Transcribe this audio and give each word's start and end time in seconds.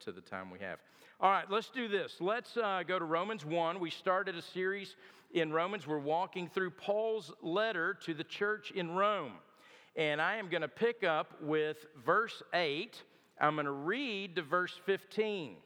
to 0.00 0.12
the 0.12 0.20
time 0.20 0.50
we 0.50 0.58
have. 0.60 0.78
All 1.20 1.30
right, 1.30 1.50
let's 1.50 1.70
do 1.70 1.88
this. 1.88 2.16
Let's 2.20 2.56
uh, 2.56 2.82
go 2.86 2.98
to 2.98 3.04
Romans 3.04 3.44
1. 3.44 3.80
We 3.80 3.90
started 3.90 4.36
a 4.36 4.42
series 4.42 4.94
in 5.32 5.52
Romans. 5.52 5.86
We're 5.86 5.98
walking 5.98 6.48
through 6.48 6.70
Paul's 6.70 7.32
letter 7.42 7.94
to 8.04 8.14
the 8.14 8.24
church 8.24 8.70
in 8.70 8.92
Rome. 8.92 9.32
And 9.96 10.22
I 10.22 10.36
am 10.36 10.48
going 10.48 10.62
to 10.62 10.68
pick 10.68 11.02
up 11.02 11.42
with 11.42 11.86
verse 12.04 12.42
8. 12.54 13.02
I'm 13.40 13.54
going 13.54 13.66
to 13.66 13.72
read 13.72 14.36
to 14.36 14.42
verse 14.42 14.78
15, 14.86 15.56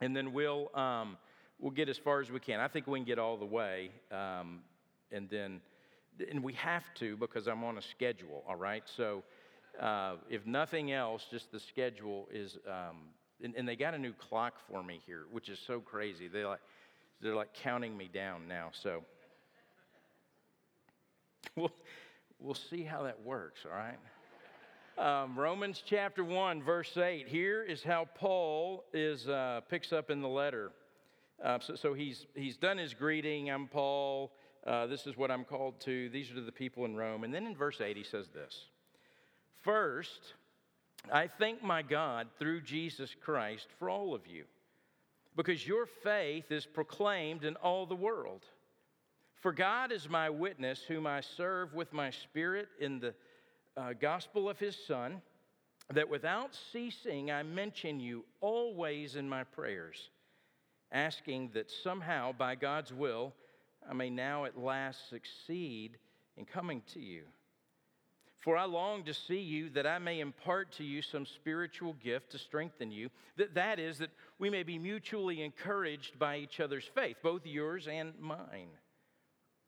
and 0.00 0.16
then 0.16 0.32
we'll, 0.32 0.70
um, 0.76 1.16
we'll 1.58 1.72
get 1.72 1.88
as 1.88 1.98
far 1.98 2.20
as 2.20 2.30
we 2.30 2.40
can. 2.40 2.60
I 2.60 2.68
think 2.68 2.86
we 2.86 2.98
can 2.98 3.06
get 3.06 3.18
all 3.18 3.36
the 3.36 3.44
way, 3.44 3.90
um, 4.12 4.60
and 5.10 5.28
then 5.28 5.60
and 6.30 6.42
we 6.42 6.52
have 6.54 6.84
to 6.96 7.16
because 7.16 7.46
I'm 7.46 7.64
on 7.64 7.78
a 7.78 7.82
schedule, 7.82 8.44
all 8.48 8.56
right? 8.56 8.82
So 8.96 9.22
uh, 9.80 10.16
if 10.28 10.46
nothing 10.46 10.92
else, 10.92 11.26
just 11.30 11.52
the 11.52 11.60
schedule 11.60 12.28
is, 12.32 12.58
um, 12.66 12.96
and, 13.42 13.54
and, 13.56 13.68
they 13.68 13.76
got 13.76 13.94
a 13.94 13.98
new 13.98 14.12
clock 14.12 14.54
for 14.68 14.82
me 14.82 15.00
here, 15.06 15.24
which 15.30 15.48
is 15.48 15.58
so 15.66 15.80
crazy. 15.80 16.28
They 16.28 16.44
like, 16.44 16.60
they're 17.20 17.34
like 17.34 17.54
counting 17.54 17.96
me 17.96 18.08
down 18.12 18.48
now. 18.48 18.70
So 18.72 19.02
we'll, 21.56 21.72
we'll 22.38 22.54
see 22.54 22.82
how 22.82 23.02
that 23.04 23.22
works, 23.22 23.60
all 23.64 23.76
right? 23.76 23.98
Um, 24.98 25.38
Romans 25.38 25.82
chapter 25.84 26.22
1, 26.22 26.62
verse 26.62 26.96
8. 26.96 27.26
Here 27.26 27.62
is 27.62 27.82
how 27.82 28.06
Paul 28.14 28.84
is, 28.92 29.28
uh, 29.28 29.60
picks 29.68 29.92
up 29.92 30.10
in 30.10 30.20
the 30.20 30.28
letter. 30.28 30.72
Uh, 31.42 31.58
so, 31.58 31.74
so 31.74 31.94
he's, 31.94 32.26
he's 32.34 32.56
done 32.56 32.76
his 32.76 32.92
greeting. 32.92 33.50
I'm 33.50 33.66
Paul. 33.66 34.32
Uh, 34.66 34.86
this 34.86 35.06
is 35.06 35.16
what 35.16 35.30
I'm 35.30 35.44
called 35.44 35.80
to. 35.80 36.10
These 36.10 36.30
are 36.32 36.40
the 36.42 36.52
people 36.52 36.84
in 36.84 36.96
Rome. 36.96 37.24
And 37.24 37.32
then 37.32 37.46
in 37.46 37.56
verse 37.56 37.80
8, 37.80 37.96
he 37.96 38.04
says 38.04 38.28
this 38.28 38.66
First, 39.62 40.34
I 41.12 41.26
thank 41.26 41.62
my 41.62 41.82
God 41.82 42.28
through 42.38 42.60
Jesus 42.62 43.14
Christ 43.20 43.68
for 43.78 43.88
all 43.88 44.14
of 44.14 44.26
you, 44.26 44.44
because 45.36 45.66
your 45.66 45.86
faith 45.86 46.50
is 46.50 46.66
proclaimed 46.66 47.44
in 47.44 47.56
all 47.56 47.86
the 47.86 47.96
world. 47.96 48.44
For 49.36 49.52
God 49.52 49.90
is 49.90 50.08
my 50.08 50.28
witness, 50.28 50.82
whom 50.82 51.06
I 51.06 51.20
serve 51.22 51.72
with 51.74 51.92
my 51.92 52.10
spirit 52.10 52.68
in 52.78 53.00
the 53.00 53.14
uh, 53.76 53.94
gospel 53.98 54.48
of 54.48 54.58
his 54.58 54.76
Son, 54.86 55.22
that 55.92 56.08
without 56.08 56.54
ceasing 56.72 57.30
I 57.30 57.42
mention 57.42 57.98
you 57.98 58.24
always 58.40 59.16
in 59.16 59.28
my 59.28 59.44
prayers, 59.44 60.10
asking 60.92 61.50
that 61.54 61.70
somehow, 61.70 62.32
by 62.32 62.54
God's 62.54 62.92
will, 62.92 63.32
I 63.88 63.94
may 63.94 64.10
now 64.10 64.44
at 64.44 64.58
last 64.58 65.08
succeed 65.08 65.96
in 66.36 66.44
coming 66.44 66.82
to 66.92 67.00
you. 67.00 67.22
For 68.40 68.56
I 68.56 68.64
long 68.64 69.04
to 69.04 69.12
see 69.12 69.40
you 69.40 69.68
that 69.70 69.86
I 69.86 69.98
may 69.98 70.20
impart 70.20 70.72
to 70.72 70.84
you 70.84 71.02
some 71.02 71.26
spiritual 71.26 71.92
gift 72.02 72.30
to 72.32 72.38
strengthen 72.38 72.90
you. 72.90 73.10
That, 73.36 73.54
that 73.54 73.78
is, 73.78 73.98
that 73.98 74.10
we 74.38 74.48
may 74.48 74.62
be 74.62 74.78
mutually 74.78 75.42
encouraged 75.42 76.18
by 76.18 76.38
each 76.38 76.58
other's 76.58 76.88
faith, 76.94 77.18
both 77.22 77.44
yours 77.44 77.86
and 77.86 78.18
mine. 78.18 78.70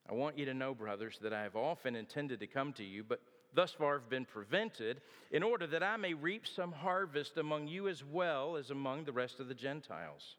I 0.08 0.14
want 0.14 0.38
you 0.38 0.46
to 0.46 0.54
know, 0.54 0.74
brothers, 0.74 1.18
that 1.22 1.34
I 1.34 1.42
have 1.42 1.54
often 1.54 1.94
intended 1.94 2.40
to 2.40 2.46
come 2.46 2.72
to 2.74 2.84
you, 2.84 3.04
but 3.04 3.20
thus 3.54 3.72
far 3.72 3.98
have 3.98 4.08
been 4.08 4.24
prevented, 4.24 5.02
in 5.30 5.42
order 5.42 5.66
that 5.66 5.82
I 5.82 5.98
may 5.98 6.14
reap 6.14 6.46
some 6.46 6.72
harvest 6.72 7.36
among 7.36 7.68
you 7.68 7.88
as 7.88 8.02
well 8.02 8.56
as 8.56 8.70
among 8.70 9.04
the 9.04 9.12
rest 9.12 9.38
of 9.38 9.48
the 9.48 9.54
Gentiles. 9.54 10.36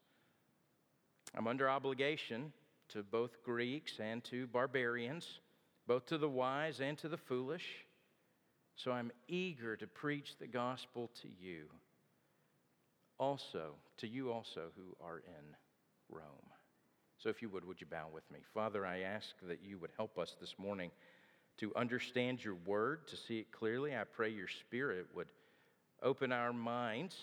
I'm 1.35 1.47
under 1.47 1.69
obligation 1.69 2.51
to 2.89 3.03
both 3.03 3.43
Greeks 3.43 3.99
and 3.99 4.23
to 4.25 4.47
barbarians, 4.47 5.39
both 5.87 6.07
to 6.07 6.17
the 6.17 6.29
wise 6.29 6.79
and 6.79 6.97
to 6.97 7.07
the 7.07 7.17
foolish. 7.17 7.85
So 8.75 8.91
I'm 8.91 9.11
eager 9.27 9.75
to 9.75 9.87
preach 9.87 10.37
the 10.39 10.47
gospel 10.47 11.09
to 11.21 11.27
you, 11.39 11.65
also, 13.17 13.75
to 13.97 14.07
you 14.07 14.31
also 14.31 14.71
who 14.75 14.95
are 15.05 15.19
in 15.19 15.55
Rome. 16.09 16.23
So 17.17 17.29
if 17.29 17.41
you 17.41 17.49
would, 17.49 17.65
would 17.65 17.79
you 17.79 17.87
bow 17.87 18.07
with 18.13 18.29
me? 18.31 18.39
Father, 18.53 18.85
I 18.85 19.01
ask 19.01 19.35
that 19.43 19.59
you 19.63 19.77
would 19.77 19.91
help 19.95 20.17
us 20.17 20.35
this 20.41 20.55
morning 20.57 20.91
to 21.57 21.71
understand 21.75 22.43
your 22.43 22.55
word, 22.65 23.07
to 23.07 23.15
see 23.15 23.39
it 23.39 23.51
clearly. 23.51 23.95
I 23.95 24.03
pray 24.03 24.29
your 24.29 24.47
spirit 24.47 25.07
would 25.15 25.27
open 26.01 26.31
our 26.31 26.51
minds 26.51 27.15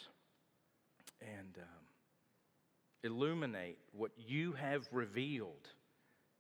and. 1.21 1.57
Um, 1.59 1.81
illuminate 3.03 3.79
what 3.93 4.11
you 4.17 4.53
have 4.53 4.87
revealed 4.93 5.69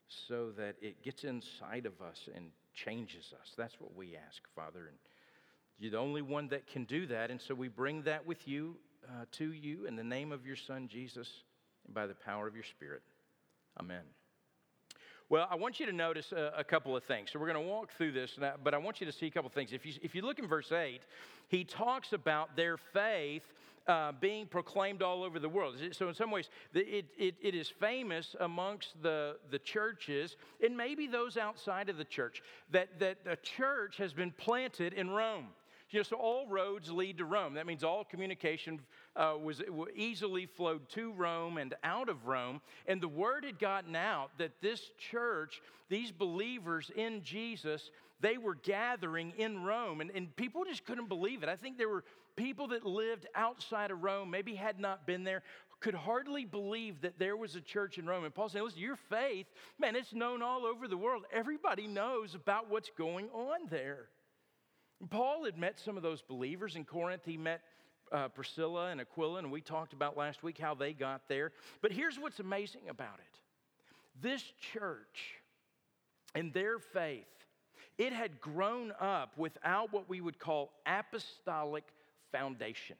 so 0.08 0.50
that 0.50 0.76
it 0.82 1.02
gets 1.02 1.24
inside 1.24 1.86
of 1.86 2.00
us 2.02 2.28
and 2.34 2.50
changes 2.74 3.32
us. 3.40 3.52
That's 3.56 3.74
what 3.80 3.94
we 3.94 4.16
ask, 4.16 4.42
Father. 4.54 4.86
And 4.88 4.96
you're 5.78 5.92
the 5.92 5.98
only 5.98 6.22
one 6.22 6.48
that 6.48 6.66
can 6.66 6.84
do 6.84 7.06
that. 7.06 7.30
And 7.30 7.40
so 7.40 7.54
we 7.54 7.68
bring 7.68 8.02
that 8.02 8.26
with 8.26 8.46
you, 8.46 8.76
uh, 9.08 9.24
to 9.32 9.52
you, 9.52 9.86
in 9.86 9.96
the 9.96 10.04
name 10.04 10.32
of 10.32 10.46
your 10.46 10.56
Son, 10.56 10.88
Jesus, 10.88 11.28
and 11.86 11.94
by 11.94 12.06
the 12.06 12.14
power 12.14 12.46
of 12.46 12.54
your 12.54 12.64
Spirit. 12.64 13.02
Amen. 13.78 14.02
Well, 15.30 15.46
I 15.48 15.54
want 15.54 15.78
you 15.78 15.86
to 15.86 15.92
notice 15.92 16.32
a, 16.32 16.52
a 16.58 16.64
couple 16.64 16.96
of 16.96 17.04
things. 17.04 17.30
So 17.32 17.38
we're 17.38 17.52
going 17.52 17.64
to 17.64 17.70
walk 17.70 17.90
through 17.96 18.12
this, 18.12 18.36
but 18.64 18.74
I 18.74 18.78
want 18.78 19.00
you 19.00 19.06
to 19.06 19.12
see 19.12 19.26
a 19.26 19.30
couple 19.30 19.46
of 19.46 19.54
things. 19.54 19.72
If 19.72 19.86
you, 19.86 19.92
if 20.02 20.12
you 20.12 20.22
look 20.22 20.40
in 20.40 20.48
verse 20.48 20.72
8, 20.72 21.00
he 21.46 21.62
talks 21.62 22.12
about 22.12 22.56
their 22.56 22.76
faith 22.76 23.44
uh, 23.90 24.12
being 24.20 24.46
proclaimed 24.46 25.02
all 25.02 25.24
over 25.24 25.40
the 25.40 25.48
world. 25.48 25.74
So, 25.90 26.08
in 26.08 26.14
some 26.14 26.30
ways, 26.30 26.48
it, 26.72 27.06
it, 27.18 27.34
it 27.42 27.54
is 27.56 27.68
famous 27.68 28.36
amongst 28.38 29.02
the, 29.02 29.36
the 29.50 29.58
churches 29.58 30.36
and 30.64 30.76
maybe 30.76 31.08
those 31.08 31.36
outside 31.36 31.88
of 31.88 31.96
the 31.96 32.04
church 32.04 32.40
that, 32.70 33.00
that 33.00 33.18
a 33.26 33.34
church 33.36 33.96
has 33.96 34.12
been 34.12 34.30
planted 34.30 34.92
in 34.92 35.10
Rome. 35.10 35.48
You 35.90 35.98
know, 35.98 36.04
so 36.04 36.16
all 36.16 36.46
roads 36.46 36.88
lead 36.92 37.18
to 37.18 37.24
Rome. 37.24 37.54
That 37.54 37.66
means 37.66 37.82
all 37.82 38.04
communication 38.04 38.78
uh, 39.16 39.34
was 39.42 39.60
easily 39.96 40.46
flowed 40.46 40.88
to 40.90 41.12
Rome 41.12 41.58
and 41.58 41.74
out 41.82 42.08
of 42.08 42.26
Rome. 42.26 42.60
And 42.86 43.00
the 43.00 43.08
word 43.08 43.44
had 43.44 43.58
gotten 43.58 43.96
out 43.96 44.30
that 44.38 44.52
this 44.62 44.92
church, 45.10 45.60
these 45.88 46.12
believers 46.12 46.92
in 46.94 47.24
Jesus, 47.24 47.90
they 48.20 48.38
were 48.38 48.54
gathering 48.54 49.32
in 49.36 49.64
Rome. 49.64 50.00
And, 50.00 50.12
and 50.12 50.34
people 50.36 50.64
just 50.64 50.84
couldn't 50.84 51.08
believe 51.08 51.42
it. 51.42 51.48
I 51.48 51.56
think 51.56 51.76
there 51.76 51.88
were 51.88 52.04
people 52.36 52.68
that 52.68 52.84
lived 52.84 53.26
outside 53.34 53.90
of 53.90 54.02
Rome, 54.02 54.30
maybe 54.30 54.54
had 54.54 54.78
not 54.78 55.06
been 55.06 55.24
there, 55.24 55.42
could 55.80 55.94
hardly 55.94 56.44
believe 56.44 57.00
that 57.00 57.18
there 57.18 57.36
was 57.36 57.56
a 57.56 57.60
church 57.60 57.98
in 57.98 58.06
Rome. 58.06 58.24
And 58.24 58.34
Paul 58.34 58.48
saying, 58.48 58.64
listen, 58.64 58.80
your 58.80 58.96
faith, 58.96 59.46
man, 59.78 59.96
it's 59.96 60.12
known 60.12 60.42
all 60.42 60.66
over 60.66 60.86
the 60.86 60.96
world. 60.96 61.24
Everybody 61.32 61.86
knows 61.86 62.34
about 62.34 62.70
what's 62.70 62.90
going 62.96 63.28
on 63.30 63.68
there. 63.70 64.08
Paul 65.08 65.44
had 65.44 65.56
met 65.56 65.80
some 65.80 65.96
of 65.96 66.02
those 66.02 66.20
believers 66.20 66.76
in 66.76 66.84
Corinth. 66.84 67.22
He 67.24 67.38
met 67.38 67.62
uh, 68.12 68.28
Priscilla 68.28 68.88
and 68.90 69.00
Aquila, 69.00 69.38
and 69.38 69.50
we 69.50 69.62
talked 69.62 69.94
about 69.94 70.16
last 70.16 70.42
week 70.42 70.58
how 70.58 70.74
they 70.74 70.92
got 70.92 71.22
there. 71.28 71.52
But 71.80 71.92
here's 71.92 72.18
what's 72.18 72.40
amazing 72.40 72.82
about 72.90 73.18
it 73.18 73.40
this 74.20 74.42
church 74.72 75.40
and 76.34 76.52
their 76.52 76.78
faith, 76.78 77.24
it 77.96 78.12
had 78.12 78.40
grown 78.40 78.92
up 79.00 79.36
without 79.38 79.92
what 79.92 80.08
we 80.08 80.20
would 80.20 80.38
call 80.38 80.72
apostolic 80.86 81.84
foundation 82.32 82.96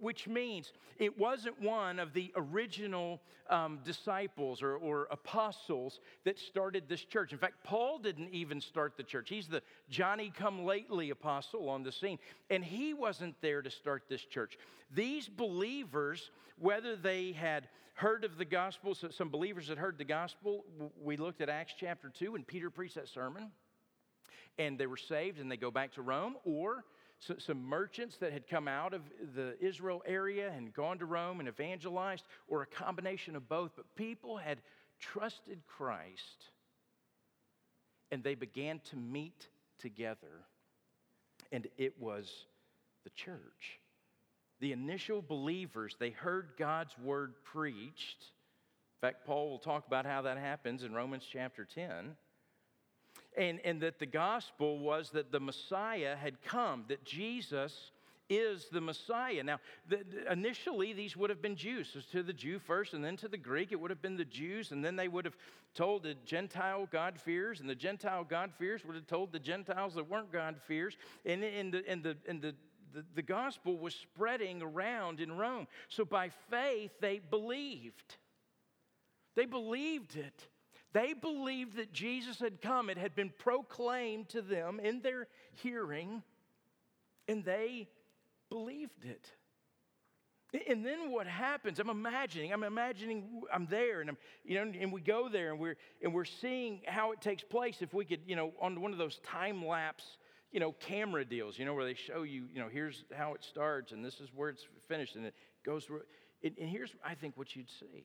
which 0.00 0.26
means 0.26 0.72
it 0.98 1.18
wasn't 1.18 1.60
one 1.60 1.98
of 1.98 2.14
the 2.14 2.32
original 2.36 3.20
um, 3.50 3.78
disciples 3.84 4.62
or, 4.62 4.76
or, 4.76 5.06
apostles 5.10 6.00
that 6.24 6.38
started 6.38 6.84
this 6.88 7.04
church. 7.04 7.32
In 7.32 7.38
fact, 7.38 7.62
Paul 7.62 7.98
didn't 7.98 8.30
even 8.30 8.60
start 8.62 8.96
the 8.96 9.02
church. 9.02 9.28
He's 9.28 9.46
the 9.46 9.62
Johnny 9.90 10.32
come 10.34 10.64
lately 10.64 11.10
apostle 11.10 11.68
on 11.68 11.82
the 11.82 11.92
scene, 11.92 12.18
and 12.48 12.64
he 12.64 12.94
wasn't 12.94 13.34
there 13.42 13.60
to 13.60 13.70
start 13.70 14.04
this 14.08 14.22
church. 14.22 14.56
These 14.94 15.28
believers, 15.28 16.30
whether 16.58 16.96
they 16.96 17.32
had 17.32 17.68
heard 17.92 18.24
of 18.24 18.38
the 18.38 18.46
gospel, 18.46 18.94
so 18.94 19.10
some 19.10 19.28
believers 19.28 19.68
had 19.68 19.76
heard 19.76 19.98
the 19.98 20.04
gospel, 20.04 20.64
we 21.02 21.18
looked 21.18 21.42
at 21.42 21.50
Acts 21.50 21.74
chapter 21.78 22.08
2, 22.08 22.34
and 22.34 22.46
Peter 22.46 22.70
preached 22.70 22.94
that 22.94 23.08
sermon, 23.08 23.50
and 24.58 24.78
they 24.78 24.86
were 24.86 24.96
saved 24.96 25.38
and 25.38 25.52
they 25.52 25.58
go 25.58 25.70
back 25.70 25.92
to 25.92 26.02
Rome, 26.02 26.36
or 26.44 26.84
some 27.38 27.64
merchants 27.64 28.16
that 28.18 28.32
had 28.32 28.48
come 28.48 28.68
out 28.68 28.94
of 28.94 29.02
the 29.34 29.56
Israel 29.60 30.02
area 30.06 30.50
and 30.50 30.72
gone 30.72 30.98
to 30.98 31.06
Rome 31.06 31.40
and 31.40 31.48
evangelized, 31.48 32.24
or 32.48 32.62
a 32.62 32.66
combination 32.66 33.36
of 33.36 33.48
both. 33.48 33.72
But 33.76 33.94
people 33.96 34.36
had 34.36 34.60
trusted 35.00 35.60
Christ 35.66 36.50
and 38.10 38.22
they 38.22 38.34
began 38.36 38.80
to 38.90 38.96
meet 38.96 39.48
together, 39.78 40.46
and 41.50 41.66
it 41.76 42.00
was 42.00 42.30
the 43.02 43.10
church. 43.10 43.80
The 44.60 44.70
initial 44.70 45.20
believers, 45.20 45.96
they 45.98 46.10
heard 46.10 46.50
God's 46.56 46.96
word 47.02 47.34
preached. 47.42 48.22
In 49.02 49.08
fact, 49.08 49.26
Paul 49.26 49.50
will 49.50 49.58
talk 49.58 49.86
about 49.88 50.06
how 50.06 50.22
that 50.22 50.38
happens 50.38 50.84
in 50.84 50.94
Romans 50.94 51.24
chapter 51.30 51.64
10 51.64 52.16
and, 53.36 53.60
and 53.64 53.80
that 53.80 53.98
the 53.98 54.06
gospel 54.06 54.78
was 54.78 55.10
that 55.10 55.32
the 55.32 55.40
Messiah 55.40 56.16
had 56.16 56.42
come, 56.42 56.84
that 56.88 57.04
Jesus 57.04 57.90
is 58.30 58.68
the 58.72 58.80
Messiah. 58.80 59.42
Now, 59.42 59.58
the, 59.88 60.02
initially, 60.30 60.92
these 60.92 61.16
would 61.16 61.30
have 61.30 61.42
been 61.42 61.56
Jews. 61.56 61.90
So 61.92 62.00
to 62.12 62.22
the 62.22 62.32
Jew 62.32 62.58
first, 62.58 62.94
and 62.94 63.04
then 63.04 63.16
to 63.18 63.28
the 63.28 63.36
Greek, 63.36 63.70
it 63.70 63.78
would 63.78 63.90
have 63.90 64.00
been 64.00 64.16
the 64.16 64.24
Jews, 64.24 64.72
and 64.72 64.84
then 64.84 64.96
they 64.96 65.08
would 65.08 65.24
have 65.26 65.36
told 65.74 66.04
the 66.04 66.14
Gentile 66.24 66.88
God-fears, 66.90 67.60
and 67.60 67.68
the 67.68 67.74
Gentile 67.74 68.24
God-fears 68.24 68.84
would 68.84 68.94
have 68.94 69.06
told 69.06 69.32
the 69.32 69.38
Gentiles 69.38 69.94
that 69.94 70.08
weren't 70.08 70.32
God-fears. 70.32 70.96
And, 71.26 71.44
and, 71.44 71.72
the, 71.74 71.84
and, 71.86 72.02
the, 72.02 72.16
the, 72.26 72.54
the, 72.94 73.04
the 73.14 73.22
gospel 73.22 73.76
was 73.76 73.94
spreading 73.94 74.62
around 74.62 75.20
in 75.20 75.32
Rome. 75.36 75.66
So 75.88 76.04
by 76.04 76.30
faith, 76.50 76.92
they 77.00 77.18
believed. 77.18 78.16
They 79.36 79.46
believed 79.46 80.16
it. 80.16 80.46
They 80.94 81.12
believed 81.12 81.76
that 81.76 81.92
Jesus 81.92 82.38
had 82.38 82.62
come. 82.62 82.88
It 82.88 82.96
had 82.96 83.16
been 83.16 83.32
proclaimed 83.36 84.28
to 84.30 84.40
them 84.40 84.78
in 84.78 85.02
their 85.02 85.26
hearing, 85.50 86.22
and 87.28 87.44
they 87.44 87.88
believed 88.48 89.04
it. 89.04 89.28
And 90.68 90.86
then 90.86 91.10
what 91.10 91.26
happens? 91.26 91.80
I'm 91.80 91.90
imagining, 91.90 92.52
I'm 92.52 92.62
imagining 92.62 93.42
I'm 93.52 93.66
there 93.66 94.02
and 94.02 94.10
I'm, 94.10 94.16
you 94.44 94.54
know, 94.54 94.72
and 94.80 94.92
we 94.92 95.00
go 95.00 95.28
there 95.28 95.50
and 95.50 95.58
we're 95.58 95.74
and 96.00 96.14
we're 96.14 96.24
seeing 96.24 96.82
how 96.86 97.10
it 97.10 97.20
takes 97.20 97.42
place. 97.42 97.78
If 97.80 97.92
we 97.92 98.04
could, 98.04 98.20
you 98.24 98.36
know, 98.36 98.52
on 98.60 98.80
one 98.80 98.92
of 98.92 98.98
those 98.98 99.18
time 99.24 99.66
lapse, 99.66 100.16
you 100.52 100.60
know, 100.60 100.70
camera 100.78 101.24
deals, 101.24 101.58
you 101.58 101.64
know, 101.64 101.74
where 101.74 101.84
they 101.84 101.94
show 101.94 102.22
you, 102.22 102.44
you 102.54 102.60
know, 102.60 102.68
here's 102.68 103.02
how 103.12 103.34
it 103.34 103.42
starts 103.42 103.90
and 103.90 104.04
this 104.04 104.20
is 104.20 104.28
where 104.32 104.48
it's 104.48 104.64
finished 104.86 105.16
and 105.16 105.26
it 105.26 105.34
goes 105.66 105.86
through. 105.86 106.02
And, 106.44 106.54
and 106.60 106.68
here's, 106.68 106.94
I 107.04 107.14
think, 107.14 107.36
what 107.36 107.56
you'd 107.56 107.68
see. 107.68 108.04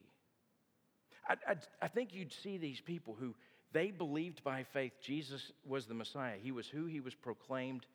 I, 1.28 1.34
I, 1.46 1.54
I 1.82 1.88
think 1.88 2.12
you'd 2.12 2.32
see 2.32 2.58
these 2.58 2.80
people 2.80 3.16
who 3.18 3.34
they 3.72 3.90
believed 3.90 4.42
by 4.42 4.64
faith 4.64 4.92
Jesus 5.00 5.52
was 5.64 5.86
the 5.86 5.94
Messiah. 5.94 6.36
He 6.40 6.52
was 6.52 6.66
who 6.66 6.86
he 6.86 7.00
was 7.00 7.14
proclaimed 7.14 7.86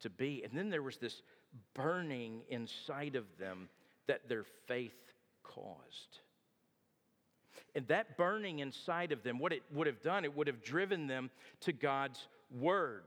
to 0.00 0.10
be. 0.10 0.42
And 0.44 0.52
then 0.56 0.70
there 0.70 0.82
was 0.82 0.98
this 0.98 1.22
burning 1.74 2.42
inside 2.48 3.16
of 3.16 3.24
them 3.38 3.68
that 4.06 4.28
their 4.28 4.44
faith 4.66 4.92
caused. 5.42 6.18
And 7.74 7.86
that 7.88 8.18
burning 8.18 8.58
inside 8.58 9.12
of 9.12 9.22
them, 9.22 9.38
what 9.38 9.52
it 9.52 9.62
would 9.72 9.86
have 9.86 10.02
done, 10.02 10.24
it 10.24 10.36
would 10.36 10.46
have 10.46 10.62
driven 10.62 11.06
them 11.06 11.30
to 11.60 11.72
God's 11.72 12.28
word. 12.50 13.04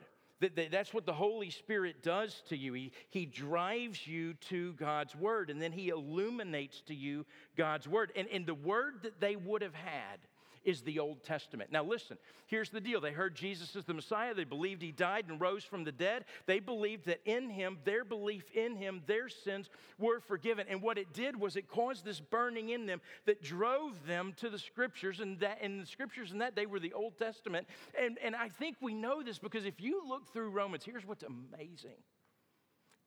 That's 0.50 0.94
what 0.94 1.06
the 1.06 1.14
Holy 1.14 1.50
Spirit 1.50 2.04
does 2.04 2.44
to 2.50 2.58
you. 2.58 2.74
He, 2.74 2.92
he 3.10 3.26
drives 3.26 4.06
you 4.06 4.34
to 4.50 4.74
God's 4.74 5.16
Word, 5.16 5.50
and 5.50 5.62
then 5.62 5.72
He 5.72 5.90
illuminates 5.90 6.82
to 6.88 6.96
you 6.96 7.26
God's 7.58 7.88
Word. 7.88 8.12
And, 8.16 8.28
and 8.30 8.46
the 8.46 8.54
Word 8.54 9.00
that 9.04 9.20
they 9.20 9.36
would 9.36 9.62
have 9.62 9.76
had 9.76 10.20
is 10.66 10.82
the 10.82 11.00
Old 11.00 11.24
Testament. 11.24 11.72
Now, 11.72 11.84
listen, 11.84 12.18
here's 12.48 12.70
the 12.70 12.82
deal. 12.82 13.00
They 13.00 13.12
heard 13.12 13.36
Jesus 13.36 13.76
is 13.76 13.86
the 13.86 13.94
Messiah. 13.94 14.34
They 14.34 14.44
believed 14.44 14.82
he 14.82 14.92
died 14.92 15.26
and 15.30 15.40
rose 15.40 15.64
from 15.64 15.84
the 15.84 15.92
dead. 15.92 16.26
They 16.46 16.60
believed 16.60 17.06
that 17.06 17.22
in 17.26 17.50
him, 17.50 17.78
their 17.86 18.04
belief 18.04 18.44
in 18.54 18.76
him, 18.76 19.04
their 19.06 19.30
sins 19.30 19.70
were 19.98 20.20
forgiven. 20.20 20.66
And 20.70 20.82
what 20.82 20.98
it 20.98 21.14
did 21.14 21.40
was 21.40 21.56
it 21.56 21.68
caused 21.68 22.04
this 22.04 22.20
burning 22.20 22.70
in 22.70 22.86
them 22.86 23.02
that 23.26 23.42
drove 23.42 24.06
them 24.08 24.34
to 24.38 24.50
the 24.50 24.60
scriptures, 24.60 25.20
and 25.20 25.40
that 25.40 25.62
in 25.62 25.80
the 25.80 25.86
scriptures 25.86 26.32
in 26.32 26.40
that 26.40 26.56
day 26.56 26.66
were 26.66 26.80
the 26.80 26.94
Old 26.94 27.18
Testament. 27.18 27.68
And, 28.00 28.18
and 28.24 28.36
I 28.36 28.50
think 28.50 28.78
we 28.82 28.94
know 28.94 29.24
this 29.24 29.40
because 29.40 29.66
if 29.66 29.80
you 29.80 30.02
look 30.08 30.32
through 30.34 30.50
Romans, 30.50 30.84
here's 30.84 31.06
what's 31.06 31.24
amazing. 31.24 32.02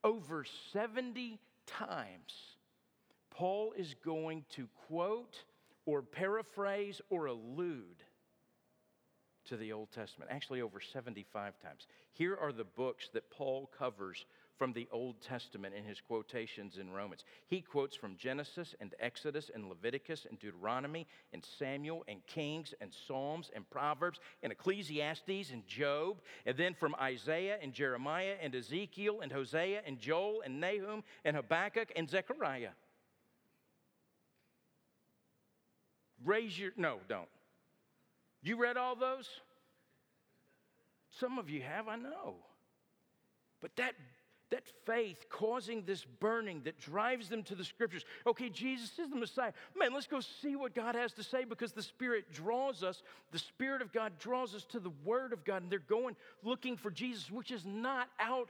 Over 0.04 0.44
70 0.72 1.38
times, 1.66 2.56
Paul 3.30 3.72
is 3.76 3.94
going 4.04 4.44
to 4.50 4.68
quote 4.88 5.44
or 5.88 6.02
paraphrase 6.02 7.00
or 7.08 7.24
allude 7.26 8.04
to 9.46 9.56
the 9.56 9.72
Old 9.72 9.90
Testament, 9.90 10.30
actually, 10.30 10.60
over 10.60 10.82
75 10.82 11.58
times. 11.62 11.86
Here 12.12 12.36
are 12.36 12.52
the 12.52 12.64
books 12.64 13.08
that 13.14 13.30
Paul 13.30 13.70
covers 13.78 14.26
from 14.58 14.74
the 14.74 14.86
Old 14.92 15.22
Testament 15.22 15.74
in 15.74 15.84
his 15.84 16.02
quotations 16.02 16.76
in 16.76 16.90
Romans. 16.90 17.24
He 17.46 17.62
quotes 17.62 17.96
from 17.96 18.18
Genesis 18.18 18.74
and 18.82 18.94
Exodus 19.00 19.50
and 19.54 19.70
Leviticus 19.70 20.26
and 20.28 20.38
Deuteronomy 20.38 21.06
and 21.32 21.42
Samuel 21.42 22.04
and 22.06 22.18
Kings 22.26 22.74
and 22.82 22.92
Psalms 22.92 23.50
and 23.56 23.68
Proverbs 23.70 24.20
and 24.42 24.52
Ecclesiastes 24.52 25.50
and 25.50 25.66
Job, 25.66 26.20
and 26.44 26.58
then 26.58 26.74
from 26.74 26.94
Isaiah 27.00 27.56
and 27.62 27.72
Jeremiah 27.72 28.34
and 28.42 28.54
Ezekiel 28.54 29.20
and 29.22 29.32
Hosea 29.32 29.80
and 29.86 29.98
Joel 29.98 30.42
and 30.44 30.60
Nahum 30.60 31.02
and 31.24 31.34
Habakkuk 31.34 31.90
and 31.96 32.10
Zechariah. 32.10 32.72
Raise 36.24 36.58
your, 36.58 36.72
no, 36.76 36.98
don't. 37.08 37.28
You 38.42 38.56
read 38.56 38.76
all 38.76 38.96
those? 38.96 39.28
Some 41.18 41.38
of 41.38 41.50
you 41.50 41.62
have, 41.62 41.88
I 41.88 41.96
know. 41.96 42.36
But 43.60 43.74
that 43.76 43.94
that 44.50 44.64
faith 44.86 45.26
causing 45.28 45.82
this 45.84 46.04
burning 46.20 46.62
that 46.64 46.78
drives 46.80 47.28
them 47.28 47.42
to 47.44 47.54
the 47.54 47.64
scriptures. 47.64 48.04
Okay, 48.26 48.48
Jesus 48.48 48.98
is 48.98 49.10
the 49.10 49.16
Messiah. 49.16 49.52
Man, 49.76 49.92
let's 49.92 50.06
go 50.06 50.20
see 50.20 50.56
what 50.56 50.74
God 50.74 50.94
has 50.94 51.12
to 51.14 51.22
say 51.22 51.44
because 51.44 51.72
the 51.72 51.82
Spirit 51.82 52.32
draws 52.32 52.82
us. 52.82 53.02
The 53.30 53.38
Spirit 53.38 53.82
of 53.82 53.92
God 53.92 54.12
draws 54.18 54.54
us 54.54 54.64
to 54.70 54.80
the 54.80 54.92
Word 55.04 55.32
of 55.32 55.44
God, 55.44 55.62
and 55.62 55.70
they're 55.70 55.78
going 55.80 56.16
looking 56.42 56.76
for 56.76 56.90
Jesus, 56.90 57.30
which 57.30 57.50
is 57.50 57.64
not 57.66 58.08
out 58.18 58.48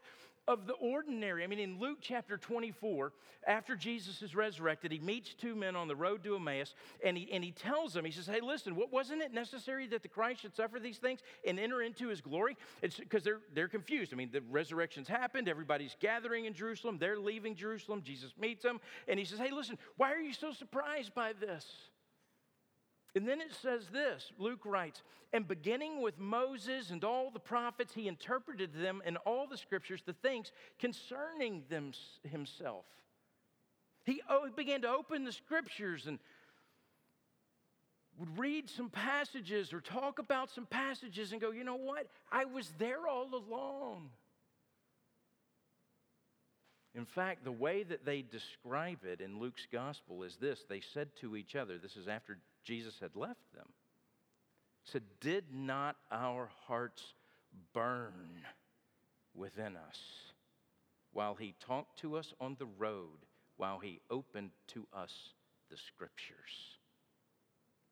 of 0.48 0.66
the 0.66 0.72
ordinary. 0.72 1.44
I 1.44 1.46
mean, 1.46 1.58
in 1.58 1.78
Luke 1.78 1.98
chapter 2.00 2.38
24, 2.38 3.12
after 3.46 3.76
Jesus 3.76 4.22
is 4.22 4.34
resurrected, 4.34 4.90
he 4.90 4.98
meets 4.98 5.34
two 5.34 5.54
men 5.54 5.76
on 5.76 5.88
the 5.88 5.94
road 5.94 6.24
to 6.24 6.34
Emmaus, 6.34 6.74
and 7.04 7.16
he, 7.16 7.30
and 7.30 7.44
he 7.44 7.52
tells 7.52 7.92
them, 7.92 8.04
he 8.04 8.10
says, 8.10 8.26
Hey, 8.26 8.40
listen, 8.40 8.74
what, 8.74 8.90
wasn't 8.90 9.20
it 9.20 9.32
necessary 9.32 9.86
that 9.88 10.02
the 10.02 10.08
Christ 10.08 10.40
should 10.40 10.56
suffer 10.56 10.80
these 10.80 10.96
things 10.96 11.20
and 11.46 11.60
enter 11.60 11.82
into 11.82 12.08
his 12.08 12.22
glory? 12.22 12.56
It's 12.80 12.96
because 12.96 13.22
they're, 13.22 13.40
they're 13.54 13.68
confused. 13.68 14.12
I 14.12 14.16
mean, 14.16 14.30
the 14.32 14.42
resurrection's 14.50 15.06
happened, 15.06 15.48
everybody's 15.48 15.96
gathering 16.00 16.46
in 16.46 16.54
Jerusalem, 16.54 16.96
they're 16.98 17.18
leaving 17.18 17.54
Jerusalem, 17.54 18.02
Jesus 18.02 18.32
meets 18.40 18.62
them, 18.62 18.80
and 19.06 19.18
he 19.18 19.26
says, 19.26 19.38
Hey, 19.38 19.50
listen, 19.52 19.78
why 19.98 20.12
are 20.12 20.20
you 20.20 20.32
so 20.32 20.50
surprised 20.52 21.14
by 21.14 21.34
this? 21.34 21.66
And 23.18 23.26
then 23.26 23.40
it 23.40 23.52
says 23.52 23.88
this 23.92 24.30
Luke 24.38 24.64
writes, 24.64 25.02
and 25.32 25.48
beginning 25.48 26.00
with 26.00 26.20
Moses 26.20 26.90
and 26.90 27.02
all 27.02 27.32
the 27.32 27.40
prophets, 27.40 27.92
he 27.92 28.06
interpreted 28.06 28.70
them 28.72 29.02
in 29.04 29.16
all 29.16 29.48
the 29.48 29.56
scriptures 29.56 30.04
the 30.06 30.12
things 30.12 30.52
concerning 30.78 31.64
them 31.68 31.90
himself. 32.22 32.84
He 34.04 34.22
began 34.54 34.82
to 34.82 34.88
open 34.88 35.24
the 35.24 35.32
scriptures 35.32 36.06
and 36.06 36.20
would 38.20 38.38
read 38.38 38.70
some 38.70 38.88
passages 38.88 39.72
or 39.72 39.80
talk 39.80 40.20
about 40.20 40.48
some 40.52 40.66
passages 40.66 41.32
and 41.32 41.40
go, 41.40 41.50
you 41.50 41.64
know 41.64 41.74
what? 41.74 42.06
I 42.30 42.44
was 42.44 42.72
there 42.78 43.08
all 43.08 43.34
along. 43.34 44.10
In 46.94 47.04
fact, 47.04 47.42
the 47.42 47.50
way 47.50 47.82
that 47.82 48.04
they 48.04 48.22
describe 48.22 49.04
it 49.04 49.20
in 49.20 49.40
Luke's 49.40 49.66
gospel 49.72 50.22
is 50.22 50.36
this 50.36 50.64
they 50.68 50.80
said 50.80 51.08
to 51.20 51.34
each 51.34 51.56
other, 51.56 51.78
this 51.78 51.96
is 51.96 52.06
after 52.06 52.38
Jesus 52.68 52.98
had 53.00 53.16
left 53.16 53.50
them, 53.54 53.66
said, 54.84 55.02
Did 55.22 55.44
not 55.54 55.96
our 56.12 56.50
hearts 56.66 57.02
burn 57.72 58.12
within 59.34 59.74
us 59.74 59.98
while 61.14 61.34
he 61.34 61.54
talked 61.66 61.98
to 62.00 62.18
us 62.18 62.34
on 62.38 62.56
the 62.58 62.68
road, 62.78 63.24
while 63.56 63.78
he 63.78 64.00
opened 64.10 64.50
to 64.66 64.86
us 64.92 65.14
the 65.70 65.78
scriptures? 65.78 66.76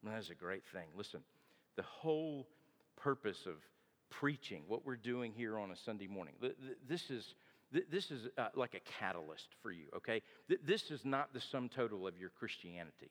And 0.05 0.13
that's 0.13 0.29
a 0.29 0.35
great 0.35 0.65
thing. 0.75 0.89
Listen, 0.95 1.21
the 1.77 1.83
whole 1.83 2.47
purpose 2.97 3.47
of 3.47 3.55
preaching, 4.11 4.65
what 4.69 4.85
we're 4.85 4.97
doing 4.97 5.33
here 5.35 5.59
on 5.59 5.71
a 5.71 5.77
Sunday 5.77 6.07
morning, 6.07 6.35
this 6.87 7.11
is. 7.11 7.35
This 7.91 8.13
is 8.13 8.29
uh, 8.39 8.47
like 8.55 8.75
a 8.75 8.81
catalyst 8.99 9.49
for 9.61 9.73
you, 9.73 9.87
okay? 9.97 10.23
This 10.65 10.93
is 10.93 11.05
not 11.05 11.35
the 11.35 11.41
sum 11.41 11.69
total 11.69 12.07
of 12.07 12.17
your 12.17 12.31
Christianity. 12.31 13.11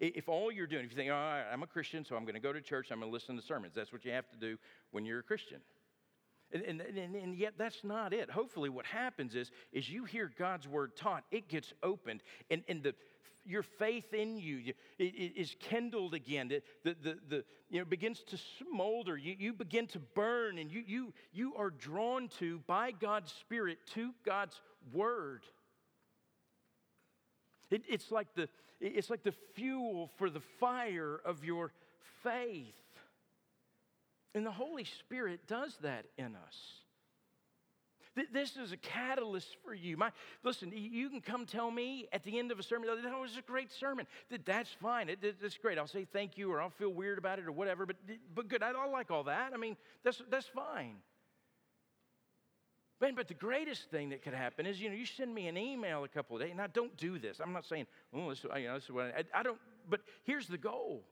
If 0.00 0.28
all 0.28 0.50
you're 0.50 0.66
doing, 0.66 0.84
if 0.84 0.90
you 0.90 0.96
think, 0.96 1.10
all 1.10 1.16
right, 1.16 1.44
I'm 1.52 1.62
a 1.62 1.66
Christian, 1.66 2.04
so 2.04 2.16
I'm 2.16 2.24
going 2.24 2.34
to 2.34 2.40
go 2.40 2.52
to 2.52 2.60
church, 2.60 2.88
I'm 2.90 3.00
going 3.00 3.10
to 3.10 3.14
listen 3.14 3.36
to 3.36 3.42
sermons, 3.42 3.74
that's 3.74 3.92
what 3.92 4.04
you 4.04 4.12
have 4.12 4.28
to 4.30 4.36
do 4.36 4.58
when 4.90 5.04
you're 5.04 5.20
a 5.20 5.22
Christian. 5.22 5.58
And, 6.52 6.62
and, 6.62 6.80
and, 6.80 7.16
and, 7.16 7.36
yet 7.36 7.54
that's 7.58 7.82
not 7.82 8.12
it. 8.12 8.30
Hopefully, 8.30 8.68
what 8.68 8.86
happens 8.86 9.34
is, 9.34 9.50
is 9.72 9.90
you 9.90 10.04
hear 10.04 10.30
God's 10.38 10.68
word 10.68 10.96
taught, 10.96 11.24
it 11.32 11.48
gets 11.48 11.72
opened, 11.82 12.22
and, 12.50 12.62
and 12.68 12.84
the, 12.84 12.94
your 13.44 13.62
faith 13.62 14.12
in 14.12 14.36
you 14.38 14.72
is 14.98 15.56
kindled 15.60 16.14
again. 16.14 16.50
It, 16.50 16.64
the, 16.82 16.96
the, 17.02 17.18
the, 17.28 17.44
you 17.70 17.78
know, 17.78 17.84
begins 17.84 18.22
to 18.24 18.38
smolder. 18.58 19.16
You, 19.16 19.36
you 19.38 19.52
begin 19.52 19.86
to 19.88 19.98
burn, 19.98 20.58
and 20.58 20.70
you, 20.70 20.82
you, 20.86 21.14
you 21.32 21.54
are 21.56 21.70
drawn 21.70 22.28
to, 22.38 22.60
by 22.66 22.90
God's 22.90 23.32
Spirit, 23.32 23.78
to 23.94 24.12
God's 24.24 24.60
word. 24.92 25.42
It, 27.70 27.82
it's, 27.88 28.10
like 28.10 28.34
the, 28.34 28.48
it's 28.80 29.10
like 29.10 29.22
the 29.22 29.34
fuel 29.54 30.10
for 30.16 30.30
the 30.30 30.42
fire 30.60 31.20
of 31.24 31.44
your 31.44 31.72
faith. 32.22 32.74
And 34.34 34.44
the 34.44 34.52
Holy 34.52 34.84
Spirit 34.84 35.46
does 35.46 35.76
that 35.82 36.04
in 36.18 36.36
us. 36.36 36.56
This 38.32 38.56
is 38.56 38.72
a 38.72 38.78
catalyst 38.78 39.56
for 39.62 39.74
you. 39.74 39.98
My, 39.98 40.10
listen, 40.42 40.72
you 40.74 41.10
can 41.10 41.20
come 41.20 41.44
tell 41.44 41.70
me 41.70 42.08
at 42.12 42.22
the 42.22 42.38
end 42.38 42.50
of 42.50 42.58
a 42.58 42.62
sermon, 42.62 42.88
that 43.02 43.20
was 43.20 43.36
a 43.36 43.42
great 43.42 43.70
sermon. 43.70 44.06
That's 44.46 44.70
fine. 44.80 45.10
It, 45.10 45.20
that's 45.40 45.58
great. 45.58 45.76
I'll 45.76 45.86
say 45.86 46.06
thank 46.10 46.38
you 46.38 46.50
or 46.50 46.62
I'll 46.62 46.70
feel 46.70 46.88
weird 46.88 47.18
about 47.18 47.38
it 47.38 47.46
or 47.46 47.52
whatever, 47.52 47.84
but, 47.84 47.96
but 48.34 48.48
good. 48.48 48.62
I, 48.62 48.70
I 48.70 48.86
like 48.88 49.10
all 49.10 49.24
that. 49.24 49.52
I 49.52 49.58
mean, 49.58 49.76
that's, 50.02 50.22
that's 50.30 50.46
fine. 50.46 50.96
Man, 53.00 53.14
but 53.14 53.28
the 53.28 53.34
greatest 53.34 53.90
thing 53.90 54.08
that 54.10 54.22
could 54.22 54.32
happen 54.32 54.64
is, 54.64 54.80
you 54.80 54.88
know, 54.88 54.94
you 54.94 55.04
send 55.04 55.34
me 55.34 55.48
an 55.48 55.58
email 55.58 56.04
a 56.04 56.08
couple 56.08 56.36
of 56.36 56.42
days. 56.42 56.54
Now, 56.56 56.66
don't 56.66 56.96
do 56.96 57.18
this. 57.18 57.40
I'm 57.40 57.52
not 57.52 57.66
saying, 57.66 57.86
oh, 58.14 58.30
this, 58.30 58.42
you 58.42 58.66
know, 58.66 58.74
this 58.74 58.84
is 58.84 58.90
what 58.90 59.06
I, 59.06 59.40
I 59.40 59.42
don't, 59.42 59.58
but 59.88 60.00
here's 60.24 60.46
the 60.46 60.56
goal. 60.56 61.02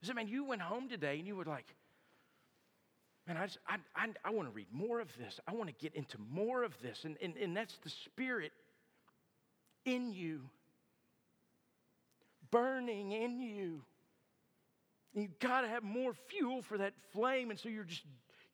Is 0.00 0.08
that, 0.08 0.14
man, 0.14 0.28
you 0.28 0.44
went 0.44 0.62
home 0.62 0.88
today 0.88 1.18
and 1.18 1.26
you 1.26 1.36
were 1.36 1.44
like, 1.44 1.66
Man, 3.26 3.36
I, 3.36 3.46
just, 3.46 3.58
I, 3.68 3.76
I, 3.94 4.08
I 4.24 4.30
want 4.30 4.48
to 4.48 4.54
read 4.54 4.66
more 4.72 5.00
of 5.00 5.08
this. 5.16 5.38
I 5.46 5.54
want 5.54 5.68
to 5.68 5.74
get 5.74 5.94
into 5.94 6.18
more 6.30 6.64
of 6.64 6.74
this. 6.82 7.04
And, 7.04 7.16
and, 7.22 7.36
and 7.36 7.56
that's 7.56 7.78
the 7.78 7.90
Spirit 7.90 8.52
in 9.84 10.12
you, 10.12 10.40
burning 12.50 13.12
in 13.12 13.40
you. 13.40 13.82
You've 15.14 15.38
got 15.38 15.60
to 15.60 15.68
have 15.68 15.84
more 15.84 16.14
fuel 16.28 16.62
for 16.62 16.78
that 16.78 16.94
flame. 17.12 17.50
And 17.50 17.58
so 17.58 17.68
you're 17.68 17.84
just, 17.84 18.02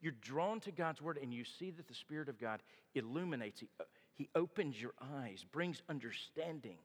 you're 0.01 0.15
drawn 0.21 0.61
to 0.61 0.73
God's 0.73 1.03
word 1.03 1.19
and 1.21 1.33
you 1.33 1.45
see 1.59 1.71
that 1.73 1.89
the 1.89 1.95
Spirit 1.95 2.29
of 2.29 2.41
God 2.41 2.63
illuminates, 2.95 3.61
He, 3.61 3.69
uh, 3.81 3.85
he 4.15 4.29
opens 4.35 4.81
your 4.81 4.95
eyes, 5.17 5.45
brings 5.53 5.83
understanding 5.89 6.79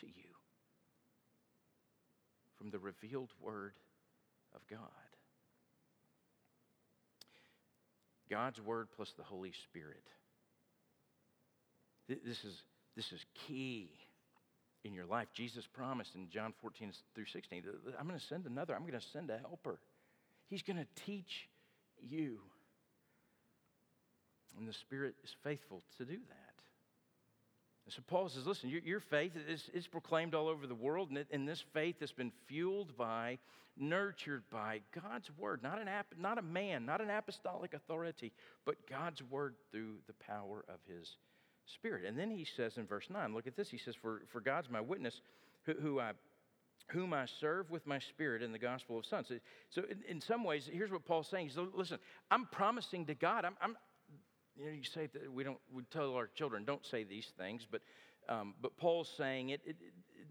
to 0.00 0.06
you 0.06 0.30
from 2.58 2.70
the 2.70 2.78
revealed 2.78 3.30
word 3.40 3.74
of 4.54 4.60
God. 4.68 4.78
God's 8.30 8.60
word 8.60 8.88
plus 8.96 9.12
the 9.16 9.22
Holy 9.22 9.52
Spirit. 9.64 10.04
This 12.08 12.44
is, 12.44 12.62
this 12.96 13.12
is 13.12 13.24
key 13.46 13.90
in 14.84 14.94
your 14.94 15.06
life. 15.06 15.28
Jesus 15.34 15.66
promised 15.66 16.14
in 16.14 16.28
John 16.30 16.52
14 16.60 16.92
through 17.14 17.26
16, 17.26 17.62
I'm 17.98 18.06
going 18.06 18.18
to 18.18 18.26
send 18.26 18.46
another, 18.46 18.74
I'm 18.74 18.82
going 18.82 18.98
to 18.98 19.06
send 19.12 19.30
a 19.30 19.38
helper. 19.38 19.78
He's 20.48 20.62
going 20.62 20.78
to 20.78 20.86
teach 21.04 21.48
you. 22.00 22.38
And 24.58 24.68
the 24.68 24.72
Spirit 24.72 25.14
is 25.24 25.34
faithful 25.42 25.82
to 25.98 26.04
do 26.04 26.16
that. 26.16 26.52
And 27.84 27.92
so 27.92 28.02
Paul 28.06 28.28
says, 28.28 28.46
listen, 28.46 28.68
your, 28.68 28.80
your 28.82 29.00
faith 29.00 29.32
is, 29.48 29.68
is 29.74 29.86
proclaimed 29.86 30.34
all 30.34 30.48
over 30.48 30.66
the 30.66 30.74
world, 30.74 31.08
and, 31.08 31.18
it, 31.18 31.26
and 31.30 31.48
this 31.48 31.64
faith 31.72 31.98
has 32.00 32.12
been 32.12 32.30
fueled 32.46 32.96
by, 32.96 33.38
nurtured 33.76 34.44
by 34.50 34.80
God's 34.94 35.30
word, 35.36 35.62
not, 35.62 35.80
an 35.80 35.88
ap, 35.88 36.06
not 36.16 36.38
a 36.38 36.42
man, 36.42 36.86
not 36.86 37.00
an 37.00 37.10
apostolic 37.10 37.74
authority, 37.74 38.32
but 38.64 38.76
God's 38.88 39.22
word 39.22 39.54
through 39.72 39.96
the 40.06 40.14
power 40.24 40.64
of 40.68 40.78
his 40.86 41.16
spirit. 41.66 42.04
And 42.04 42.16
then 42.16 42.30
he 42.30 42.46
says 42.56 42.76
in 42.76 42.86
verse 42.86 43.06
9, 43.10 43.34
look 43.34 43.46
at 43.46 43.56
this. 43.56 43.70
He 43.70 43.78
says, 43.78 43.94
For, 44.00 44.22
for 44.30 44.40
God's 44.40 44.70
my 44.70 44.80
witness, 44.80 45.20
who, 45.64 45.74
who 45.74 46.00
I 46.00 46.12
whom 46.88 47.14
I 47.14 47.26
serve 47.40 47.70
with 47.70 47.86
my 47.86 47.98
spirit 47.98 48.42
in 48.42 48.52
the 48.52 48.58
gospel 48.58 48.98
of 48.98 49.06
sons. 49.06 49.28
So, 49.28 49.36
so 49.70 49.82
in, 49.88 50.02
in, 50.08 50.20
some 50.20 50.44
ways, 50.44 50.68
here's 50.70 50.90
what 50.90 51.06
Paul's 51.06 51.28
saying. 51.28 51.48
He's, 51.48 51.56
listen, 51.74 51.98
I'm 52.30 52.46
promising 52.46 53.06
to 53.06 53.14
God, 53.14 53.44
I'm, 53.44 53.56
I'm, 53.62 53.76
you 54.58 54.66
know, 54.66 54.72
you 54.72 54.84
say 54.84 55.08
that 55.12 55.32
we 55.32 55.44
don't, 55.44 55.58
we 55.72 55.82
tell 55.90 56.14
our 56.14 56.26
children, 56.26 56.64
don't 56.64 56.84
say 56.84 57.04
these 57.04 57.32
things, 57.38 57.66
but, 57.70 57.80
um, 58.28 58.54
but 58.60 58.76
Paul's 58.76 59.10
saying 59.16 59.50
it, 59.50 59.60
it, 59.64 59.76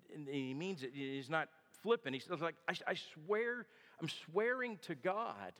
it, 0.09 0.27
he 0.29 0.53
means 0.53 0.83
it. 0.83 0.91
He's 0.93 1.29
not 1.29 1.49
flippant. 1.81 2.15
He's 2.15 2.29
like, 2.29 2.55
I, 2.67 2.73
I 2.87 2.95
swear, 3.25 3.65
I'm 4.01 4.09
swearing 4.31 4.77
to 4.83 4.95
God. 4.95 5.53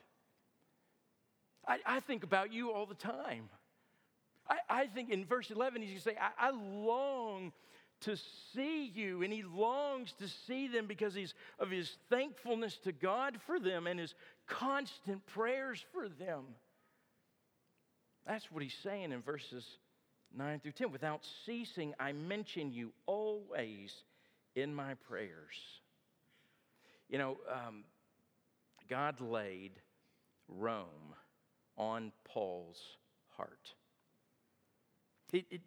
I, 1.66 1.78
I 1.86 2.00
think 2.00 2.24
about 2.24 2.52
you 2.52 2.72
all 2.72 2.86
the 2.86 2.94
time. 2.94 3.48
I, 4.48 4.58
I 4.68 4.86
think 4.86 5.10
in 5.10 5.24
verse 5.24 5.50
11, 5.50 5.82
he's 5.82 5.90
going 5.90 5.98
to 5.98 6.04
say, 6.04 6.16
I, 6.20 6.48
I 6.48 6.50
long 6.50 7.52
to 8.02 8.16
see 8.54 8.86
you. 8.86 9.22
And 9.22 9.32
he 9.32 9.42
longs 9.42 10.12
to 10.18 10.28
see 10.46 10.68
them 10.68 10.86
because 10.86 11.14
he's, 11.14 11.34
of 11.58 11.70
his 11.70 11.96
thankfulness 12.10 12.78
to 12.84 12.92
God 12.92 13.38
for 13.46 13.60
them 13.60 13.86
and 13.86 13.98
his 13.98 14.14
constant 14.46 15.24
prayers 15.26 15.84
for 15.92 16.08
them. 16.08 16.44
That's 18.26 18.50
what 18.50 18.62
he's 18.62 18.76
saying 18.82 19.12
in 19.12 19.20
verses 19.22 19.64
9 20.36 20.60
through 20.60 20.72
10. 20.72 20.92
Without 20.92 21.20
ceasing, 21.44 21.94
I 21.98 22.12
mention 22.12 22.72
you 22.72 22.92
always 23.06 23.92
in 24.54 24.74
my 24.74 24.94
prayers. 24.94 25.80
You 27.08 27.18
know, 27.18 27.36
um, 27.50 27.84
God 28.88 29.20
laid 29.20 29.72
Rome 30.48 31.14
on 31.76 32.12
Paul's 32.24 32.80
heart. 33.36 33.74
It, 35.32 35.46
it, 35.50 35.60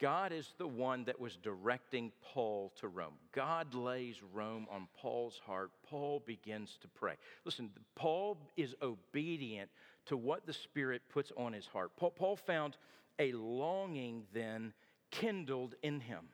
God 0.00 0.32
is 0.32 0.52
the 0.58 0.66
one 0.66 1.04
that 1.04 1.20
was 1.20 1.36
directing 1.36 2.12
Paul 2.20 2.72
to 2.80 2.88
Rome. 2.88 3.14
God 3.32 3.74
lays 3.74 4.16
Rome 4.32 4.66
on 4.70 4.88
Paul's 4.96 5.40
heart. 5.46 5.70
Paul 5.88 6.22
begins 6.26 6.78
to 6.82 6.88
pray. 6.88 7.14
Listen, 7.44 7.70
Paul 7.94 8.38
is 8.56 8.74
obedient 8.82 9.70
to 10.06 10.16
what 10.16 10.46
the 10.46 10.52
Spirit 10.52 11.02
puts 11.08 11.32
on 11.36 11.52
his 11.52 11.66
heart. 11.66 11.92
Paul, 11.96 12.36
found 12.36 12.76
a 13.18 13.32
longing 13.32 14.24
then 14.32 14.72
kindled 15.10 15.74
in 15.82 16.00
him. 16.00 16.28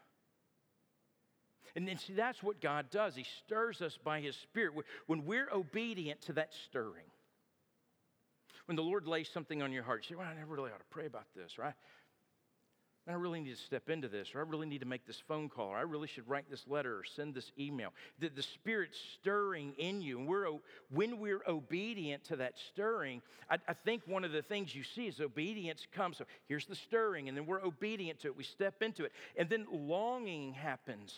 And, 1.76 1.86
then, 1.86 1.98
see, 1.98 2.14
that's 2.14 2.42
what 2.42 2.60
God 2.60 2.90
does. 2.90 3.14
He 3.14 3.24
stirs 3.44 3.80
us 3.80 3.96
by 4.02 4.20
His 4.20 4.34
Spirit. 4.34 4.72
When 5.06 5.24
we're 5.24 5.48
obedient 5.52 6.20
to 6.22 6.32
that 6.32 6.52
stirring, 6.52 7.06
when 8.66 8.76
the 8.76 8.82
Lord 8.82 9.06
lays 9.06 9.28
something 9.28 9.62
on 9.62 9.72
your 9.72 9.82
heart, 9.82 10.02
you 10.02 10.14
say, 10.14 10.18
Well, 10.18 10.28
I 10.28 10.34
never 10.34 10.54
really 10.54 10.70
ought 10.70 10.80
to 10.80 10.84
pray 10.90 11.06
about 11.06 11.26
this, 11.34 11.58
right? 11.58 11.74
I 13.08 13.14
really 13.14 13.40
need 13.40 13.56
to 13.56 13.62
step 13.62 13.88
into 13.88 14.08
this, 14.08 14.34
or 14.34 14.40
I 14.40 14.42
really 14.42 14.66
need 14.66 14.80
to 14.80 14.86
make 14.86 15.06
this 15.06 15.20
phone 15.26 15.48
call, 15.48 15.68
or 15.68 15.76
I 15.76 15.82
really 15.82 16.06
should 16.06 16.28
write 16.28 16.50
this 16.50 16.66
letter 16.68 16.98
or 16.98 17.04
send 17.04 17.34
this 17.34 17.50
email. 17.58 17.92
The, 18.18 18.28
the 18.28 18.42
Spirit's 18.42 18.98
stirring 19.14 19.72
in 19.78 20.02
you. 20.02 20.18
And 20.18 20.28
we're, 20.28 20.46
when 20.90 21.18
we're 21.18 21.42
obedient 21.48 22.24
to 22.24 22.36
that 22.36 22.54
stirring, 22.58 23.22
I, 23.50 23.56
I 23.66 23.72
think 23.72 24.02
one 24.06 24.22
of 24.22 24.32
the 24.32 24.42
things 24.42 24.74
you 24.74 24.84
see 24.84 25.06
is 25.06 25.20
obedience 25.20 25.86
comes. 25.92 26.18
So 26.18 26.24
here's 26.46 26.66
the 26.66 26.76
stirring, 26.76 27.28
and 27.28 27.36
then 27.36 27.46
we're 27.46 27.62
obedient 27.62 28.20
to 28.20 28.28
it. 28.28 28.36
We 28.36 28.44
step 28.44 28.82
into 28.82 29.04
it. 29.04 29.12
And 29.36 29.48
then 29.48 29.66
longing 29.72 30.52
happens 30.52 31.14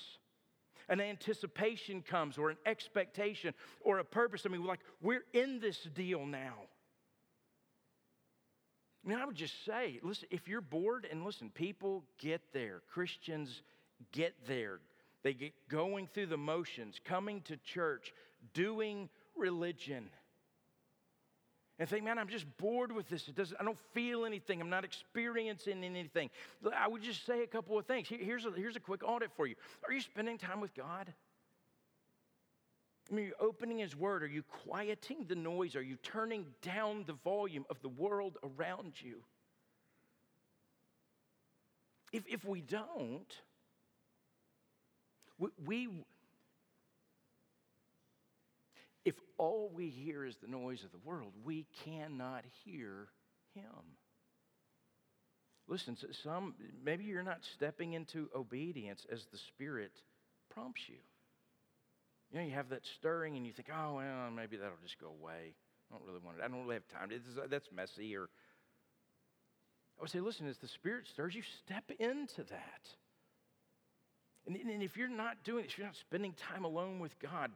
an 0.88 1.00
anticipation 1.00 2.02
comes 2.02 2.36
or 2.36 2.50
an 2.50 2.56
expectation 2.66 3.54
or 3.80 3.98
a 3.98 4.04
purpose. 4.04 4.42
I 4.44 4.48
mean, 4.48 4.64
like, 4.64 4.80
we're 5.00 5.24
in 5.32 5.60
this 5.60 5.78
deal 5.94 6.26
now. 6.26 6.54
I 9.04 9.08
mean, 9.08 9.18
I 9.18 9.24
would 9.24 9.36
just 9.36 9.64
say, 9.64 9.98
listen, 10.02 10.28
if 10.30 10.46
you're 10.46 10.60
bored, 10.60 11.06
and 11.10 11.24
listen, 11.24 11.50
people 11.50 12.04
get 12.18 12.40
there, 12.52 12.82
Christians 12.92 13.62
get 14.12 14.34
there. 14.46 14.78
They 15.24 15.34
get 15.34 15.52
going 15.68 16.08
through 16.12 16.26
the 16.26 16.36
motions, 16.36 17.00
coming 17.04 17.40
to 17.42 17.56
church, 17.56 18.12
doing 18.54 19.08
religion. 19.36 20.08
And 21.78 21.88
think, 21.88 22.04
man, 22.04 22.18
I'm 22.18 22.28
just 22.28 22.46
bored 22.58 22.92
with 22.92 23.08
this. 23.08 23.26
It 23.26 23.34
doesn't, 23.34 23.56
I 23.60 23.64
don't 23.64 23.78
feel 23.92 24.24
anything. 24.24 24.60
I'm 24.60 24.70
not 24.70 24.84
experiencing 24.84 25.82
anything. 25.82 26.30
I 26.76 26.86
would 26.86 27.02
just 27.02 27.26
say 27.26 27.42
a 27.42 27.46
couple 27.46 27.78
of 27.78 27.86
things. 27.86 28.08
Here's 28.08 28.44
a, 28.44 28.52
here's 28.52 28.76
a 28.76 28.80
quick 28.80 29.02
audit 29.04 29.30
for 29.36 29.46
you. 29.46 29.56
Are 29.86 29.92
you 29.92 30.00
spending 30.00 30.38
time 30.38 30.60
with 30.60 30.74
God? 30.74 31.12
I 33.10 33.14
mean, 33.14 33.24
are 33.24 33.28
you 33.28 33.34
opening 33.40 33.78
His 33.78 33.96
Word? 33.96 34.22
Are 34.22 34.28
you 34.28 34.42
quieting 34.64 35.26
the 35.28 35.34
noise? 35.34 35.76
Are 35.76 35.82
you 35.82 35.96
turning 35.96 36.46
down 36.62 37.04
the 37.06 37.14
volume 37.24 37.64
of 37.68 37.80
the 37.82 37.88
world 37.88 38.38
around 38.42 38.94
you? 39.00 39.22
If, 42.12 42.24
if 42.28 42.44
we 42.44 42.60
don't, 42.60 43.34
we, 45.38 45.48
we, 45.64 45.88
if 49.04 49.14
all 49.38 49.70
we 49.74 49.88
hear 49.88 50.24
is 50.24 50.36
the 50.36 50.48
noise 50.48 50.84
of 50.84 50.92
the 50.92 50.98
world, 50.98 51.32
we 51.44 51.66
cannot 51.84 52.44
hear 52.64 53.08
Him. 53.54 53.96
Listen, 55.68 55.96
some 56.22 56.54
maybe 56.84 57.04
you're 57.04 57.22
not 57.22 57.40
stepping 57.54 57.94
into 57.94 58.28
obedience 58.34 59.06
as 59.10 59.24
the 59.32 59.38
Spirit 59.38 59.92
prompts 60.50 60.82
you. 60.88 60.96
You 62.32 62.38
know, 62.38 62.44
you 62.46 62.52
have 62.52 62.70
that 62.70 62.86
stirring 62.86 63.36
and 63.36 63.46
you 63.46 63.52
think, 63.52 63.68
oh, 63.70 63.94
well, 63.96 64.30
maybe 64.34 64.56
that'll 64.56 64.72
just 64.82 64.98
go 64.98 65.08
away. 65.08 65.54
I 65.90 65.94
don't 65.94 66.06
really 66.06 66.20
want 66.24 66.38
it. 66.38 66.44
I 66.44 66.48
don't 66.48 66.62
really 66.62 66.76
have 66.76 66.88
time. 66.88 67.10
that's 67.50 67.68
messy. 67.74 68.16
Or 68.16 68.22
oh, 68.22 69.98
I 69.98 70.02
would 70.02 70.10
say, 70.10 70.20
listen, 70.20 70.48
as 70.48 70.56
the 70.56 70.68
Spirit 70.68 71.06
stirs 71.06 71.34
you, 71.34 71.42
step 71.42 71.90
into 71.98 72.42
that. 72.44 72.88
And, 74.46 74.56
and 74.56 74.82
if 74.82 74.96
you're 74.96 75.08
not 75.08 75.44
doing 75.44 75.64
it, 75.64 75.70
if 75.70 75.78
you're 75.78 75.86
not 75.86 75.96
spending 75.96 76.32
time 76.32 76.64
alone 76.64 76.98
with 76.98 77.16
God, 77.20 77.50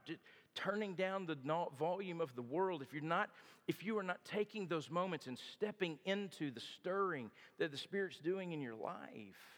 turning 0.54 0.94
down 0.94 1.26
the 1.26 1.36
volume 1.78 2.20
of 2.20 2.34
the 2.36 2.42
world, 2.42 2.82
if 2.82 2.92
you're 2.92 3.02
not, 3.02 3.30
if 3.66 3.82
you 3.82 3.98
are 3.98 4.02
not 4.02 4.24
taking 4.24 4.68
those 4.68 4.90
moments 4.90 5.26
and 5.26 5.38
stepping 5.54 5.98
into 6.04 6.50
the 6.50 6.60
stirring 6.78 7.30
that 7.58 7.72
the 7.72 7.78
Spirit's 7.78 8.18
doing 8.18 8.52
in 8.52 8.60
your 8.60 8.76
life, 8.76 9.55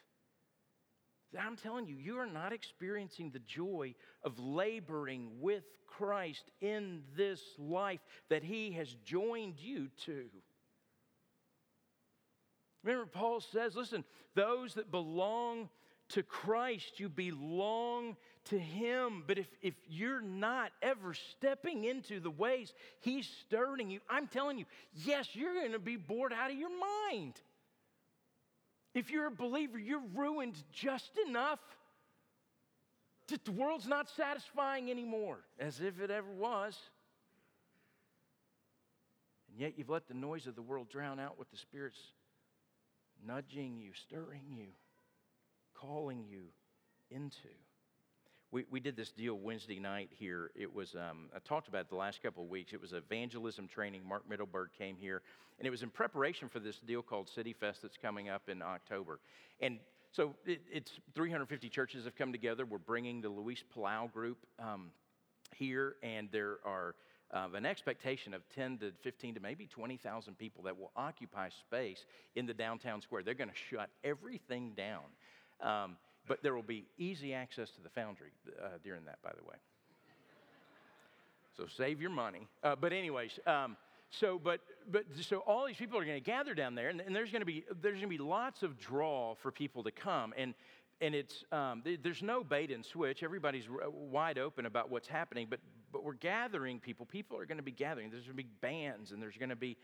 I'm 1.39 1.57
telling 1.57 1.87
you, 1.87 1.97
you 1.97 2.19
are 2.19 2.27
not 2.27 2.53
experiencing 2.53 3.31
the 3.31 3.41
joy 3.41 3.95
of 4.23 4.39
laboring 4.39 5.29
with 5.41 5.65
Christ 5.87 6.45
in 6.61 7.03
this 7.17 7.41
life 7.59 8.01
that 8.31 8.43
He 8.43 8.73
has 8.73 8.95
joined 9.05 9.55
you 9.59 9.89
to. 10.07 10.25
Remember, 12.85 13.07
Paul 13.07 13.41
says, 13.41 13.75
listen, 13.75 14.05
those 14.35 14.75
that 14.75 14.91
belong 14.91 15.69
to 16.11 16.23
Christ, 16.23 16.99
you 16.99 17.09
belong 17.09 18.17
to 18.47 18.59
Him. 18.59 19.25
But 19.27 19.39
if, 19.39 19.49
if 19.61 19.75
you're 19.89 20.23
not 20.23 20.73
ever 20.81 21.13
stepping 21.13 21.85
into 21.85 22.21
the 22.21 22.31
ways 22.31 22.73
He's 23.01 23.29
stirring 23.47 23.91
you, 23.91 24.01
I'm 24.09 24.27
telling 24.27 24.59
you, 24.59 24.65
yes, 24.95 25.29
you're 25.35 25.55
going 25.55 25.73
to 25.73 25.79
be 25.79 25.97
bored 25.97 26.33
out 26.33 26.51
of 26.51 26.57
your 26.57 26.71
mind. 26.71 27.35
If 28.95 29.11
you're 29.11 29.27
a 29.27 29.31
believer, 29.31 29.79
you're 29.79 30.03
ruined 30.15 30.57
just 30.73 31.11
enough 31.29 31.61
that 33.29 33.45
the 33.45 33.53
world's 33.53 33.87
not 33.87 34.09
satisfying 34.09 34.91
anymore, 34.91 35.39
as 35.59 35.81
if 35.81 36.01
it 36.01 36.11
ever 36.11 36.31
was. 36.31 36.79
And 39.51 39.61
yet 39.61 39.75
you've 39.77 39.91
let 39.91 40.09
the 40.09 40.15
noise 40.15 40.47
of 40.47 40.55
the 40.55 40.63
world 40.63 40.89
drown 40.89 41.21
out 41.21 41.39
what 41.39 41.51
the 41.51 41.57
Spirit's 41.57 42.01
nudging 43.27 43.79
you, 43.79 43.91
stirring 43.93 44.45
you, 44.51 44.69
calling 45.75 46.25
you 46.29 46.45
into. 47.11 47.49
We, 48.51 48.65
we 48.71 48.81
did 48.81 48.97
this 48.97 49.11
deal 49.11 49.35
Wednesday 49.35 49.79
night 49.79 50.09
here. 50.11 50.51
It 50.55 50.75
was, 50.75 50.95
um, 50.95 51.27
I 51.37 51.39
talked 51.41 51.69
about 51.69 51.83
it 51.83 51.91
the 51.91 51.97
last 51.97 52.23
couple 52.23 52.45
of 52.45 52.49
weeks. 52.49 52.73
It 52.73 52.81
was 52.81 52.95
evangelism 52.95 53.69
training. 53.69 54.01
Mark 54.09 54.23
Mittelberg 54.29 54.69
came 54.79 54.97
here, 54.97 55.21
and 55.59 55.67
it 55.67 55.71
was 55.71 55.83
in 55.83 55.91
preparation 55.91 56.49
for 56.49 56.59
this 56.59 56.79
deal 56.79 57.03
called 57.03 57.29
City 57.29 57.53
Fest 57.53 57.83
that's 57.83 57.99
coming 57.99 58.31
up 58.31 58.49
in 58.49 58.63
October. 58.63 59.21
And 59.61 59.79
so 60.13 60.35
it, 60.47 60.63
it's 60.73 60.93
350 61.15 61.69
churches 61.69 62.07
have 62.07 62.17
come 62.17 62.33
together. 62.33 62.65
We're 62.65 62.79
bringing 62.79 63.21
the 63.21 63.29
Luis 63.29 63.63
Palau 63.77 64.11
group 64.11 64.39
um, 64.59 64.93
here, 65.55 65.97
and 66.03 66.31
there 66.33 66.57
are 66.65 66.95
uh, 67.35 67.49
an 67.55 67.67
expectation 67.67 68.33
of 68.33 68.41
10 68.55 68.79
to 68.79 68.93
15 69.03 69.35
to 69.35 69.41
maybe 69.41 69.67
20,000 69.67 70.39
people 70.39 70.63
that 70.63 70.79
will 70.79 70.93
occupy 70.97 71.51
space 71.51 72.07
in 72.35 72.47
the 72.47 72.55
downtown 72.55 73.03
square. 73.03 73.23
They're 73.23 73.35
going 73.35 73.51
to 73.51 73.77
shut 73.77 73.91
everything 74.03 74.73
down. 74.75 75.03
Um, 75.61 75.97
but 76.29 76.43
there 76.43 76.55
will 76.55 76.63
be 76.63 76.85
easy 76.99 77.35
access 77.35 77.71
to 77.71 77.81
the 77.83 77.89
foundry 77.91 78.29
uh, 78.63 78.69
during 78.85 79.05
that, 79.07 79.21
by 79.23 79.31
the 79.37 79.45
way. 79.45 79.57
So 81.57 81.65
save 81.77 82.01
your 82.01 82.11
money. 82.11 82.47
Uh, 82.63 82.77
but 82.77 82.93
anyways, 82.93 83.41
um, 83.47 83.77
so 84.11 84.39
but 84.43 84.61
but 84.91 85.05
so 85.21 85.39
all 85.39 85.67
these 85.67 85.77
people 85.77 85.99
are 85.99 86.05
going 86.05 86.23
to 86.23 86.25
gather 86.25 86.55
down 86.55 86.75
there, 86.75 86.89
and, 86.89 87.01
and 87.01 87.15
there's 87.15 87.31
going 87.31 87.41
to 87.41 87.47
be 87.47 87.65
there's 87.83 87.97
going 87.97 88.03
to 88.03 88.09
be 88.09 88.19
lots 88.19 88.63
of 88.63 88.79
draw 88.79 89.35
for 89.35 89.51
people 89.51 89.83
to 89.83 89.91
come, 89.91 90.33
and 90.37 90.55
and 91.01 91.15
it's 91.15 91.45
um, 91.53 91.83
there's 92.03 92.23
no 92.23 92.43
bait 92.45 92.71
and 92.71 92.85
switch. 92.85 93.23
Everybody's 93.23 93.65
wide 93.93 94.39
open 94.39 94.67
about 94.67 94.91
what's 94.91 95.09
happening, 95.09 95.47
but 95.51 95.61
but 95.93 96.05
we're 96.05 96.15
gathering 96.15 96.79
people. 96.81 97.07
People 97.07 97.39
are 97.39 97.47
going 97.47 97.59
to 97.59 97.63
be 97.63 97.73
gathering. 97.73 98.11
There's 98.11 98.25
going 98.25 98.37
to 98.37 98.43
be 98.43 98.51
bands, 98.61 99.13
and 99.13 99.23
there's 99.23 99.37
going 99.37 99.51
to 99.51 99.57
be 99.57 99.77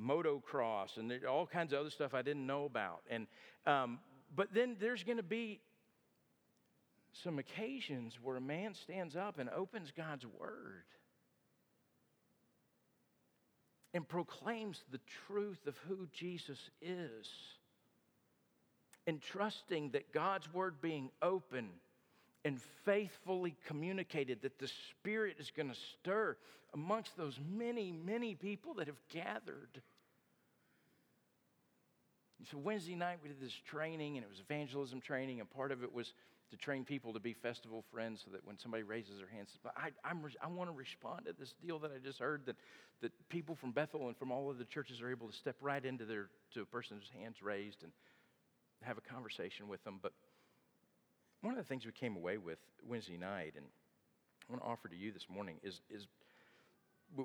motocross, 0.00 0.96
and 0.96 1.12
all 1.24 1.46
kinds 1.46 1.72
of 1.72 1.80
other 1.80 1.90
stuff 1.90 2.14
I 2.14 2.22
didn't 2.22 2.46
know 2.46 2.64
about. 2.64 3.02
And 3.10 3.26
um, 3.66 3.98
but 4.34 4.54
then 4.54 4.76
there's 4.80 5.02
going 5.02 5.16
to 5.18 5.22
be 5.22 5.60
some 7.22 7.38
occasions 7.38 8.18
where 8.22 8.36
a 8.36 8.40
man 8.40 8.74
stands 8.74 9.16
up 9.16 9.38
and 9.38 9.48
opens 9.50 9.92
God's 9.96 10.26
word 10.38 10.84
and 13.94 14.06
proclaims 14.06 14.82
the 14.92 15.00
truth 15.26 15.66
of 15.66 15.74
who 15.88 16.06
Jesus 16.12 16.58
is. 16.82 17.26
And 19.06 19.22
trusting 19.22 19.90
that 19.92 20.12
God's 20.12 20.52
word 20.52 20.82
being 20.82 21.10
open 21.22 21.68
and 22.44 22.60
faithfully 22.84 23.56
communicated, 23.66 24.42
that 24.42 24.58
the 24.58 24.68
Spirit 24.90 25.36
is 25.38 25.50
going 25.50 25.68
to 25.68 25.76
stir 25.94 26.36
amongst 26.74 27.16
those 27.16 27.38
many, 27.56 27.90
many 27.90 28.34
people 28.34 28.74
that 28.74 28.88
have 28.88 29.00
gathered. 29.12 29.80
So, 32.50 32.58
Wednesday 32.58 32.94
night 32.96 33.18
we 33.22 33.28
did 33.28 33.40
this 33.40 33.58
training, 33.66 34.16
and 34.16 34.24
it 34.24 34.28
was 34.28 34.40
evangelism 34.40 35.00
training, 35.00 35.40
and 35.40 35.48
part 35.48 35.72
of 35.72 35.82
it 35.82 35.94
was 35.94 36.12
to 36.50 36.56
train 36.56 36.84
people 36.84 37.12
to 37.12 37.20
be 37.20 37.32
festival 37.32 37.84
friends 37.92 38.22
so 38.24 38.30
that 38.30 38.46
when 38.46 38.58
somebody 38.58 38.82
raises 38.82 39.18
their 39.18 39.28
hands, 39.28 39.50
I, 39.76 39.88
I'm, 40.04 40.22
I 40.42 40.46
want 40.46 40.70
to 40.70 40.76
respond 40.76 41.26
to 41.26 41.32
this 41.38 41.54
deal 41.60 41.78
that 41.80 41.90
I 41.90 41.98
just 41.98 42.20
heard 42.20 42.46
that, 42.46 42.56
that 43.02 43.12
people 43.28 43.56
from 43.56 43.72
Bethel 43.72 44.06
and 44.06 44.16
from 44.16 44.30
all 44.30 44.50
of 44.50 44.58
the 44.58 44.64
churches 44.64 45.00
are 45.00 45.10
able 45.10 45.28
to 45.28 45.36
step 45.36 45.56
right 45.60 45.84
into 45.84 46.04
their, 46.04 46.28
to 46.54 46.62
a 46.62 46.64
person's 46.64 47.04
hands 47.20 47.36
raised 47.42 47.82
and 47.82 47.92
have 48.82 48.98
a 48.98 49.00
conversation 49.00 49.68
with 49.68 49.82
them. 49.84 49.98
But 50.00 50.12
one 51.40 51.52
of 51.52 51.58
the 51.58 51.64
things 51.64 51.84
we 51.84 51.92
came 51.92 52.16
away 52.16 52.38
with 52.38 52.58
Wednesday 52.86 53.16
night, 53.16 53.54
and 53.56 53.66
I 54.48 54.52
want 54.52 54.62
to 54.62 54.68
offer 54.68 54.88
to 54.88 54.96
you 54.96 55.12
this 55.12 55.26
morning, 55.28 55.56
is, 55.62 55.80
is 55.90 56.06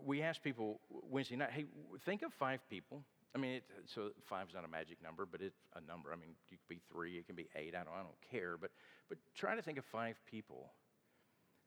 we 0.06 0.22
asked 0.22 0.44
people 0.44 0.80
Wednesday 0.90 1.36
night, 1.36 1.52
hey, 1.52 1.66
think 2.06 2.24
of 2.24 2.34
five 2.34 2.60
people 2.70 3.04
I 3.34 3.38
mean, 3.38 3.54
it, 3.54 3.64
so 3.94 4.10
five's 4.30 4.54
not 4.54 4.66
a 4.66 4.68
magic 4.68 5.02
number, 5.02 5.26
but 5.26 5.42
it's 5.42 5.56
a 5.76 5.82
number. 5.82 6.12
I 6.12 6.16
mean, 6.16 6.36
you 6.50 6.58
could 6.58 6.68
be 6.68 6.82
three, 6.92 7.18
it 7.18 7.26
can 7.26 7.36
be 7.36 7.48
eight. 7.56 7.74
I 7.76 7.84
don't, 7.84 7.94
I 7.94 8.04
don't 8.04 8.22
care. 8.30 8.58
But, 8.60 8.72
but 9.08 9.18
try 9.36 9.56
to 9.56 9.62
think 9.62 9.78
of 9.78 9.86
five 9.86 10.16
people 10.30 10.72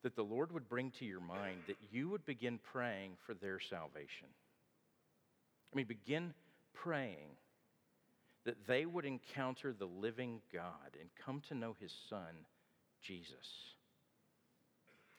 that 0.02 0.14
the 0.14 0.22
Lord 0.22 0.52
would 0.52 0.68
bring 0.68 0.90
to 0.98 1.06
your 1.06 1.20
mind 1.20 1.62
that 1.66 1.78
you 1.90 2.10
would 2.10 2.26
begin 2.26 2.58
praying 2.72 3.12
for 3.26 3.32
their 3.34 3.58
salvation. 3.58 4.28
I 5.72 5.76
mean, 5.76 5.86
begin 5.86 6.34
praying 6.74 7.36
that 8.44 8.66
they 8.68 8.84
would 8.84 9.06
encounter 9.06 9.72
the 9.72 9.86
living 9.86 10.40
God 10.52 10.98
and 11.00 11.08
come 11.24 11.40
to 11.48 11.54
know 11.54 11.74
his 11.80 11.92
son, 12.10 12.44
Jesus. 13.02 13.74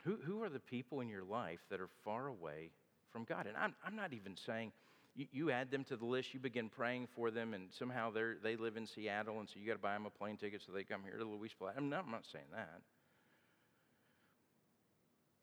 Who, 0.04 0.17
who 0.24 0.43
are 0.43 0.50
the 0.50 0.60
people 0.60 1.02
in 1.02 1.10
your 1.10 1.24
life 1.24 1.60
that 1.72 1.82
are 1.82 1.89
far 2.04 2.28
away 2.28 2.70
from 3.12 3.24
God? 3.24 3.48
And 3.48 3.58
I'm, 3.58 3.74
I'm 3.84 3.96
not 3.96 4.13
even 4.13 4.36
saying 4.46 4.72
you, 5.15 5.28
you 5.32 5.51
add 5.51 5.71
them 5.71 5.84
to 5.86 5.95
the 5.95 6.06
list, 6.06 6.34
you 6.34 6.39
begin 6.39 6.69
praying 6.69 7.08
for 7.15 7.32
them, 7.32 7.54
and 7.54 7.69
somehow 7.78 8.12
they 8.12 8.21
they 8.43 8.56
live 8.56 8.78
in 8.78 8.86
Seattle, 8.86 9.39
and 9.39 9.47
so 9.47 9.56
you 9.60 9.65
got 9.65 9.73
to 9.73 9.80
buy 9.80 9.93
them 9.93 10.06
a 10.06 10.10
plane 10.10 10.38
ticket 10.38 10.62
so 10.65 10.71
they 10.71 10.84
come 10.84 11.01
here 11.04 11.17
to 11.17 11.23
Luis 11.23 11.51
Palau. 11.60 11.71
I'm 11.75 11.89
not, 11.89 12.04
I'm 12.06 12.12
not 12.12 12.25
saying 12.32 12.45
that. 12.54 12.82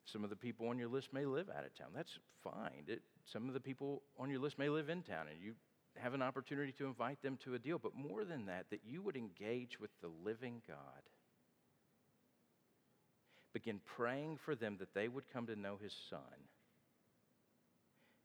Some 0.05 0.23
of 0.23 0.29
the 0.29 0.35
people 0.35 0.67
on 0.67 0.77
your 0.77 0.89
list 0.89 1.11
may 1.11 1.25
live 1.25 1.49
out 1.49 1.65
of 1.65 1.75
town. 1.77 1.89
That's 1.95 2.19
fine. 2.43 2.83
It, 2.87 3.01
some 3.25 3.47
of 3.47 3.53
the 3.53 3.59
people 3.59 4.03
on 4.19 4.29
your 4.29 4.39
list 4.39 4.59
may 4.59 4.69
live 4.69 4.89
in 4.89 5.01
town, 5.01 5.27
and 5.31 5.41
you 5.41 5.53
have 5.97 6.13
an 6.13 6.21
opportunity 6.21 6.71
to 6.73 6.85
invite 6.85 7.21
them 7.23 7.37
to 7.43 7.55
a 7.55 7.59
deal. 7.59 7.79
But 7.79 7.95
more 7.95 8.25
than 8.25 8.45
that, 8.47 8.65
that 8.69 8.81
you 8.85 9.01
would 9.01 9.15
engage 9.15 9.79
with 9.79 9.91
the 10.01 10.09
living 10.23 10.61
God. 10.67 10.77
Begin 13.53 13.79
praying 13.97 14.39
for 14.43 14.55
them 14.55 14.77
that 14.79 14.93
they 14.93 15.07
would 15.07 15.31
come 15.31 15.47
to 15.47 15.55
know 15.55 15.77
His 15.81 15.93
Son 16.09 16.19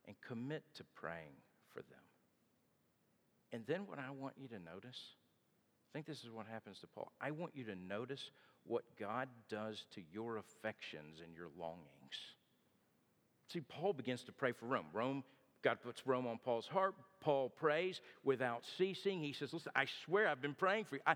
and 0.08 0.16
commit 0.26 0.64
to 0.74 0.84
praying 0.96 1.36
for 1.72 1.80
them. 1.80 2.00
And 3.52 3.62
then 3.66 3.86
what 3.86 3.98
I 3.98 4.10
want 4.10 4.34
you 4.36 4.48
to 4.48 4.58
notice, 4.58 4.96
I 4.96 5.88
think 5.92 6.06
this 6.06 6.24
is 6.24 6.30
what 6.32 6.46
happens 6.50 6.78
to 6.80 6.86
Paul. 6.86 7.12
I 7.20 7.30
want 7.30 7.52
you 7.54 7.64
to 7.64 7.76
notice 7.76 8.30
what 8.64 8.84
God 8.98 9.28
does 9.48 9.84
to 9.94 10.02
your 10.12 10.38
affections 10.38 11.20
and 11.24 11.34
your 11.36 11.48
longings. 11.58 11.86
See, 13.52 13.60
Paul 13.60 13.92
begins 13.92 14.22
to 14.24 14.32
pray 14.32 14.52
for 14.52 14.66
Rome. 14.66 14.86
Rome, 14.92 15.24
God 15.62 15.78
puts 15.82 16.06
Rome 16.06 16.26
on 16.26 16.38
Paul's 16.44 16.66
heart. 16.66 16.94
Paul 17.20 17.48
prays 17.48 18.00
without 18.24 18.62
ceasing. 18.76 19.20
He 19.20 19.32
says, 19.32 19.52
Listen, 19.52 19.72
I 19.74 19.86
swear 20.04 20.28
I've 20.28 20.42
been 20.42 20.54
praying 20.54 20.84
for 20.84 20.96
you. 20.96 21.02
I, 21.06 21.14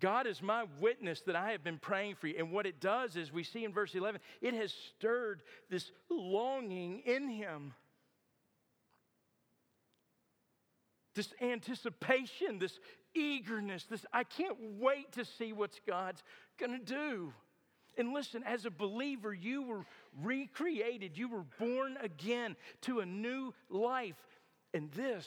God 0.00 0.26
is 0.26 0.42
my 0.42 0.64
witness 0.80 1.20
that 1.22 1.36
I 1.36 1.52
have 1.52 1.62
been 1.62 1.78
praying 1.78 2.16
for 2.16 2.26
you. 2.26 2.34
And 2.38 2.50
what 2.50 2.66
it 2.66 2.80
does 2.80 3.16
is, 3.16 3.32
we 3.32 3.44
see 3.44 3.64
in 3.64 3.72
verse 3.72 3.94
11, 3.94 4.20
it 4.40 4.54
has 4.54 4.72
stirred 4.96 5.42
this 5.68 5.92
longing 6.08 7.02
in 7.04 7.28
him. 7.28 7.74
This 11.14 11.32
anticipation, 11.40 12.58
this 12.58 12.78
eagerness, 13.14 13.84
this 13.84 14.06
I 14.12 14.24
can't 14.24 14.56
wait 14.78 15.12
to 15.12 15.24
see 15.24 15.52
what 15.52 15.78
God's 15.86 16.22
to 16.58 16.78
do. 16.78 17.32
And 17.98 18.12
listen, 18.12 18.42
as 18.44 18.64
a 18.66 18.70
believer, 18.70 19.34
you 19.34 19.62
were 19.62 19.84
recreated, 20.22 21.18
you 21.18 21.28
were 21.28 21.44
born 21.58 21.96
again 22.00 22.56
to 22.82 23.00
a 23.00 23.06
new 23.06 23.52
life. 23.68 24.16
And 24.72 24.90
this, 24.92 25.26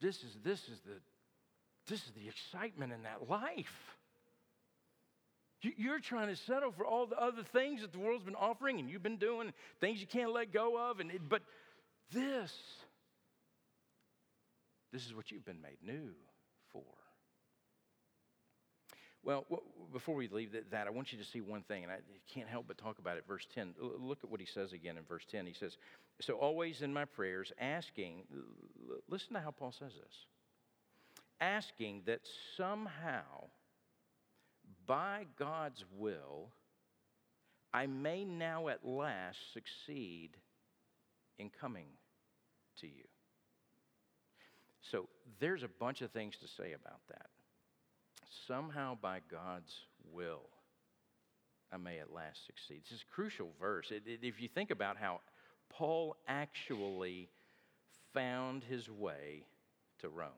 this 0.00 0.22
is, 0.22 0.36
this 0.44 0.60
is 0.68 0.80
the 0.80 1.00
this 1.88 2.00
is 2.00 2.12
the 2.12 2.28
excitement 2.28 2.92
in 2.92 3.02
that 3.02 3.28
life. 3.28 3.96
You're 5.62 6.00
trying 6.00 6.28
to 6.28 6.36
settle 6.36 6.70
for 6.70 6.84
all 6.84 7.06
the 7.06 7.20
other 7.20 7.42
things 7.52 7.80
that 7.80 7.92
the 7.92 7.98
world's 7.98 8.24
been 8.24 8.34
offering 8.34 8.78
and 8.78 8.88
you've 8.88 9.02
been 9.02 9.16
doing, 9.16 9.52
things 9.80 10.00
you 10.00 10.06
can't 10.06 10.32
let 10.32 10.52
go 10.52 10.78
of. 10.90 11.00
And 11.00 11.10
it, 11.10 11.20
but 11.28 11.42
this, 12.12 12.52
this 14.92 15.06
is 15.06 15.14
what 15.14 15.30
you've 15.30 15.44
been 15.44 15.62
made 15.62 15.78
new 15.82 16.10
for. 16.72 16.82
Well, 19.24 19.44
before 19.92 20.14
we 20.14 20.28
leave 20.28 20.54
that, 20.70 20.86
I 20.86 20.90
want 20.90 21.12
you 21.12 21.18
to 21.18 21.24
see 21.24 21.40
one 21.40 21.62
thing, 21.62 21.82
and 21.82 21.92
I 21.92 21.98
can't 22.32 22.48
help 22.48 22.66
but 22.68 22.78
talk 22.78 23.00
about 23.00 23.16
it. 23.16 23.24
Verse 23.26 23.44
10. 23.54 23.74
Look 23.80 24.18
at 24.22 24.30
what 24.30 24.38
he 24.38 24.46
says 24.46 24.72
again 24.72 24.96
in 24.96 25.02
verse 25.02 25.24
10. 25.28 25.46
He 25.46 25.52
says, 25.52 25.78
So 26.20 26.34
always 26.34 26.82
in 26.82 26.92
my 26.92 27.06
prayers, 27.06 27.52
asking, 27.58 28.22
listen 29.08 29.34
to 29.34 29.40
how 29.40 29.50
Paul 29.50 29.72
says 29.72 29.92
this 30.00 30.26
asking 31.40 32.02
that 32.06 32.20
somehow, 32.56 33.48
by 34.86 35.26
God's 35.38 35.84
will, 35.96 36.48
I 37.72 37.86
may 37.86 38.24
now 38.24 38.68
at 38.68 38.86
last 38.86 39.38
succeed 39.52 40.30
in 41.38 41.50
coming 41.50 41.88
to 42.80 42.86
you. 42.86 43.04
So 44.90 45.08
there's 45.40 45.62
a 45.62 45.68
bunch 45.68 46.00
of 46.02 46.10
things 46.12 46.34
to 46.40 46.46
say 46.46 46.72
about 46.72 47.00
that. 47.08 47.26
Somehow, 48.46 48.96
by 49.00 49.20
God's 49.30 49.74
will, 50.12 50.48
I 51.72 51.76
may 51.76 51.98
at 51.98 52.12
last 52.12 52.46
succeed. 52.46 52.82
This 52.84 52.98
is 52.98 53.04
a 53.10 53.14
crucial 53.14 53.48
verse. 53.60 53.90
It, 53.90 54.04
it, 54.06 54.20
if 54.22 54.40
you 54.40 54.48
think 54.48 54.70
about 54.70 54.96
how 54.96 55.20
Paul 55.68 56.16
actually 56.28 57.28
found 58.14 58.62
his 58.64 58.88
way 58.88 59.44
to 60.00 60.08
Rome. 60.08 60.30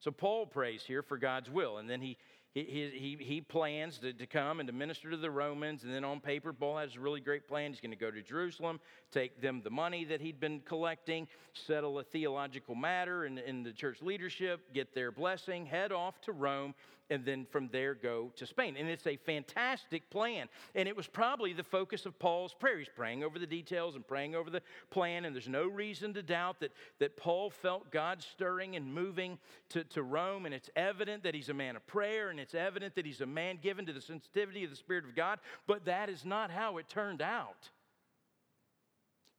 So 0.00 0.10
Paul 0.10 0.46
prays 0.46 0.82
here 0.82 1.02
for 1.02 1.16
God's 1.16 1.50
will, 1.50 1.78
and 1.78 1.88
then 1.88 2.00
he, 2.00 2.16
he, 2.52 2.62
he, 2.64 3.16
he 3.20 3.40
plans 3.40 3.98
to, 3.98 4.12
to 4.12 4.26
come 4.26 4.60
and 4.60 4.66
to 4.66 4.72
minister 4.72 5.10
to 5.10 5.16
the 5.16 5.30
Romans. 5.30 5.84
And 5.84 5.92
then 5.92 6.04
on 6.04 6.20
paper, 6.20 6.52
Paul 6.52 6.78
has 6.78 6.96
a 6.96 7.00
really 7.00 7.20
great 7.20 7.46
plan. 7.46 7.70
He's 7.70 7.80
going 7.80 7.90
to 7.90 7.96
go 7.96 8.10
to 8.10 8.22
Jerusalem, 8.22 8.80
take 9.12 9.40
them 9.40 9.60
the 9.62 9.70
money 9.70 10.04
that 10.04 10.20
he'd 10.20 10.40
been 10.40 10.60
collecting, 10.60 11.28
settle 11.52 11.98
a 11.98 12.02
theological 12.02 12.74
matter 12.74 13.26
in, 13.26 13.38
in 13.38 13.62
the 13.62 13.72
church 13.72 14.00
leadership, 14.00 14.72
get 14.72 14.94
their 14.94 15.10
blessing, 15.10 15.66
head 15.66 15.92
off 15.92 16.20
to 16.22 16.32
Rome, 16.32 16.74
and 17.10 17.24
then 17.24 17.46
from 17.50 17.68
there 17.68 17.94
go 17.94 18.32
to 18.36 18.46
Spain. 18.46 18.76
And 18.78 18.88
it's 18.88 19.06
a 19.06 19.16
fantastic 19.16 20.10
plan. 20.10 20.48
And 20.74 20.88
it 20.88 20.96
was 20.96 21.06
probably 21.06 21.52
the 21.52 21.62
focus 21.62 22.06
of 22.06 22.18
Paul's 22.18 22.54
prayer. 22.54 22.78
He's 22.78 22.88
praying 22.88 23.22
over 23.22 23.38
the 23.38 23.46
details 23.46 23.94
and 23.94 24.06
praying 24.06 24.34
over 24.34 24.50
the 24.50 24.62
plan. 24.90 25.24
And 25.24 25.34
there's 25.34 25.48
no 25.48 25.66
reason 25.66 26.14
to 26.14 26.22
doubt 26.22 26.60
that, 26.60 26.72
that 26.98 27.16
Paul 27.16 27.50
felt 27.50 27.90
God 27.90 28.22
stirring 28.22 28.76
and 28.76 28.92
moving 28.92 29.38
to, 29.70 29.84
to 29.84 30.02
Rome. 30.02 30.46
And 30.46 30.54
it's 30.54 30.70
evident 30.74 31.22
that 31.22 31.34
he's 31.34 31.48
a 31.48 31.54
man 31.54 31.76
of 31.76 31.86
prayer 31.86 32.30
and 32.30 32.40
it's 32.40 32.54
evident 32.54 32.94
that 32.96 33.06
he's 33.06 33.20
a 33.20 33.26
man 33.26 33.58
given 33.62 33.86
to 33.86 33.92
the 33.92 34.00
sensitivity 34.00 34.64
of 34.64 34.70
the 34.70 34.76
Spirit 34.76 35.04
of 35.04 35.14
God. 35.14 35.38
But 35.66 35.84
that 35.84 36.08
is 36.08 36.24
not 36.24 36.50
how 36.50 36.78
it 36.78 36.88
turned 36.88 37.22
out. 37.22 37.70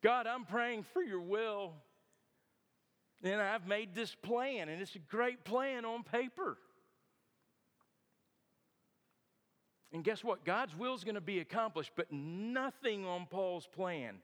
God, 0.04 0.28
I'm 0.28 0.46
praying 0.46 0.84
for 0.94 1.02
your 1.02 1.22
will. 1.22 1.74
And 3.24 3.42
I've 3.42 3.68
made 3.68 3.96
this 3.96 4.14
plan, 4.14 4.70
and 4.70 4.80
it's 4.80 4.96
a 4.96 5.00
great 5.00 5.44
plan 5.44 5.86
on 5.86 6.04
paper. 6.04 6.58
And 9.94 10.04
guess 10.04 10.24
what? 10.24 10.44
God's 10.44 10.76
will 10.76 10.96
is 10.96 11.04
going 11.04 11.16
to 11.16 11.22
be 11.22 11.40
accomplished, 11.40 11.92
but 11.96 12.12
nothing 12.12 13.06
on 13.06 13.26
Paul's 13.26 13.68
plan 13.68 14.16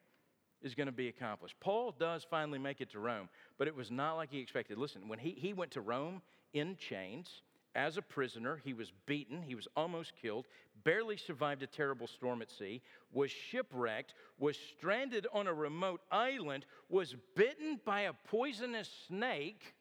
is 0.62 0.76
going 0.76 0.88
to 0.88 0.94
be 0.94 1.08
accomplished. 1.08 1.56
Paul 1.60 1.94
does 1.98 2.26
finally 2.30 2.60
make 2.60 2.82
it 2.82 2.92
to 2.92 3.00
Rome, 3.00 3.30
but 3.58 3.68
it 3.68 3.76
was 3.76 3.92
not 3.92 4.16
like 4.16 4.32
he 4.32 4.40
expected. 4.40 4.78
Listen, 4.78 5.08
when 5.08 5.20
he, 5.20 5.32
he 5.32 5.54
went 5.54 5.72
to 5.72 5.82
Rome 5.82 6.22
in 6.54 6.76
chains, 6.78 7.42
as 7.76 7.98
a 7.98 8.02
prisoner, 8.02 8.62
he 8.64 8.74
was 8.74 8.92
beaten, 9.06 9.42
he 9.42 9.56
was 9.56 9.68
almost 9.76 10.14
killed, 10.22 10.46
barely 10.84 11.18
survived 11.18 11.64
a 11.64 11.68
terrible 11.68 12.08
storm 12.08 12.42
at 12.42 12.52
sea, 12.52 12.82
was 13.12 13.32
shipwrecked, 13.32 14.14
was 14.38 14.58
stranded 14.78 15.28
on 15.34 15.48
a 15.48 15.54
remote 15.54 16.02
island, 16.12 16.66
was 16.90 17.16
bitten 17.36 17.80
by 17.84 18.02
a 18.02 18.14
poisonous 18.14 18.90
snake. 19.08 19.74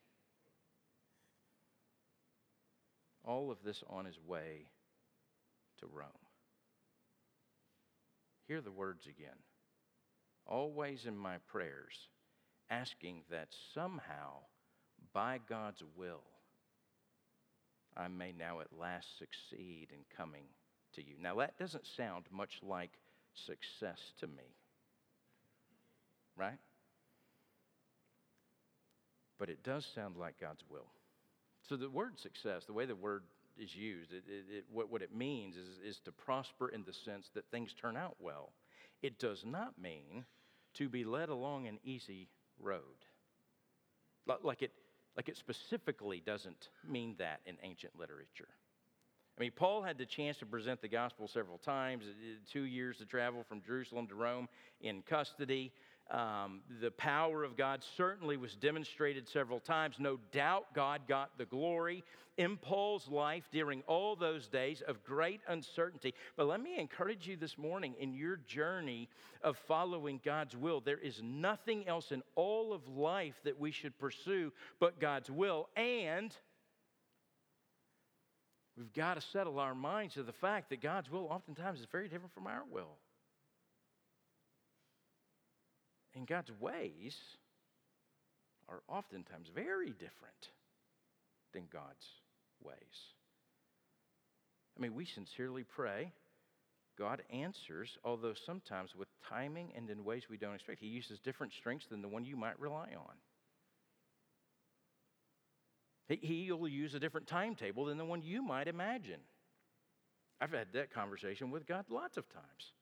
All 3.25 3.51
of 3.51 3.59
this 3.63 3.85
on 3.89 4.05
his 4.05 4.19
way 4.27 4.67
to 5.83 5.89
Rome. 5.93 6.09
Hear 8.49 8.61
the 8.61 8.71
words 8.71 9.07
again. 9.07 9.39
Always 10.47 11.07
in 11.07 11.17
my 11.17 11.37
prayers, 11.51 12.09
asking 12.71 13.23
that 13.31 13.49
somehow, 13.75 14.41
by 15.13 15.41
God's 15.49 15.83
will, 15.97 16.23
I 17.97 18.09
may 18.09 18.33
now 18.33 18.61
at 18.61 18.79
last 18.79 19.07
succeed 19.19 19.89
in 19.93 19.99
coming 20.17 20.45
to 20.95 21.03
you. 21.03 21.15
Now, 21.21 21.37
that 21.37 21.59
doesn't 21.59 21.87
sound 21.97 22.25
much 22.31 22.59
like 22.63 22.93
success 23.35 23.99
to 24.21 24.27
me, 24.27 24.57
right? 26.37 26.59
But 29.39 29.51
it 29.51 29.63
does 29.63 29.87
sound 29.95 30.17
like 30.17 30.41
God's 30.41 30.63
will. 30.71 30.87
So, 31.69 31.77
the 31.77 31.91
word 31.91 32.19
success, 32.19 32.65
the 32.67 32.73
way 32.73 32.87
the 32.87 32.97
word 32.97 33.23
is 33.59 33.75
used. 33.75 34.13
It, 34.13 34.25
it, 34.29 34.57
it, 34.59 34.65
what, 34.73 34.91
what 34.91 35.03
it 35.03 35.15
means 35.15 35.57
is, 35.57 35.69
is 35.85 36.01
to 36.05 36.13
prosper 36.13 36.69
in 36.69 36.85
the 36.85 36.93
sense 36.93 37.31
that 37.35 37.51
things 37.51 37.75
turn 37.75 37.97
out 37.97 38.17
well. 38.19 38.53
It 39.03 39.19
does 39.19 39.45
not 39.45 39.81
mean 39.81 40.25
to 40.75 40.89
be 40.89 41.05
led 41.05 41.29
along 41.29 41.67
an 41.67 41.79
easy 41.85 42.29
road. 42.59 42.83
Like 44.43 44.63
it, 44.63 44.73
like 45.17 45.29
it 45.29 45.37
specifically 45.37 46.23
doesn't 46.25 46.69
mean 46.89 47.17
that 47.19 47.41
in 47.45 47.57
ancient 47.63 47.99
literature. 47.99 48.49
I 49.37 49.41
mean, 49.41 49.53
Paul 49.55 49.83
had 49.83 49.99
the 49.99 50.05
chance 50.05 50.37
to 50.39 50.47
present 50.47 50.83
the 50.83 50.89
gospel 50.89 51.27
several 51.27 51.59
times, 51.59 52.05
uh, 52.05 52.37
two 52.53 52.63
years 52.63 52.99
to 52.99 53.07
travel 53.07 53.45
from 53.49 53.63
Jerusalem 53.63 54.07
to 54.09 54.15
Rome 54.15 54.49
in 54.81 55.03
custody. 55.03 55.73
Um, 56.11 56.61
the 56.81 56.91
power 56.91 57.43
of 57.43 57.57
God 57.57 57.83
certainly 57.97 58.37
was 58.37 58.55
demonstrated 58.55 59.29
several 59.29 59.61
times. 59.61 59.97
No 59.99 60.19
doubt 60.31 60.75
God 60.75 61.03
got 61.09 61.39
the 61.39 61.47
glory 61.47 62.05
in 62.37 62.57
Paul's 62.57 63.09
life 63.09 63.45
during 63.53 63.83
all 63.87 64.17
those 64.17 64.49
days 64.49 64.83
of 64.87 65.03
great 65.05 65.41
uncertainty. 65.49 66.15
But 66.37 66.47
let 66.47 66.61
me 66.61 66.79
encourage 66.79 67.27
you 67.27 67.37
this 67.37 67.57
morning 67.57 67.95
in 67.99 68.15
your 68.15 68.37
journey 68.47 69.09
of 69.43 69.57
following 69.69 70.21
God's 70.25 70.57
will, 70.57 70.81
there 70.81 70.99
is 70.99 71.21
nothing 71.23 71.87
else 71.89 72.13
in 72.13 72.23
all 72.35 72.73
of 72.73 72.87
life 72.89 73.35
that 73.45 73.59
we 73.59 73.71
should 73.71 73.99
pursue 73.99 74.53
but 74.81 75.01
God's 75.01 75.31
will. 75.31 75.69
And 75.77 76.35
we've 78.77 78.93
got 78.93 79.15
to 79.15 79.21
settle 79.21 79.59
our 79.59 79.75
minds 79.75 80.15
to 80.15 80.23
the 80.23 80.33
fact 80.33 80.71
that 80.71 80.81
God's 80.81 81.11
will 81.11 81.27
oftentimes 81.27 81.81
is 81.81 81.87
very 81.91 82.09
different 82.09 82.33
from 82.35 82.47
our 82.47 82.63
will. 82.71 82.97
And 86.15 86.27
God's 86.27 86.51
ways 86.61 87.17
are 88.69 88.83
oftentimes 88.89 89.49
very 89.55 89.91
different 89.91 90.51
than 91.53 91.65
God's 91.73 92.07
ways. 92.63 92.77
I 94.77 94.81
mean, 94.81 94.95
we 94.95 95.05
sincerely 95.05 95.65
pray. 95.65 96.13
God 96.99 97.23
answers, 97.33 97.97
although 98.05 98.35
sometimes 98.47 98.95
with 98.95 99.09
timing 99.29 99.73
and 99.77 99.89
in 99.89 100.05
ways 100.05 100.25
we 100.29 100.37
don't 100.37 100.55
expect. 100.55 100.81
He 100.81 100.87
uses 100.87 101.19
different 101.21 101.53
strengths 101.53 101.87
than 101.87 102.03
the 102.03 102.09
one 102.09 102.25
you 102.25 102.37
might 102.37 102.59
rely 102.61 102.91
on. 102.97 103.15
He'll 106.09 106.69
use 106.69 106.95
a 106.95 107.01
different 107.01 107.27
timetable 107.27 107.87
than 107.87 107.97
the 107.97 108.05
one 108.05 108.21
you 108.23 108.43
might 108.43 108.69
imagine. 108.69 109.21
I've 110.41 110.53
had 110.53 110.73
that 110.75 110.93
conversation 110.93 111.51
with 111.51 111.67
God 111.67 111.87
lots 111.89 112.17
of 112.17 112.29
times. 112.29 112.73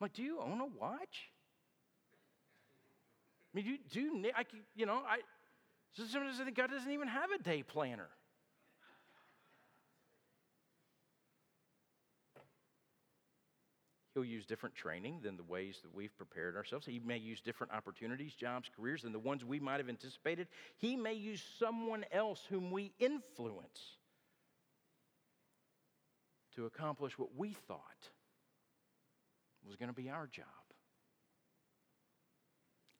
I'm 0.00 0.04
like, 0.04 0.14
do 0.14 0.22
you 0.22 0.40
own 0.40 0.60
a 0.60 0.66
watch? 0.66 1.30
I 3.52 3.56
mean, 3.56 3.66
you 3.66 3.78
do, 3.90 4.30
I, 4.36 4.44
you 4.76 4.86
know, 4.86 5.02
I, 5.06 5.18
sometimes 5.94 6.40
I 6.40 6.44
think 6.44 6.56
God 6.56 6.70
doesn't 6.70 6.90
even 6.90 7.08
have 7.08 7.30
a 7.32 7.42
day 7.42 7.62
planner. 7.62 8.08
He'll 14.14 14.24
use 14.24 14.44
different 14.44 14.74
training 14.74 15.20
than 15.22 15.36
the 15.36 15.44
ways 15.44 15.78
that 15.82 15.94
we've 15.94 16.16
prepared 16.16 16.56
ourselves. 16.56 16.84
He 16.84 17.00
may 17.04 17.16
use 17.16 17.40
different 17.40 17.72
opportunities, 17.72 18.34
jobs, 18.34 18.68
careers 18.76 19.02
than 19.02 19.12
the 19.12 19.18
ones 19.18 19.44
we 19.44 19.60
might 19.60 19.78
have 19.78 19.88
anticipated. 19.88 20.48
He 20.78 20.96
may 20.96 21.14
use 21.14 21.42
someone 21.58 22.04
else 22.12 22.44
whom 22.50 22.70
we 22.72 22.92
influence 22.98 23.96
to 26.56 26.66
accomplish 26.66 27.18
what 27.18 27.30
we 27.36 27.52
thought 27.68 28.08
was 29.64 29.76
going 29.76 29.88
to 29.88 29.94
be 29.94 30.10
our 30.10 30.26
job. 30.26 30.44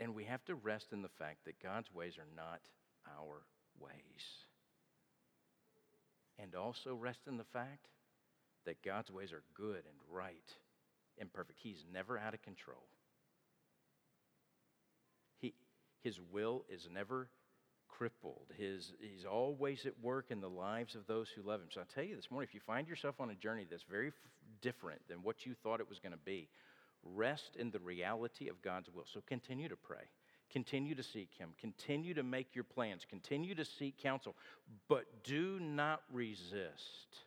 And 0.00 0.14
we 0.14 0.24
have 0.24 0.44
to 0.46 0.54
rest 0.54 0.86
in 0.92 1.02
the 1.02 1.10
fact 1.18 1.44
that 1.44 1.62
God's 1.62 1.92
ways 1.92 2.14
are 2.18 2.34
not 2.34 2.60
our 3.06 3.42
ways. 3.78 3.92
And 6.38 6.54
also 6.54 6.94
rest 6.94 7.20
in 7.28 7.36
the 7.36 7.44
fact 7.52 7.86
that 8.64 8.82
God's 8.82 9.10
ways 9.10 9.30
are 9.30 9.42
good 9.54 9.84
and 9.84 9.98
right 10.10 10.36
and 11.18 11.30
perfect. 11.30 11.58
He's 11.62 11.84
never 11.92 12.18
out 12.18 12.32
of 12.32 12.42
control. 12.42 12.86
He, 15.38 15.54
his 16.02 16.18
will 16.32 16.64
is 16.70 16.88
never 16.90 17.28
crippled. 17.88 18.46
His, 18.56 18.92
he's 19.00 19.26
always 19.26 19.84
at 19.84 19.92
work 20.02 20.26
in 20.30 20.40
the 20.40 20.48
lives 20.48 20.94
of 20.94 21.06
those 21.06 21.28
who 21.36 21.42
love 21.42 21.60
him. 21.60 21.68
So 21.74 21.82
I 21.82 21.84
tell 21.94 22.04
you 22.04 22.16
this 22.16 22.30
morning, 22.30 22.48
if 22.48 22.54
you 22.54 22.60
find 22.66 22.88
yourself 22.88 23.16
on 23.20 23.28
a 23.28 23.34
journey 23.34 23.66
that's 23.68 23.84
very 23.90 24.08
f- 24.08 24.14
different 24.62 25.02
than 25.08 25.18
what 25.18 25.44
you 25.44 25.54
thought 25.62 25.80
it 25.80 25.88
was 25.88 25.98
going 25.98 26.12
to 26.12 26.18
be, 26.18 26.48
Rest 27.02 27.56
in 27.58 27.70
the 27.70 27.78
reality 27.78 28.48
of 28.48 28.62
God's 28.62 28.90
will. 28.92 29.06
So 29.12 29.20
continue 29.26 29.68
to 29.68 29.76
pray. 29.76 30.08
Continue 30.50 30.94
to 30.94 31.02
seek 31.02 31.30
Him. 31.38 31.50
Continue 31.60 32.14
to 32.14 32.22
make 32.22 32.54
your 32.54 32.64
plans. 32.64 33.06
Continue 33.08 33.54
to 33.54 33.64
seek 33.64 33.98
counsel. 33.98 34.34
But 34.88 35.24
do 35.24 35.58
not 35.60 36.02
resist 36.12 37.24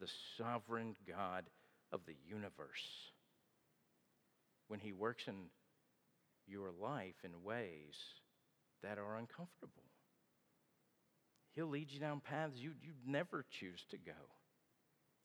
the 0.00 0.08
sovereign 0.36 0.96
God 1.06 1.44
of 1.92 2.00
the 2.06 2.16
universe 2.28 3.12
when 4.68 4.80
He 4.80 4.92
works 4.92 5.24
in 5.26 5.34
your 6.46 6.70
life 6.80 7.16
in 7.24 7.42
ways 7.42 7.96
that 8.82 8.98
are 8.98 9.16
uncomfortable. 9.16 9.84
He'll 11.54 11.66
lead 11.66 11.90
you 11.90 12.00
down 12.00 12.20
paths 12.20 12.56
you, 12.56 12.72
you'd 12.82 13.06
never 13.06 13.44
choose 13.50 13.84
to 13.90 13.98
go. 13.98 14.12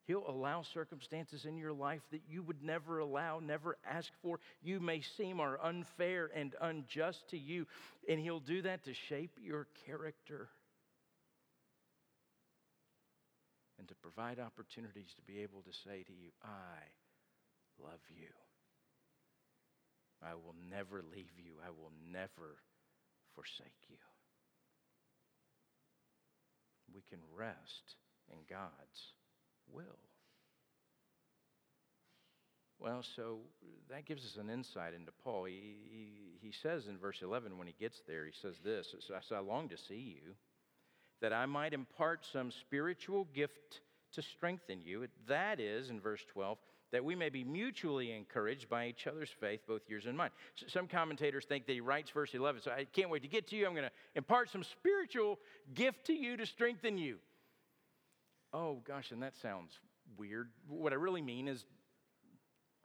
He'll 0.05 0.27
allow 0.27 0.63
circumstances 0.63 1.45
in 1.45 1.57
your 1.57 1.71
life 1.71 2.01
that 2.11 2.21
you 2.29 2.43
would 2.43 2.61
never 2.61 2.99
allow, 2.99 3.39
never 3.39 3.77
ask 3.89 4.11
for. 4.21 4.39
You 4.61 4.79
may 4.79 5.01
seem 5.01 5.39
are 5.39 5.59
unfair 5.63 6.29
and 6.35 6.53
unjust 6.59 7.29
to 7.29 7.37
you, 7.37 7.67
and 8.09 8.19
He'll 8.19 8.41
do 8.41 8.61
that 8.63 8.83
to 8.85 8.93
shape 8.93 9.37
your 9.41 9.67
character 9.85 10.49
and 13.79 13.87
to 13.87 13.95
provide 13.95 14.39
opportunities 14.39 15.13
to 15.15 15.21
be 15.21 15.41
able 15.41 15.61
to 15.61 15.73
say 15.85 16.03
to 16.03 16.13
you, 16.13 16.29
I 16.43 16.83
love 17.81 17.99
you. 18.09 18.29
I 20.21 20.35
will 20.35 20.55
never 20.69 21.01
leave 21.11 21.31
you. 21.37 21.53
I 21.65 21.69
will 21.69 21.91
never 22.11 22.57
forsake 23.35 23.89
you. 23.89 23.97
We 26.93 27.03
can 27.09 27.19
rest 27.35 27.95
in 28.31 28.37
God's 28.49 29.13
will. 29.73 29.99
Well, 32.79 33.03
so 33.15 33.37
that 33.89 34.05
gives 34.05 34.25
us 34.25 34.37
an 34.37 34.49
insight 34.49 34.93
into 34.93 35.11
Paul. 35.23 35.45
He, 35.45 35.77
he, 35.89 36.47
he 36.47 36.51
says 36.51 36.87
in 36.87 36.97
verse 36.97 37.21
11 37.21 37.57
when 37.57 37.67
he 37.67 37.75
gets 37.79 38.01
there, 38.05 38.25
he 38.25 38.33
says 38.41 38.55
this 38.63 38.93
So 39.07 39.35
I 39.35 39.39
long 39.39 39.69
to 39.69 39.77
see 39.77 40.17
you, 40.21 40.35
that 41.21 41.31
I 41.31 41.45
might 41.45 41.73
impart 41.73 42.25
some 42.25 42.51
spiritual 42.51 43.27
gift 43.33 43.79
to 44.15 44.21
strengthen 44.21 44.81
you. 44.81 45.07
That 45.27 45.61
is, 45.61 45.89
in 45.89 46.01
verse 46.01 46.21
12, 46.33 46.57
that 46.91 47.03
we 47.03 47.15
may 47.15 47.29
be 47.29 47.43
mutually 47.43 48.11
encouraged 48.11 48.69
by 48.69 48.87
each 48.87 49.07
other's 49.07 49.31
faith, 49.39 49.61
both 49.67 49.81
yours 49.87 50.05
and 50.05 50.17
mine. 50.17 50.29
Some 50.67 50.87
commentators 50.87 51.45
think 51.45 51.65
that 51.65 51.73
he 51.73 51.81
writes 51.81 52.11
verse 52.11 52.33
11, 52.33 52.61
so 52.61 52.71
I 52.71 52.83
can't 52.83 53.09
wait 53.09 53.23
to 53.23 53.29
get 53.29 53.47
to 53.47 53.55
you. 53.55 53.65
I'm 53.65 53.73
going 53.73 53.85
to 53.85 53.91
impart 54.15 54.51
some 54.51 54.63
spiritual 54.63 55.39
gift 55.73 56.05
to 56.07 56.13
you 56.13 56.37
to 56.37 56.45
strengthen 56.45 56.97
you. 56.97 57.17
Oh, 58.53 58.81
gosh, 58.87 59.11
and 59.11 59.23
that 59.23 59.35
sounds 59.41 59.79
weird. 60.17 60.49
What 60.67 60.93
I 60.93 60.95
really 60.95 61.21
mean 61.21 61.47
is 61.47 61.65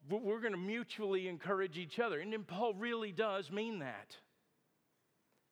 we're 0.09 0.41
going 0.41 0.53
to 0.53 0.59
mutually 0.59 1.29
encourage 1.29 1.77
each 1.77 1.99
other. 1.99 2.21
And 2.21 2.33
then 2.33 2.45
Paul 2.45 2.75
really 2.75 3.13
does 3.13 3.51
mean 3.51 3.81
that. 3.81 4.17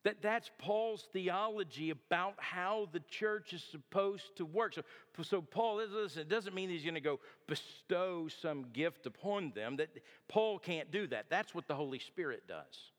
That 0.05 0.23
that's 0.23 0.51
Paul's 0.59 1.09
theology 1.13 1.91
about 1.91 2.35
how 2.39 2.89
the 2.93 3.01
church 3.11 3.53
is 3.53 3.63
supposed 3.73 4.37
to 4.37 4.45
work. 4.45 4.75
So, 4.75 4.83
so 5.23 5.43
Paul, 5.43 5.79
listen, 5.79 6.23
it 6.23 6.29
doesn't 6.29 6.55
mean 6.55 6.71
he's 6.71 6.85
going 6.85 6.95
to 6.95 7.01
go 7.01 7.19
bestow 7.49 8.29
some 8.41 8.67
gift 8.73 9.07
upon 9.07 9.53
them. 9.55 9.77
That 9.77 9.89
Paul 10.29 10.61
can't 10.61 10.93
do 10.93 11.09
that. 11.09 11.27
That's 11.29 11.55
what 11.55 11.67
the 11.67 11.75
Holy 11.75 11.99
Spirit 11.99 12.45
does. 12.47 12.93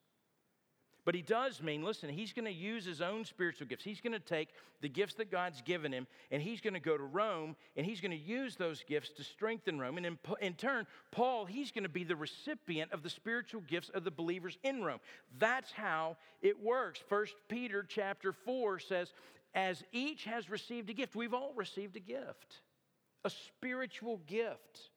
But 1.08 1.16
he 1.16 1.22
does 1.22 1.64
mean, 1.64 1.86
listen, 1.86 2.10
he's 2.10 2.34
going 2.34 2.44
to 2.44 2.52
use 2.52 2.84
his 2.84 3.00
own 3.00 3.24
spiritual 3.24 3.66
gifts. 3.66 3.86
He's 3.86 4.02
going 4.02 4.12
to 4.12 4.20
take 4.20 4.50
the 4.82 4.90
gifts 4.90 5.14
that 5.14 5.32
God's 5.32 5.62
given 5.62 5.94
him 5.94 6.06
and 6.32 6.42
he's 6.42 6.60
going 6.60 6.74
to 6.74 6.82
go 6.82 6.98
to 6.98 7.04
Rome 7.06 7.56
and 7.78 7.86
he's 7.86 8.02
going 8.02 8.12
to 8.12 8.18
use 8.18 8.58
those 8.58 8.84
gifts 8.86 9.12
to 9.12 9.24
strengthen 9.24 9.80
Rome. 9.80 9.96
And 9.96 10.06
in, 10.06 10.20
in 10.42 10.56
turn, 10.56 10.86
Paul, 11.12 11.46
he's 11.46 11.72
going 11.72 11.84
to 11.84 11.90
be 11.90 12.04
the 12.04 12.18
recipient 12.18 12.92
of 12.92 13.04
the 13.04 13.10
spiritual 13.10 13.62
gifts 13.70 13.88
of 13.94 14.04
the 14.04 14.12
believers 14.12 14.58
in 14.66 14.84
Rome. 14.84 15.00
That's 15.40 15.72
how 15.72 16.18
it 16.42 16.62
works. 16.62 17.00
First 17.08 17.36
Peter 17.48 17.86
chapter 17.88 18.34
4 18.34 18.80
says, 18.80 19.14
as 19.56 19.86
each 19.94 20.26
has 20.26 20.50
received 20.50 20.90
a 20.90 20.94
gift, 20.94 21.16
we've 21.16 21.34
all 21.34 21.54
received 21.56 21.96
a 21.96 22.02
gift, 22.02 22.60
a 23.24 23.30
spiritual 23.30 24.20
gift. 24.28 24.90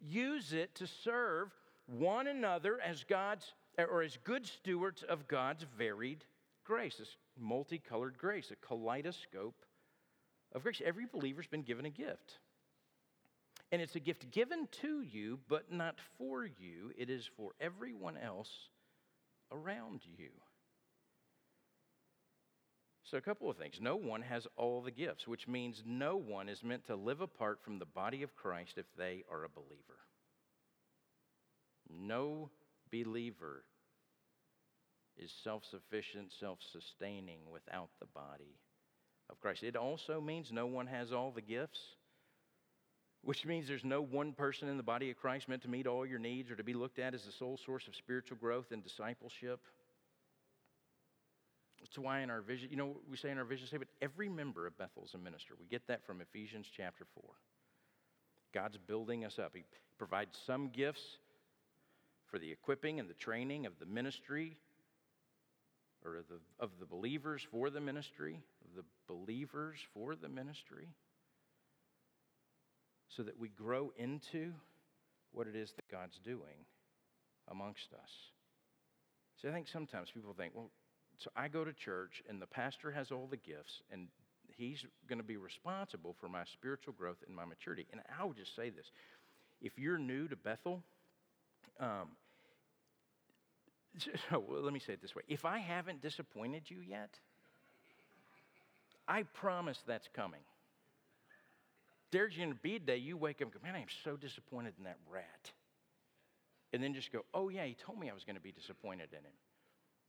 Use 0.00 0.54
it 0.54 0.74
to 0.76 0.86
serve 0.86 1.50
one 1.86 2.26
another 2.26 2.80
as 2.80 3.04
God's 3.04 3.52
or 3.78 4.02
as 4.02 4.18
good 4.24 4.46
stewards 4.46 5.02
of 5.02 5.26
God's 5.28 5.64
varied 5.76 6.24
grace, 6.64 6.96
this 6.96 7.16
multicolored 7.38 8.16
grace, 8.18 8.50
a 8.50 8.66
kaleidoscope 8.66 9.64
of 10.52 10.62
grace. 10.62 10.80
Every 10.84 11.06
believer's 11.06 11.46
been 11.46 11.62
given 11.62 11.84
a 11.84 11.90
gift. 11.90 12.38
And 13.72 13.82
it's 13.82 13.96
a 13.96 14.00
gift 14.00 14.30
given 14.30 14.68
to 14.82 15.02
you, 15.02 15.40
but 15.48 15.72
not 15.72 15.96
for 16.16 16.44
you. 16.44 16.92
It 16.96 17.10
is 17.10 17.28
for 17.36 17.52
everyone 17.60 18.16
else 18.16 18.50
around 19.50 20.02
you. 20.16 20.30
So, 23.02 23.18
a 23.18 23.20
couple 23.20 23.50
of 23.50 23.56
things. 23.56 23.80
No 23.80 23.96
one 23.96 24.22
has 24.22 24.46
all 24.56 24.80
the 24.80 24.90
gifts, 24.90 25.28
which 25.28 25.46
means 25.46 25.82
no 25.84 26.16
one 26.16 26.48
is 26.48 26.62
meant 26.62 26.86
to 26.86 26.96
live 26.96 27.20
apart 27.20 27.60
from 27.62 27.78
the 27.78 27.84
body 27.84 28.22
of 28.22 28.34
Christ 28.34 28.78
if 28.78 28.86
they 28.96 29.24
are 29.30 29.44
a 29.44 29.48
believer. 29.48 29.98
No 31.90 32.50
believer 32.90 33.64
is 35.16 35.32
self 35.42 35.64
sufficient, 35.70 36.32
self 36.40 36.58
sustaining 36.72 37.40
without 37.50 37.90
the 38.00 38.06
body 38.06 38.58
of 39.30 39.40
Christ. 39.40 39.62
It 39.62 39.76
also 39.76 40.20
means 40.20 40.50
no 40.52 40.66
one 40.66 40.86
has 40.86 41.12
all 41.12 41.30
the 41.30 41.40
gifts, 41.40 41.80
which 43.22 43.46
means 43.46 43.68
there's 43.68 43.84
no 43.84 44.02
one 44.02 44.32
person 44.32 44.68
in 44.68 44.76
the 44.76 44.82
body 44.82 45.10
of 45.10 45.16
Christ 45.16 45.48
meant 45.48 45.62
to 45.62 45.68
meet 45.68 45.86
all 45.86 46.04
your 46.04 46.18
needs 46.18 46.50
or 46.50 46.56
to 46.56 46.64
be 46.64 46.74
looked 46.74 46.98
at 46.98 47.14
as 47.14 47.24
the 47.24 47.32
sole 47.32 47.58
source 47.64 47.86
of 47.86 47.94
spiritual 47.94 48.36
growth 48.38 48.72
and 48.72 48.82
discipleship. 48.82 49.60
That's 51.80 51.98
why 51.98 52.20
in 52.20 52.30
our 52.30 52.40
vision, 52.40 52.68
you 52.70 52.76
know, 52.76 52.96
we 53.10 53.16
say 53.16 53.30
in 53.30 53.38
our 53.38 53.44
vision 53.44 53.66
statement, 53.66 53.90
every 54.00 54.28
member 54.28 54.66
of 54.66 54.76
Bethel 54.78 55.04
is 55.04 55.14
a 55.14 55.18
minister. 55.18 55.54
We 55.58 55.66
get 55.66 55.86
that 55.88 56.04
from 56.06 56.20
Ephesians 56.20 56.66
chapter 56.74 57.04
4. 57.14 57.24
God's 58.54 58.78
building 58.78 59.24
us 59.24 59.38
up. 59.38 59.52
He 59.54 59.64
provides 59.98 60.38
some 60.46 60.68
gifts 60.68 61.18
for 62.34 62.40
the 62.40 62.50
equipping 62.50 62.98
and 62.98 63.08
the 63.08 63.14
training 63.14 63.64
of 63.64 63.78
the 63.78 63.86
ministry 63.86 64.56
or 66.04 66.16
of 66.16 66.24
the, 66.26 66.40
of 66.58 66.70
the 66.80 66.84
believers 66.84 67.46
for 67.48 67.70
the 67.70 67.80
ministry, 67.80 68.40
of 68.64 68.74
the 68.74 68.82
believers 69.06 69.78
for 69.94 70.16
the 70.16 70.28
ministry, 70.28 70.88
so 73.06 73.22
that 73.22 73.38
we 73.38 73.50
grow 73.50 73.92
into 73.96 74.52
what 75.30 75.46
it 75.46 75.54
is 75.54 75.74
that 75.74 75.86
God's 75.88 76.18
doing 76.24 76.66
amongst 77.52 77.92
us. 77.92 78.10
See, 79.40 79.46
I 79.46 79.52
think 79.52 79.68
sometimes 79.68 80.10
people 80.10 80.34
think, 80.36 80.54
well, 80.56 80.72
so 81.18 81.30
I 81.36 81.46
go 81.46 81.64
to 81.64 81.72
church 81.72 82.20
and 82.28 82.42
the 82.42 82.48
pastor 82.48 82.90
has 82.90 83.12
all 83.12 83.28
the 83.30 83.36
gifts 83.36 83.80
and 83.92 84.08
he's 84.56 84.84
going 85.08 85.20
to 85.20 85.24
be 85.24 85.36
responsible 85.36 86.16
for 86.18 86.28
my 86.28 86.42
spiritual 86.52 86.94
growth 86.94 87.18
and 87.28 87.36
my 87.36 87.44
maturity. 87.44 87.86
And 87.92 88.00
I 88.18 88.24
would 88.24 88.36
just 88.36 88.56
say 88.56 88.70
this 88.70 88.90
if 89.60 89.78
you're 89.78 89.98
new 89.98 90.26
to 90.26 90.34
Bethel, 90.34 90.82
um, 91.78 92.08
so 94.30 94.44
let 94.48 94.72
me 94.72 94.80
say 94.80 94.94
it 94.94 95.02
this 95.02 95.14
way 95.14 95.22
if 95.28 95.44
I 95.44 95.58
haven't 95.58 96.02
disappointed 96.02 96.62
you 96.68 96.78
yet, 96.86 97.10
I 99.06 99.22
promise 99.22 99.78
that's 99.86 100.08
coming. 100.14 100.40
There's 102.10 102.36
going 102.36 102.50
to 102.50 102.54
be 102.54 102.76
a 102.76 102.78
day 102.78 102.96
you 102.96 103.16
wake 103.16 103.36
up 103.36 103.52
and 103.52 103.52
go, 103.52 103.58
man, 103.62 103.74
I'm 103.74 103.86
so 104.04 104.16
disappointed 104.16 104.74
in 104.78 104.84
that 104.84 104.98
rat. 105.10 105.50
And 106.72 106.82
then 106.82 106.94
just 106.94 107.12
go, 107.12 107.24
oh, 107.34 107.48
yeah, 107.48 107.64
he 107.64 107.74
told 107.74 107.98
me 107.98 108.08
I 108.08 108.14
was 108.14 108.22
going 108.24 108.36
to 108.36 108.42
be 108.42 108.52
disappointed 108.52 109.08
in 109.10 109.18
him. 109.18 109.32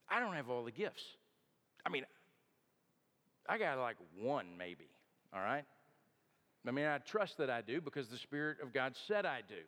I 0.09 0.19
don't 0.19 0.35
have 0.35 0.49
all 0.49 0.63
the 0.63 0.71
gifts. 0.71 1.03
I 1.83 1.89
mean, 1.89 2.03
I 3.49 3.57
got 3.57 3.77
like 3.79 3.97
one 4.21 4.45
maybe, 4.57 4.87
all 5.33 5.41
right? 5.41 5.63
I 6.67 6.71
mean, 6.71 6.85
I 6.85 6.97
trust 6.99 7.37
that 7.37 7.49
I 7.49 7.61
do 7.61 7.81
because 7.81 8.07
the 8.07 8.17
Spirit 8.17 8.57
of 8.61 8.73
God 8.73 8.95
said 9.07 9.25
I 9.25 9.41
do. 9.47 9.61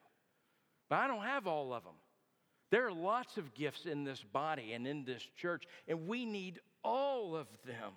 But 0.90 0.98
I 0.98 1.08
don't 1.08 1.24
have 1.24 1.48
all 1.48 1.74
of 1.74 1.84
them. 1.84 1.94
There 2.70 2.86
are 2.86 2.92
lots 2.92 3.38
of 3.38 3.54
gifts 3.54 3.86
in 3.86 4.04
this 4.04 4.22
body 4.22 4.74
and 4.74 4.86
in 4.86 5.06
this 5.06 5.24
church, 5.38 5.64
and 5.88 6.08
we 6.08 6.26
need 6.26 6.60
all 6.84 7.36
of 7.36 7.48
them. 7.66 7.94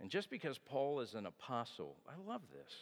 And 0.00 0.10
just 0.10 0.30
because 0.30 0.58
Paul 0.58 1.00
is 1.00 1.14
an 1.14 1.26
apostle, 1.26 1.96
I 2.08 2.12
love 2.28 2.42
this, 2.52 2.72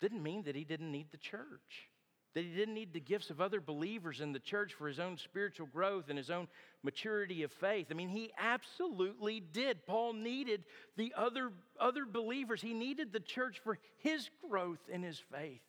didn't 0.00 0.22
mean 0.22 0.42
that 0.44 0.56
he 0.56 0.64
didn't 0.64 0.90
need 0.90 1.06
the 1.12 1.18
church, 1.18 1.88
that 2.34 2.44
he 2.44 2.50
didn't 2.50 2.74
need 2.74 2.92
the 2.92 3.00
gifts 3.00 3.30
of 3.30 3.40
other 3.40 3.60
believers 3.60 4.20
in 4.20 4.32
the 4.32 4.40
church 4.40 4.74
for 4.74 4.88
his 4.88 4.98
own 4.98 5.16
spiritual 5.16 5.66
growth 5.66 6.06
and 6.08 6.18
his 6.18 6.30
own 6.30 6.48
maturity 6.82 7.42
of 7.44 7.52
faith. 7.52 7.88
I 7.90 7.94
mean, 7.94 8.08
he 8.08 8.32
absolutely 8.38 9.40
did. 9.40 9.86
Paul 9.86 10.14
needed 10.14 10.64
the 10.96 11.12
other, 11.16 11.52
other 11.78 12.04
believers, 12.04 12.62
he 12.62 12.74
needed 12.74 13.12
the 13.12 13.20
church 13.20 13.60
for 13.62 13.78
his 13.98 14.28
growth 14.48 14.80
in 14.90 15.02
his 15.02 15.22
faith. 15.30 15.60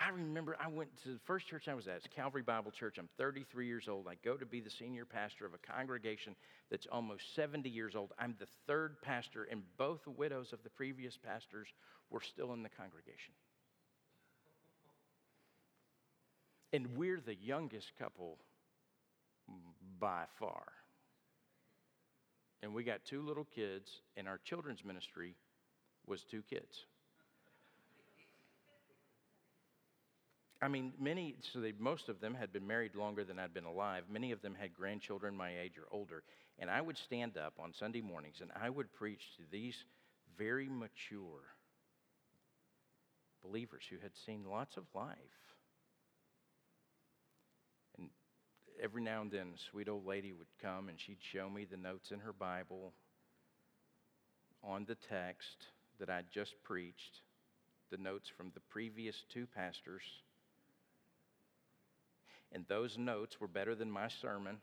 I 0.00 0.08
remember 0.08 0.56
I 0.58 0.68
went 0.68 0.88
to 1.02 1.10
the 1.10 1.20
first 1.26 1.46
church 1.46 1.68
I 1.68 1.74
was 1.74 1.86
at, 1.86 1.96
it's 1.96 2.06
Calvary 2.16 2.40
Bible 2.40 2.70
Church. 2.70 2.96
I'm 2.98 3.08
33 3.18 3.66
years 3.66 3.86
old. 3.86 4.08
I 4.08 4.14
go 4.24 4.34
to 4.34 4.46
be 4.46 4.60
the 4.60 4.70
senior 4.70 5.04
pastor 5.04 5.44
of 5.44 5.52
a 5.52 5.58
congregation 5.58 6.34
that's 6.70 6.86
almost 6.90 7.34
70 7.34 7.68
years 7.68 7.94
old. 7.94 8.12
I'm 8.18 8.34
the 8.38 8.46
third 8.66 9.02
pastor, 9.02 9.46
and 9.50 9.62
both 9.76 10.00
widows 10.06 10.54
of 10.54 10.62
the 10.62 10.70
previous 10.70 11.18
pastors 11.18 11.68
were 12.08 12.22
still 12.22 12.54
in 12.54 12.62
the 12.62 12.70
congregation. 12.70 13.34
And 16.72 16.96
we're 16.96 17.20
the 17.20 17.34
youngest 17.34 17.92
couple 17.98 18.38
by 19.98 20.24
far. 20.38 20.64
And 22.62 22.72
we 22.72 22.84
got 22.84 23.04
two 23.04 23.20
little 23.20 23.46
kids, 23.54 23.90
and 24.16 24.26
our 24.26 24.38
children's 24.44 24.82
ministry 24.82 25.34
was 26.06 26.24
two 26.24 26.42
kids. 26.48 26.86
I 30.62 30.68
mean, 30.68 30.92
many, 31.00 31.36
so 31.52 31.60
they, 31.60 31.72
most 31.78 32.08
of 32.08 32.20
them 32.20 32.34
had 32.34 32.52
been 32.52 32.66
married 32.66 32.94
longer 32.94 33.24
than 33.24 33.38
I'd 33.38 33.54
been 33.54 33.64
alive. 33.64 34.04
Many 34.10 34.30
of 34.32 34.42
them 34.42 34.54
had 34.54 34.74
grandchildren 34.74 35.34
my 35.34 35.58
age 35.58 35.78
or 35.78 35.86
older. 35.90 36.22
And 36.58 36.68
I 36.68 36.82
would 36.82 36.98
stand 36.98 37.38
up 37.38 37.54
on 37.58 37.72
Sunday 37.72 38.02
mornings 38.02 38.36
and 38.42 38.50
I 38.60 38.68
would 38.68 38.92
preach 38.92 39.22
to 39.36 39.42
these 39.50 39.76
very 40.36 40.68
mature 40.68 41.40
believers 43.42 43.84
who 43.88 43.96
had 44.02 44.12
seen 44.26 44.44
lots 44.50 44.76
of 44.76 44.84
life. 44.94 45.16
And 47.96 48.10
every 48.82 49.02
now 49.02 49.22
and 49.22 49.30
then, 49.30 49.52
a 49.54 49.70
sweet 49.70 49.88
old 49.88 50.06
lady 50.06 50.32
would 50.32 50.46
come 50.60 50.90
and 50.90 51.00
she'd 51.00 51.22
show 51.32 51.48
me 51.48 51.64
the 51.64 51.78
notes 51.78 52.10
in 52.10 52.18
her 52.20 52.34
Bible 52.34 52.92
on 54.62 54.84
the 54.84 54.96
text 55.08 55.56
that 55.98 56.10
I'd 56.10 56.30
just 56.30 56.52
preached, 56.64 57.22
the 57.90 57.96
notes 57.96 58.28
from 58.36 58.50
the 58.52 58.60
previous 58.68 59.24
two 59.32 59.46
pastors 59.46 60.02
and 62.52 62.64
those 62.68 62.98
notes 62.98 63.40
were 63.40 63.48
better 63.48 63.74
than 63.74 63.90
my 63.90 64.08
sermon. 64.08 64.58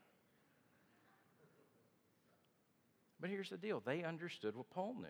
but 3.20 3.30
here's 3.30 3.50
the 3.50 3.58
deal 3.58 3.82
they 3.86 4.04
understood 4.04 4.56
what 4.56 4.70
Paul 4.70 4.96
knew. 5.00 5.08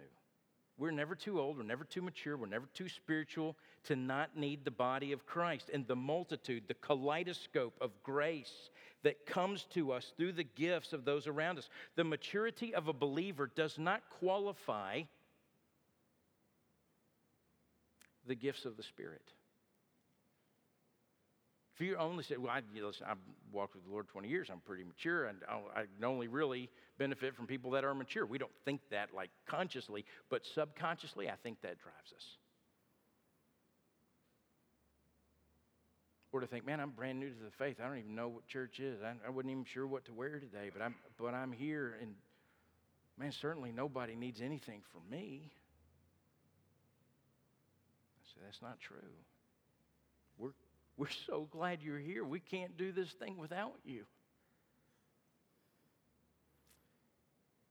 We're 0.77 0.91
never 0.91 1.15
too 1.15 1.39
old, 1.39 1.57
we're 1.57 1.63
never 1.63 1.83
too 1.83 2.03
mature, 2.03 2.37
we're 2.37 2.45
never 2.45 2.67
too 2.73 2.87
spiritual 2.87 3.55
to 3.85 3.95
not 3.95 4.37
need 4.37 4.63
the 4.63 4.71
body 4.71 5.11
of 5.11 5.25
Christ 5.25 5.71
and 5.73 5.87
the 5.87 5.95
multitude, 5.95 6.63
the 6.67 6.75
kaleidoscope 6.75 7.73
of 7.81 7.91
grace 8.03 8.69
that 9.03 9.25
comes 9.25 9.65
to 9.73 9.91
us 9.91 10.13
through 10.17 10.33
the 10.33 10.43
gifts 10.43 10.93
of 10.93 11.03
those 11.03 11.25
around 11.25 11.57
us. 11.57 11.69
The 11.95 12.03
maturity 12.03 12.75
of 12.75 12.87
a 12.87 12.93
believer 12.93 13.49
does 13.55 13.79
not 13.79 14.03
qualify 14.19 15.03
the 18.27 18.35
gifts 18.35 18.65
of 18.65 18.77
the 18.77 18.83
Spirit. 18.83 19.23
If 21.77 21.85
you 21.85 21.95
only 21.97 22.23
say, 22.23 22.37
well, 22.37 22.51
I, 22.51 22.61
you 22.73 22.81
know, 22.81 22.87
listen, 22.87 23.05
I've 23.07 23.19
walked 23.51 23.75
with 23.75 23.85
the 23.85 23.91
Lord 23.91 24.07
20 24.07 24.27
years, 24.27 24.49
I'm 24.51 24.61
pretty 24.61 24.83
mature, 24.83 25.25
and 25.25 25.37
I 25.75 25.81
can 25.81 26.05
only 26.05 26.27
really 26.27 26.71
benefit 26.97 27.35
from 27.35 27.45
people 27.45 27.69
that 27.71 27.83
are 27.83 27.93
mature. 27.93 28.25
We 28.25 28.39
don't 28.39 28.51
think 28.65 28.81
that 28.89 29.13
like 29.13 29.29
consciously, 29.45 30.03
but 30.31 30.43
subconsciously, 30.43 31.29
I 31.29 31.35
think 31.43 31.61
that 31.61 31.77
drives 31.79 32.13
us. 32.15 32.25
Or 36.31 36.39
to 36.39 36.47
think, 36.47 36.65
man, 36.65 36.79
I'm 36.79 36.89
brand 36.89 37.19
new 37.19 37.29
to 37.29 37.43
the 37.45 37.51
faith. 37.51 37.77
I 37.79 37.87
don't 37.87 37.99
even 37.99 38.15
know 38.15 38.27
what 38.27 38.47
church 38.47 38.79
is. 38.79 39.03
I, 39.03 39.13
I 39.27 39.29
wasn't 39.29 39.51
even 39.51 39.65
sure 39.65 39.85
what 39.85 40.03
to 40.05 40.13
wear 40.13 40.39
today, 40.39 40.71
but 40.73 40.81
I'm, 40.81 40.95
but 41.19 41.35
I'm 41.35 41.51
here, 41.51 41.95
and 42.01 42.15
man, 43.19 43.31
certainly 43.31 43.71
nobody 43.71 44.15
needs 44.15 44.41
anything 44.41 44.81
from 44.91 45.01
me. 45.11 45.51
I 48.15 48.33
say, 48.33 48.41
that's 48.45 48.63
not 48.63 48.79
true. 48.79 48.97
We're 50.39 50.49
we're 50.97 51.07
so 51.27 51.47
glad 51.51 51.81
you're 51.81 51.99
here. 51.99 52.23
We 52.23 52.39
can't 52.39 52.77
do 52.77 52.91
this 52.91 53.12
thing 53.19 53.38
without 53.38 53.75
you. 53.83 54.05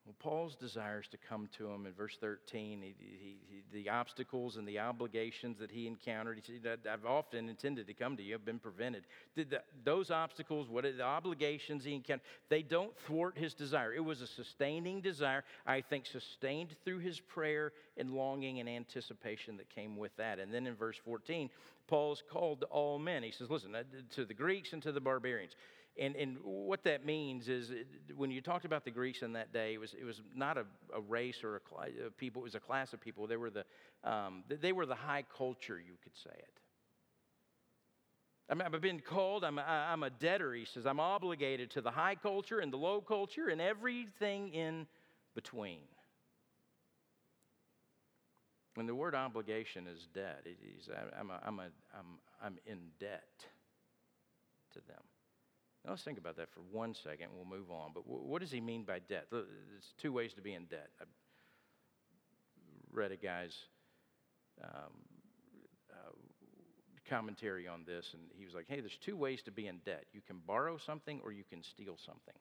Well, 0.06 0.14
Paul's 0.20 0.54
desires 0.54 1.08
to 1.08 1.16
come 1.28 1.48
to 1.58 1.68
him 1.68 1.84
in 1.84 1.92
verse 1.92 2.16
13, 2.20 2.80
he, 2.80 2.94
he, 2.96 3.36
he, 3.48 3.62
the 3.72 3.90
obstacles 3.90 4.56
and 4.56 4.66
the 4.66 4.78
obligations 4.78 5.58
that 5.58 5.68
he 5.68 5.88
encountered. 5.88 6.40
He 6.46 6.60
said, 6.62 6.78
I've 6.88 7.04
often 7.04 7.48
intended 7.48 7.88
to 7.88 7.92
come 7.92 8.16
to 8.16 8.22
you, 8.22 8.36
I've 8.36 8.44
been 8.44 8.60
prevented. 8.60 9.02
Did 9.34 9.50
the, 9.50 9.62
those 9.84 10.12
obstacles, 10.12 10.68
what 10.68 10.84
the 10.84 11.02
obligations 11.02 11.82
he 11.82 11.92
encountered, 11.92 12.24
they 12.48 12.62
don't 12.62 12.96
thwart 13.00 13.36
his 13.36 13.52
desire. 13.52 13.92
It 13.92 14.04
was 14.04 14.20
a 14.20 14.28
sustaining 14.28 15.00
desire, 15.00 15.42
I 15.66 15.80
think, 15.80 16.06
sustained 16.06 16.76
through 16.84 17.00
his 17.00 17.18
prayer 17.18 17.72
and 17.96 18.12
longing 18.12 18.60
and 18.60 18.68
anticipation 18.68 19.56
that 19.56 19.68
came 19.70 19.96
with 19.96 20.16
that. 20.18 20.38
And 20.38 20.54
then 20.54 20.68
in 20.68 20.76
verse 20.76 21.00
14, 21.04 21.50
Paul's 21.88 22.22
called 22.30 22.60
to 22.60 22.66
all 22.66 23.00
men. 23.00 23.24
He 23.24 23.32
says, 23.32 23.50
Listen, 23.50 23.74
uh, 23.74 23.82
to 24.14 24.24
the 24.24 24.34
Greeks 24.34 24.72
and 24.72 24.82
to 24.82 24.92
the 24.92 25.00
barbarians. 25.00 25.56
And, 25.98 26.14
and 26.14 26.36
what 26.42 26.84
that 26.84 27.06
means 27.06 27.48
is 27.48 27.72
when 28.14 28.30
you 28.30 28.42
talked 28.42 28.66
about 28.66 28.84
the 28.84 28.90
Greeks 28.90 29.22
in 29.22 29.32
that 29.32 29.52
day, 29.52 29.72
it 29.72 29.78
was, 29.78 29.94
it 29.98 30.04
was 30.04 30.20
not 30.34 30.58
a, 30.58 30.64
a 30.94 31.00
race 31.00 31.42
or 31.42 31.56
a, 31.56 31.60
cl- 31.68 32.06
a, 32.06 32.10
people, 32.10 32.42
it 32.42 32.44
was 32.44 32.54
a 32.54 32.60
class 32.60 32.92
of 32.92 33.00
people. 33.00 33.26
They 33.26 33.38
were, 33.38 33.50
the, 33.50 33.64
um, 34.04 34.44
they 34.48 34.72
were 34.72 34.84
the 34.84 34.94
high 34.94 35.24
culture, 35.36 35.78
you 35.78 35.94
could 36.02 36.16
say 36.16 36.36
it. 36.36 36.60
I've 38.48 38.80
been 38.80 39.00
called, 39.00 39.42
I'm 39.42 39.58
I'm 39.58 40.04
a 40.04 40.10
debtor, 40.10 40.54
he 40.54 40.66
says. 40.66 40.86
I'm 40.86 41.00
obligated 41.00 41.68
to 41.72 41.80
the 41.80 41.90
high 41.90 42.14
culture 42.14 42.60
and 42.60 42.72
the 42.72 42.76
low 42.76 43.00
culture 43.00 43.48
and 43.48 43.60
everything 43.60 44.50
in 44.50 44.86
between. 45.34 45.80
When 48.74 48.86
the 48.86 48.94
word 48.94 49.16
obligation 49.16 49.88
is 49.88 50.06
debt, 50.14 50.42
it 50.44 50.58
is, 50.78 50.88
I'm, 51.18 51.30
a, 51.30 51.40
I'm, 51.44 51.58
a, 51.58 51.62
I'm, 51.98 52.18
I'm 52.40 52.58
in 52.66 52.78
debt 53.00 53.24
to 54.74 54.80
them. 54.86 55.02
Now 55.86 55.92
let's 55.92 56.02
think 56.02 56.18
about 56.18 56.36
that 56.38 56.50
for 56.52 56.62
one 56.72 56.94
second. 56.94 57.28
We'll 57.32 57.58
move 57.58 57.70
on. 57.70 57.92
But 57.94 58.08
what 58.08 58.40
does 58.40 58.50
he 58.50 58.60
mean 58.60 58.82
by 58.82 58.98
debt? 58.98 59.26
There's 59.30 59.46
two 60.02 60.12
ways 60.12 60.32
to 60.34 60.42
be 60.42 60.52
in 60.52 60.64
debt. 60.64 60.90
I 61.00 61.04
read 62.92 63.12
a 63.12 63.16
guy's 63.16 63.54
um, 64.64 64.92
uh, 65.92 66.10
commentary 67.08 67.68
on 67.68 67.84
this, 67.86 68.14
and 68.14 68.22
he 68.36 68.44
was 68.44 68.52
like, 68.52 68.66
hey, 68.68 68.80
there's 68.80 68.98
two 69.00 69.16
ways 69.16 69.42
to 69.42 69.52
be 69.52 69.68
in 69.68 69.78
debt. 69.84 70.06
You 70.12 70.22
can 70.26 70.40
borrow 70.44 70.76
something 70.76 71.20
or 71.22 71.30
you 71.30 71.44
can 71.48 71.62
steal 71.62 71.96
something. 72.04 72.34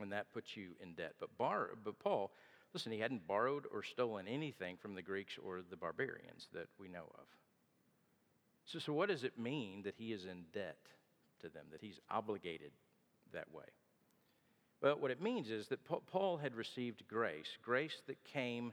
And 0.00 0.10
that 0.10 0.32
puts 0.32 0.56
you 0.56 0.70
in 0.82 0.94
debt. 0.94 1.12
But, 1.20 1.38
bar, 1.38 1.70
but 1.84 2.00
Paul, 2.00 2.32
listen, 2.72 2.90
he 2.90 2.98
hadn't 2.98 3.28
borrowed 3.28 3.66
or 3.72 3.84
stolen 3.84 4.26
anything 4.26 4.76
from 4.76 4.96
the 4.96 5.02
Greeks 5.02 5.34
or 5.40 5.60
the 5.70 5.76
barbarians 5.76 6.48
that 6.52 6.66
we 6.80 6.88
know 6.88 7.06
of. 7.14 7.26
So, 8.64 8.80
so 8.80 8.92
what 8.92 9.08
does 9.08 9.22
it 9.22 9.38
mean 9.38 9.82
that 9.84 9.94
he 9.96 10.12
is 10.12 10.24
in 10.24 10.46
debt? 10.52 10.78
To 11.44 11.48
them, 11.50 11.66
that 11.70 11.80
he's 11.80 12.00
obligated 12.10 12.72
that 13.32 13.52
way. 13.52 13.64
But 14.80 15.00
what 15.00 15.10
it 15.10 15.22
means 15.22 15.48
is 15.50 15.68
that 15.68 15.80
Paul 16.10 16.36
had 16.36 16.54
received 16.54 17.04
grace, 17.08 17.48
grace 17.62 17.96
that 18.06 18.22
came 18.24 18.72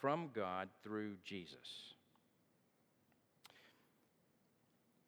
from 0.00 0.30
God 0.34 0.68
through 0.82 1.14
Jesus. 1.24 1.94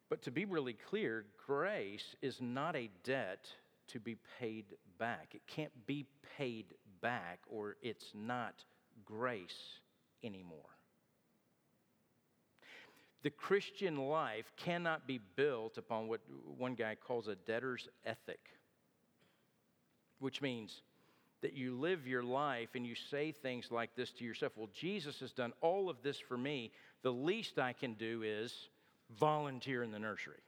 But 0.08 0.22
to 0.22 0.30
be 0.30 0.44
really 0.44 0.76
clear, 0.90 1.24
grace 1.46 2.16
is 2.20 2.36
not 2.40 2.76
a 2.76 2.90
debt 3.04 3.46
to 3.88 4.00
be 4.00 4.16
paid 4.38 4.64
back. 4.98 5.28
It 5.34 5.42
can't 5.46 5.86
be 5.86 6.06
paid 6.36 6.66
back, 7.00 7.40
or 7.48 7.76
it's 7.82 8.12
not 8.14 8.54
grace 9.04 9.80
anymore. 10.22 10.70
The 13.22 13.30
Christian 13.30 13.96
life 13.96 14.50
cannot 14.56 15.06
be 15.06 15.20
built 15.36 15.76
upon 15.76 16.08
what 16.08 16.20
one 16.56 16.74
guy 16.74 16.94
calls 16.94 17.28
a 17.28 17.34
debtor's 17.34 17.88
ethic, 18.06 18.40
which 20.20 20.40
means 20.40 20.82
that 21.42 21.52
you 21.54 21.78
live 21.78 22.06
your 22.06 22.22
life 22.22 22.70
and 22.74 22.86
you 22.86 22.94
say 22.94 23.32
things 23.32 23.70
like 23.70 23.94
this 23.94 24.10
to 24.12 24.24
yourself 24.24 24.52
Well, 24.56 24.70
Jesus 24.74 25.20
has 25.20 25.32
done 25.32 25.52
all 25.60 25.90
of 25.90 26.02
this 26.02 26.18
for 26.18 26.36
me. 26.36 26.72
The 27.02 27.12
least 27.12 27.58
I 27.58 27.72
can 27.72 27.94
do 27.94 28.22
is 28.22 28.54
volunteer 29.18 29.82
in 29.82 29.90
the 29.90 29.98
nursery. 29.98 30.42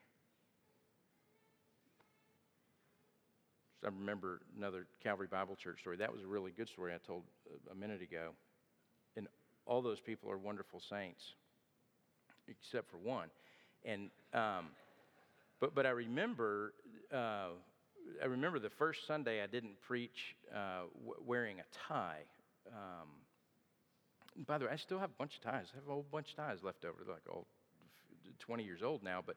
I 3.84 3.88
remember 3.88 4.40
another 4.56 4.86
Calvary 5.02 5.26
Bible 5.26 5.56
Church 5.56 5.80
story. 5.80 5.96
That 5.96 6.12
was 6.12 6.22
a 6.22 6.26
really 6.26 6.52
good 6.52 6.68
story 6.68 6.94
I 6.94 6.98
told 7.04 7.24
a 7.70 7.74
minute 7.74 8.00
ago. 8.00 8.30
And 9.16 9.26
all 9.66 9.82
those 9.82 9.98
people 9.98 10.30
are 10.30 10.38
wonderful 10.38 10.80
saints 10.88 11.34
except 12.60 12.90
for 12.90 12.98
one. 12.98 13.28
And, 13.84 14.10
um, 14.34 14.66
but, 15.60 15.74
but 15.74 15.86
I 15.86 15.90
remember, 15.90 16.74
uh, 17.12 17.48
I 18.22 18.26
remember 18.26 18.58
the 18.58 18.70
first 18.70 19.06
Sunday 19.06 19.42
I 19.42 19.46
didn't 19.46 19.80
preach 19.80 20.36
uh, 20.54 20.82
w- 21.04 21.22
wearing 21.26 21.58
a 21.60 21.64
tie. 21.88 22.22
Um, 22.68 23.08
by 24.46 24.58
the 24.58 24.66
way, 24.66 24.70
I 24.72 24.76
still 24.76 24.98
have 24.98 25.10
a 25.10 25.18
bunch 25.18 25.36
of 25.36 25.42
ties. 25.42 25.66
I 25.72 25.76
have 25.76 25.88
a 25.88 25.90
whole 25.92 26.06
bunch 26.10 26.30
of 26.30 26.36
ties 26.36 26.58
left 26.62 26.84
over, 26.84 26.98
They're 27.04 27.14
like 27.14 27.22
old, 27.28 27.46
20 28.38 28.64
years 28.64 28.82
old 28.82 29.02
now. 29.02 29.22
But, 29.24 29.36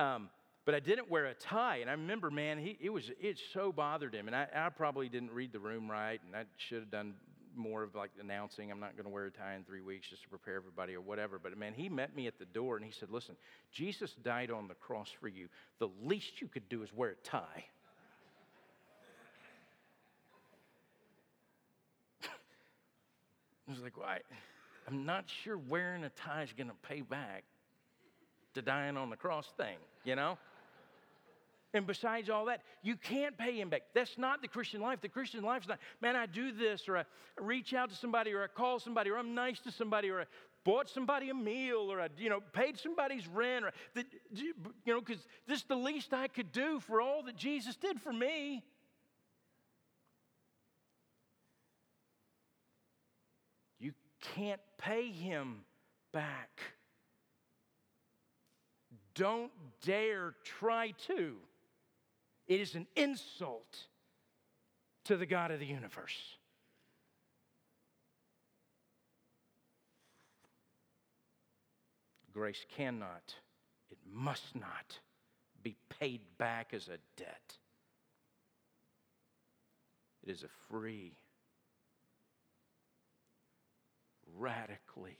um, 0.00 0.28
but 0.64 0.74
I 0.74 0.80
didn't 0.80 1.10
wear 1.10 1.26
a 1.26 1.34
tie. 1.34 1.78
And 1.78 1.90
I 1.90 1.94
remember, 1.94 2.30
man, 2.30 2.58
he, 2.58 2.78
it 2.80 2.90
was 2.90 3.10
it 3.20 3.38
so 3.52 3.72
bothered 3.72 4.14
him. 4.14 4.26
And 4.28 4.36
I, 4.36 4.46
I 4.54 4.68
probably 4.70 5.08
didn't 5.08 5.32
read 5.32 5.52
the 5.52 5.58
room 5.58 5.90
right, 5.90 6.20
and 6.26 6.36
I 6.36 6.44
should 6.56 6.80
have 6.80 6.90
done 6.90 7.14
more 7.56 7.82
of 7.82 7.94
like 7.94 8.10
announcing 8.20 8.70
I'm 8.70 8.80
not 8.80 8.96
going 8.96 9.04
to 9.04 9.10
wear 9.10 9.26
a 9.26 9.30
tie 9.30 9.54
in 9.54 9.64
three 9.64 9.80
weeks 9.80 10.08
just 10.08 10.22
to 10.22 10.28
prepare 10.28 10.56
everybody 10.56 10.94
or 10.94 11.00
whatever. 11.00 11.38
But 11.38 11.56
man, 11.56 11.72
he 11.74 11.88
met 11.88 12.14
me 12.14 12.26
at 12.26 12.38
the 12.38 12.44
door 12.44 12.76
and 12.76 12.84
he 12.84 12.90
said, 12.92 13.10
Listen, 13.10 13.36
Jesus 13.72 14.14
died 14.22 14.50
on 14.50 14.68
the 14.68 14.74
cross 14.74 15.08
for 15.20 15.28
you. 15.28 15.48
The 15.78 15.88
least 16.02 16.40
you 16.40 16.48
could 16.48 16.68
do 16.68 16.82
is 16.82 16.92
wear 16.92 17.10
a 17.10 17.16
tie. 17.26 17.64
I 23.68 23.72
was 23.72 23.80
like, 23.80 23.96
well, 23.96 24.08
I, 24.08 24.18
I'm 24.86 25.04
not 25.06 25.24
sure 25.42 25.56
wearing 25.56 26.04
a 26.04 26.10
tie 26.10 26.42
is 26.42 26.52
going 26.56 26.68
to 26.68 26.76
pay 26.88 27.00
back 27.00 27.44
the 28.54 28.62
dying 28.62 28.96
on 28.96 29.10
the 29.10 29.16
cross 29.16 29.52
thing, 29.56 29.76
you 30.04 30.14
know? 30.16 30.38
And 31.74 31.88
besides 31.88 32.30
all 32.30 32.44
that, 32.44 32.62
you 32.82 32.96
can't 32.96 33.36
pay 33.36 33.60
him 33.60 33.68
back. 33.68 33.82
That's 33.94 34.16
not 34.16 34.40
the 34.40 34.46
Christian 34.46 34.80
life. 34.80 35.00
The 35.00 35.08
Christian 35.08 35.42
life 35.42 35.62
is 35.62 35.68
not, 35.68 35.80
man, 36.00 36.14
I 36.14 36.26
do 36.26 36.52
this, 36.52 36.88
or 36.88 36.98
I 36.98 37.04
reach 37.40 37.74
out 37.74 37.90
to 37.90 37.96
somebody, 37.96 38.32
or 38.32 38.44
I 38.44 38.46
call 38.46 38.78
somebody, 38.78 39.10
or 39.10 39.18
I'm 39.18 39.34
nice 39.34 39.58
to 39.62 39.72
somebody, 39.72 40.08
or 40.08 40.20
I 40.20 40.24
bought 40.64 40.88
somebody 40.88 41.30
a 41.30 41.34
meal, 41.34 41.90
or 41.90 42.00
I, 42.00 42.10
you 42.16 42.30
know, 42.30 42.40
paid 42.52 42.78
somebody's 42.78 43.26
rent, 43.26 43.64
or 43.64 43.72
the, 43.94 44.04
you 44.32 44.54
know, 44.86 45.00
because 45.00 45.26
this 45.48 45.58
is 45.58 45.64
the 45.64 45.74
least 45.74 46.14
I 46.14 46.28
could 46.28 46.52
do 46.52 46.78
for 46.78 47.00
all 47.00 47.24
that 47.24 47.36
Jesus 47.36 47.74
did 47.74 48.00
for 48.00 48.12
me. 48.12 48.62
You 53.80 53.94
can't 54.36 54.60
pay 54.78 55.10
him 55.10 55.64
back. 56.12 56.60
Don't 59.16 59.50
dare 59.84 60.34
try 60.44 60.92
to. 61.08 61.34
It 62.46 62.60
is 62.60 62.74
an 62.74 62.86
insult 62.96 63.86
to 65.04 65.16
the 65.16 65.26
God 65.26 65.50
of 65.50 65.60
the 65.60 65.66
universe. 65.66 66.36
Grace 72.32 72.66
cannot, 72.76 73.34
it 73.90 73.98
must 74.12 74.56
not 74.56 74.98
be 75.62 75.76
paid 76.00 76.20
back 76.36 76.74
as 76.74 76.88
a 76.88 76.98
debt. 77.16 77.58
it 80.26 80.30
is 80.30 80.42
a 80.42 80.48
free, 80.68 81.12
radically 84.36 85.18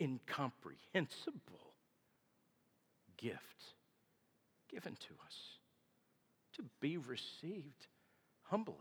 incomprehensible 0.00 1.63
gift 3.24 3.64
given 4.70 4.92
to 4.92 5.14
us 5.26 5.36
to 6.56 6.62
be 6.80 6.98
received 6.98 7.86
humbly. 8.42 8.74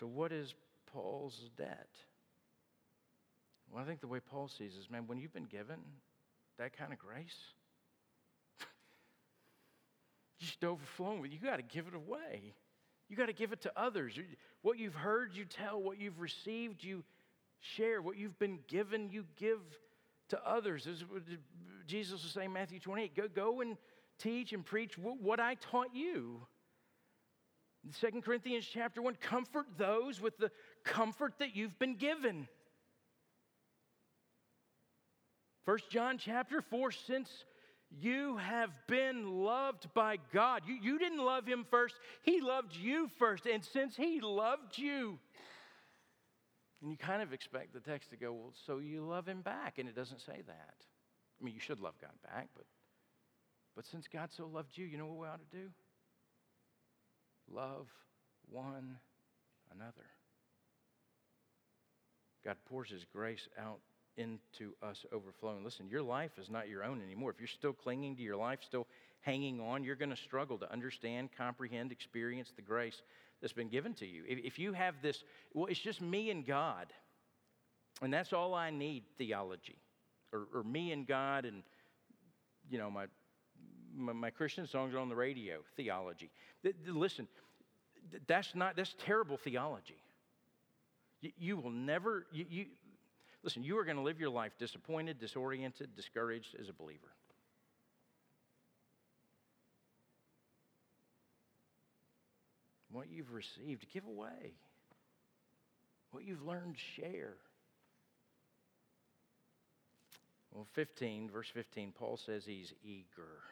So, 0.00 0.06
what 0.06 0.32
is 0.32 0.54
Paul's 0.92 1.38
debt? 1.56 1.88
Well, 3.70 3.82
I 3.82 3.86
think 3.86 4.00
the 4.00 4.06
way 4.06 4.20
Paul 4.20 4.48
sees 4.48 4.74
is 4.74 4.90
man, 4.90 5.06
when 5.06 5.18
you've 5.18 5.32
been 5.32 5.44
given 5.44 5.78
that 6.58 6.76
kind 6.76 6.92
of 6.92 6.98
grace, 6.98 7.36
just 10.40 10.64
overflowing 10.64 11.20
with, 11.20 11.32
you 11.32 11.38
got 11.38 11.56
to 11.56 11.62
give 11.62 11.86
it 11.86 11.94
away. 11.94 12.54
You 13.08 13.16
got 13.16 13.26
to 13.26 13.32
give 13.32 13.52
it 13.52 13.62
to 13.62 13.72
others. 13.76 14.18
What 14.62 14.78
you've 14.78 14.94
heard, 14.94 15.32
you 15.34 15.44
tell. 15.44 15.80
What 15.80 15.98
you've 16.00 16.20
received, 16.20 16.82
you 16.82 17.04
share. 17.60 18.00
What 18.02 18.16
you've 18.16 18.38
been 18.38 18.60
given, 18.68 19.10
you 19.10 19.24
give 19.36 19.60
to 20.28 20.48
others. 20.48 20.86
As 20.86 21.04
Jesus 21.86 22.22
was 22.22 22.32
saying, 22.32 22.52
Matthew 22.52 22.80
28, 22.80 23.16
go, 23.16 23.28
go 23.28 23.60
and 23.60 23.76
teach 24.18 24.52
and 24.52 24.64
preach 24.64 24.96
what 24.98 25.40
I 25.40 25.54
taught 25.54 25.94
you. 25.94 26.46
Second 27.92 28.24
Corinthians 28.24 28.66
chapter 28.70 29.00
1, 29.00 29.16
comfort 29.20 29.66
those 29.76 30.20
with 30.20 30.36
the 30.38 30.50
comfort 30.84 31.34
that 31.38 31.54
you've 31.54 31.78
been 31.78 31.96
given. 31.96 32.48
First 35.64 35.90
John 35.90 36.18
chapter 36.18 36.60
4, 36.60 36.90
since 36.90 37.44
you 37.90 38.36
have 38.38 38.70
been 38.86 39.44
loved 39.44 39.92
by 39.94 40.18
God. 40.32 40.62
You, 40.66 40.76
you 40.82 40.98
didn't 40.98 41.24
love 41.24 41.46
him 41.46 41.64
first, 41.70 41.94
he 42.22 42.40
loved 42.40 42.74
you 42.74 43.08
first. 43.18 43.46
And 43.46 43.64
since 43.64 43.96
he 43.96 44.20
loved 44.20 44.76
you, 44.76 45.18
and 46.86 46.92
you 46.92 46.96
kind 46.96 47.20
of 47.20 47.32
expect 47.32 47.74
the 47.74 47.80
text 47.80 48.10
to 48.10 48.16
go, 48.16 48.32
well, 48.32 48.52
so 48.64 48.78
you 48.78 49.04
love 49.04 49.26
him 49.26 49.40
back. 49.40 49.78
And 49.78 49.88
it 49.88 49.96
doesn't 49.96 50.20
say 50.20 50.42
that. 50.46 50.74
I 51.40 51.44
mean, 51.44 51.52
you 51.52 51.58
should 51.58 51.80
love 51.80 51.94
God 52.00 52.12
back, 52.22 52.46
but, 52.54 52.64
but 53.74 53.84
since 53.86 54.06
God 54.06 54.28
so 54.30 54.46
loved 54.46 54.70
you, 54.78 54.86
you 54.86 54.96
know 54.96 55.06
what 55.06 55.18
we 55.18 55.26
ought 55.26 55.40
to 55.50 55.56
do? 55.56 55.66
Love 57.52 57.88
one 58.48 58.98
another. 59.74 60.06
God 62.44 62.54
pours 62.68 62.88
his 62.88 63.04
grace 63.12 63.48
out 63.60 63.80
into 64.16 64.72
us 64.80 65.04
overflowing. 65.12 65.64
Listen, 65.64 65.88
your 65.88 66.02
life 66.02 66.38
is 66.40 66.48
not 66.48 66.68
your 66.68 66.84
own 66.84 67.02
anymore. 67.02 67.32
If 67.32 67.40
you're 67.40 67.48
still 67.48 67.72
clinging 67.72 68.14
to 68.14 68.22
your 68.22 68.36
life, 68.36 68.60
still 68.64 68.86
hanging 69.22 69.58
on, 69.60 69.82
you're 69.82 69.96
going 69.96 70.10
to 70.10 70.16
struggle 70.16 70.56
to 70.58 70.72
understand, 70.72 71.30
comprehend, 71.36 71.90
experience 71.90 72.52
the 72.54 72.62
grace 72.62 73.02
that's 73.46 73.52
been 73.52 73.68
given 73.68 73.94
to 73.94 74.06
you. 74.06 74.24
If 74.26 74.58
you 74.58 74.72
have 74.72 74.96
this, 75.02 75.22
well, 75.54 75.66
it's 75.66 75.78
just 75.78 76.02
me 76.02 76.30
and 76.30 76.44
God, 76.44 76.88
and 78.02 78.12
that's 78.12 78.32
all 78.32 78.54
I 78.54 78.70
need 78.70 79.04
theology, 79.18 79.78
or, 80.32 80.48
or 80.52 80.64
me 80.64 80.90
and 80.90 81.06
God, 81.06 81.44
and, 81.44 81.62
you 82.68 82.76
know, 82.76 82.90
my, 82.90 83.04
my, 83.96 84.12
my 84.12 84.30
Christian 84.30 84.66
songs 84.66 84.96
on 84.96 85.08
the 85.08 85.14
radio 85.14 85.58
theology. 85.76 86.28
Listen, 86.88 87.28
that's 88.26 88.52
not, 88.56 88.74
that's 88.74 88.96
terrible 89.04 89.36
theology. 89.36 90.02
You, 91.20 91.30
you 91.38 91.56
will 91.56 91.70
never, 91.70 92.26
you, 92.32 92.46
you 92.50 92.66
listen, 93.44 93.62
you 93.62 93.78
are 93.78 93.84
going 93.84 93.96
to 93.96 94.02
live 94.02 94.18
your 94.18 94.30
life 94.30 94.54
disappointed, 94.58 95.20
disoriented, 95.20 95.94
discouraged 95.94 96.56
as 96.60 96.68
a 96.68 96.72
believer. 96.72 97.12
What 102.96 103.10
you've 103.10 103.34
received, 103.34 103.84
give 103.92 104.06
away. 104.06 104.54
What 106.12 106.24
you've 106.24 106.46
learned, 106.46 106.76
share. 106.96 107.34
Well, 110.50 110.66
15, 110.72 111.28
verse 111.28 111.48
15, 111.52 111.92
Paul 111.92 112.16
says 112.16 112.46
he's 112.46 112.72
eager. 112.82 113.42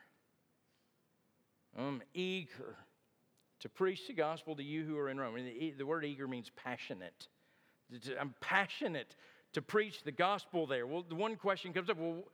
I'm 1.78 2.00
eager 2.14 2.76
to 3.60 3.68
preach 3.68 4.06
the 4.06 4.14
gospel 4.14 4.56
to 4.56 4.62
you 4.62 4.82
who 4.82 4.96
are 4.96 5.10
in 5.10 5.20
Rome. 5.20 5.34
the, 5.34 5.74
the 5.76 5.84
word 5.84 6.06
eager 6.06 6.26
means 6.26 6.50
passionate. 6.56 7.28
I'm 8.18 8.32
passionate 8.40 9.14
to 9.52 9.60
preach 9.60 10.04
the 10.04 10.12
gospel 10.12 10.66
there. 10.66 10.86
Well, 10.86 11.04
the 11.06 11.16
one 11.16 11.36
question 11.36 11.74
comes 11.74 11.90
up 11.90 11.98
well, 11.98 12.24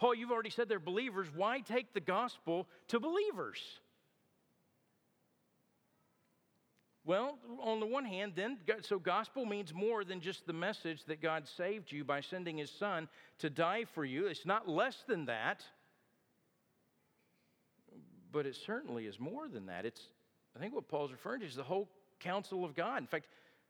Paul, 0.00 0.16
you've 0.16 0.32
already 0.32 0.50
said 0.50 0.68
they're 0.68 0.80
believers. 0.80 1.28
Why 1.32 1.60
take 1.60 1.94
the 1.94 2.00
gospel 2.00 2.66
to 2.88 2.98
believers? 2.98 3.60
Well, 7.06 7.38
on 7.62 7.78
the 7.78 7.86
one 7.86 8.04
hand, 8.04 8.32
then, 8.34 8.58
so 8.80 8.98
gospel 8.98 9.46
means 9.46 9.72
more 9.72 10.02
than 10.02 10.20
just 10.20 10.44
the 10.44 10.52
message 10.52 11.04
that 11.04 11.22
God 11.22 11.46
saved 11.46 11.92
you 11.92 12.02
by 12.02 12.20
sending 12.20 12.58
his 12.58 12.68
son 12.68 13.08
to 13.38 13.48
die 13.48 13.84
for 13.94 14.04
you. 14.04 14.26
It's 14.26 14.44
not 14.44 14.68
less 14.68 15.04
than 15.06 15.26
that, 15.26 15.64
but 18.32 18.44
it 18.44 18.56
certainly 18.56 19.06
is 19.06 19.20
more 19.20 19.46
than 19.46 19.66
that. 19.66 19.86
It's, 19.86 20.00
I 20.56 20.58
think 20.58 20.74
what 20.74 20.88
Paul's 20.88 21.12
referring 21.12 21.40
to 21.42 21.46
is 21.46 21.54
the 21.54 21.62
whole 21.62 21.88
counsel 22.18 22.64
of 22.64 22.74
God. 22.74 22.98
In 22.98 23.06
fact, 23.06 23.26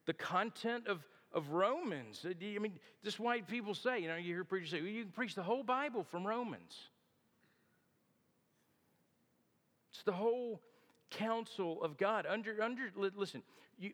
the 0.07 0.15
content 0.15 0.87
of, 0.87 1.05
of 1.31 1.51
Romans. 1.51 2.25
Uh, 2.25 2.31
I 2.31 2.59
mean, 2.59 2.81
this 3.05 3.15
is 3.15 3.21
why 3.21 3.43
people 3.43 3.75
say, 3.75 3.99
you 3.99 4.09
know, 4.09 4.17
you 4.17 4.33
hear 4.33 4.45
preachers 4.45 4.71
say, 4.71 4.81
well, 4.81 4.89
you 4.89 5.03
can 5.03 5.13
preach 5.13 5.35
the 5.35 5.43
whole 5.43 5.63
Bible 5.63 6.05
from 6.05 6.27
Romans. 6.27 6.75
It's 9.93 10.05
the 10.05 10.13
whole 10.13 10.63
counsel 11.11 11.83
of 11.83 11.97
God. 11.97 12.27
Under, 12.29 12.63
under, 12.63 12.91
listen, 12.95 13.43
you, 13.79 13.93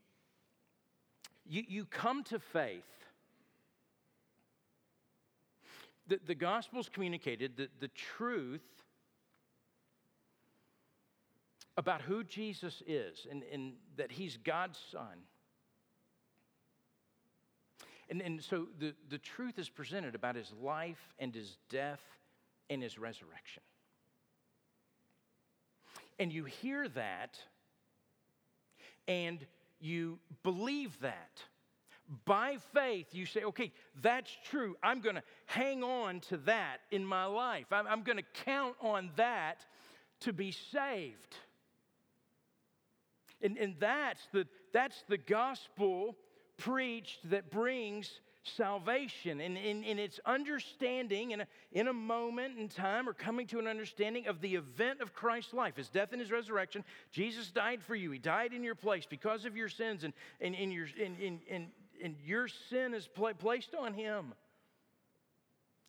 you, 1.46 1.62
you 1.66 1.84
come 1.84 2.24
to 2.24 2.38
faith. 2.38 2.82
The, 6.08 6.20
the 6.26 6.34
gospel's 6.34 6.88
communicated, 6.88 7.56
the, 7.56 7.68
the 7.80 7.88
truth 7.88 8.60
about 11.76 12.02
who 12.02 12.22
Jesus 12.24 12.82
is 12.86 13.26
and, 13.30 13.42
and 13.52 13.74
that 13.96 14.12
he's 14.12 14.36
God's 14.36 14.78
son. 14.90 15.24
And, 18.10 18.20
and 18.20 18.42
so 18.42 18.66
the, 18.78 18.94
the 19.08 19.18
truth 19.18 19.58
is 19.58 19.70
presented 19.70 20.14
about 20.14 20.36
his 20.36 20.52
life 20.60 21.14
and 21.18 21.34
his 21.34 21.56
death 21.70 22.02
and 22.68 22.82
his 22.82 22.98
resurrection 22.98 23.62
and 26.22 26.32
you 26.32 26.44
hear 26.44 26.86
that 26.86 27.36
and 29.08 29.44
you 29.80 30.20
believe 30.44 30.96
that. 31.00 31.42
By 32.24 32.58
faith, 32.72 33.08
you 33.10 33.26
say, 33.26 33.42
okay, 33.42 33.72
that's 34.00 34.30
true. 34.44 34.76
I'm 34.84 35.00
going 35.00 35.16
to 35.16 35.22
hang 35.46 35.82
on 35.82 36.20
to 36.28 36.36
that 36.38 36.78
in 36.92 37.04
my 37.04 37.24
life. 37.24 37.66
I'm, 37.72 37.88
I'm 37.88 38.02
going 38.02 38.18
to 38.18 38.44
count 38.44 38.76
on 38.80 39.10
that 39.16 39.66
to 40.20 40.32
be 40.32 40.52
saved. 40.52 41.34
And, 43.40 43.58
and 43.58 43.74
that's, 43.80 44.24
the, 44.32 44.46
that's 44.72 45.02
the 45.08 45.18
gospel 45.18 46.16
preached 46.56 47.30
that 47.30 47.50
brings 47.50 48.20
salvation 48.42 49.40
and 49.40 49.56
in, 49.56 49.98
its 49.98 50.18
understanding 50.26 51.30
in 51.30 51.42
a, 51.42 51.46
in 51.72 51.88
a 51.88 51.92
moment 51.92 52.58
in 52.58 52.68
time 52.68 53.08
or 53.08 53.12
coming 53.12 53.46
to 53.46 53.58
an 53.58 53.66
understanding 53.66 54.26
of 54.26 54.40
the 54.40 54.56
event 54.56 55.00
of 55.00 55.14
Christ's 55.14 55.54
life, 55.54 55.76
his 55.76 55.88
death 55.88 56.08
and 56.12 56.20
his 56.20 56.30
resurrection. 56.30 56.84
Jesus 57.12 57.50
died 57.50 57.82
for 57.82 57.94
you. 57.94 58.10
He 58.10 58.18
died 58.18 58.52
in 58.52 58.64
your 58.64 58.74
place 58.74 59.06
because 59.08 59.44
of 59.44 59.56
your 59.56 59.68
sins, 59.68 60.04
and, 60.04 60.12
and, 60.40 60.54
and, 60.54 60.72
your, 60.72 60.86
and, 61.00 61.16
and, 61.18 61.40
and, 61.50 61.66
and 62.02 62.16
your 62.24 62.48
sin 62.48 62.94
is 62.94 63.06
pl- 63.06 63.34
placed 63.34 63.74
on 63.74 63.94
him. 63.94 64.34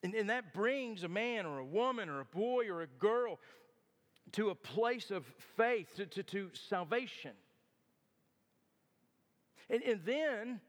And, 0.03 0.13
and 0.13 0.29
that 0.29 0.53
brings 0.53 1.03
a 1.03 1.07
man 1.07 1.45
or 1.45 1.59
a 1.59 1.65
woman 1.65 2.09
or 2.09 2.19
a 2.19 2.25
boy 2.25 2.67
or 2.69 2.81
a 2.81 2.87
girl 2.87 3.39
to 4.33 4.49
a 4.49 4.55
place 4.55 5.11
of 5.11 5.25
faith, 5.57 5.95
to, 5.95 6.05
to, 6.05 6.23
to 6.23 6.49
salvation. 6.69 7.31
And, 9.69 9.81
and 9.83 10.01
then 10.05 10.61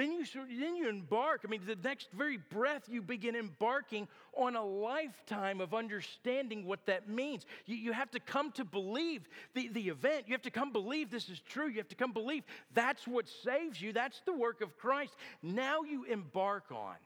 then 0.00 0.12
you, 0.12 0.24
then 0.58 0.76
you 0.76 0.88
embark. 0.88 1.42
I 1.44 1.48
mean, 1.48 1.62
the 1.66 1.76
next 1.76 2.08
very 2.12 2.38
breath, 2.38 2.84
you 2.88 3.02
begin 3.02 3.34
embarking 3.34 4.08
on 4.34 4.56
a 4.56 4.64
lifetime 4.64 5.60
of 5.60 5.74
understanding 5.74 6.64
what 6.64 6.86
that 6.86 7.08
means. 7.08 7.44
You, 7.66 7.76
you 7.76 7.92
have 7.92 8.10
to 8.12 8.20
come 8.20 8.52
to 8.52 8.64
believe 8.64 9.28
the, 9.54 9.68
the 9.68 9.88
event. 9.88 10.24
You 10.26 10.32
have 10.32 10.42
to 10.42 10.50
come 10.50 10.72
believe 10.72 11.10
this 11.10 11.28
is 11.28 11.40
true. 11.40 11.68
You 11.68 11.78
have 11.78 11.88
to 11.88 11.96
come 11.96 12.12
believe 12.12 12.44
that's 12.72 13.06
what 13.06 13.26
saves 13.44 13.80
you. 13.80 13.92
That's 13.92 14.20
the 14.24 14.32
work 14.32 14.60
of 14.60 14.78
Christ. 14.78 15.14
Now 15.42 15.82
you 15.82 16.04
embark 16.04 16.64
on 16.70 16.96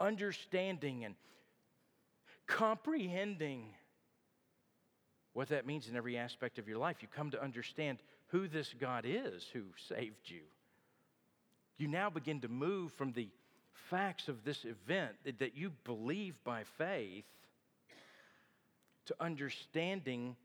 understanding 0.00 1.04
and 1.04 1.14
comprehending 2.46 3.64
what 5.32 5.48
that 5.48 5.66
means 5.66 5.88
in 5.88 5.96
every 5.96 6.16
aspect 6.16 6.58
of 6.58 6.68
your 6.68 6.78
life. 6.78 6.98
You 7.00 7.08
come 7.08 7.30
to 7.30 7.42
understand 7.42 7.98
who 8.28 8.46
this 8.46 8.74
God 8.78 9.04
is 9.06 9.46
who 9.52 9.62
saved 9.88 10.30
you 10.30 10.42
you 11.78 11.88
now 11.88 12.10
begin 12.10 12.40
to 12.40 12.48
move 12.48 12.92
from 12.92 13.12
the 13.12 13.28
facts 13.90 14.28
of 14.28 14.44
this 14.44 14.64
event 14.64 15.12
that 15.38 15.56
you 15.56 15.72
believe 15.84 16.34
by 16.44 16.64
faith 16.76 17.24
to 19.06 19.14
understanding 19.20 20.36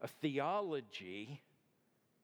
a 0.00 0.08
theology 0.20 1.40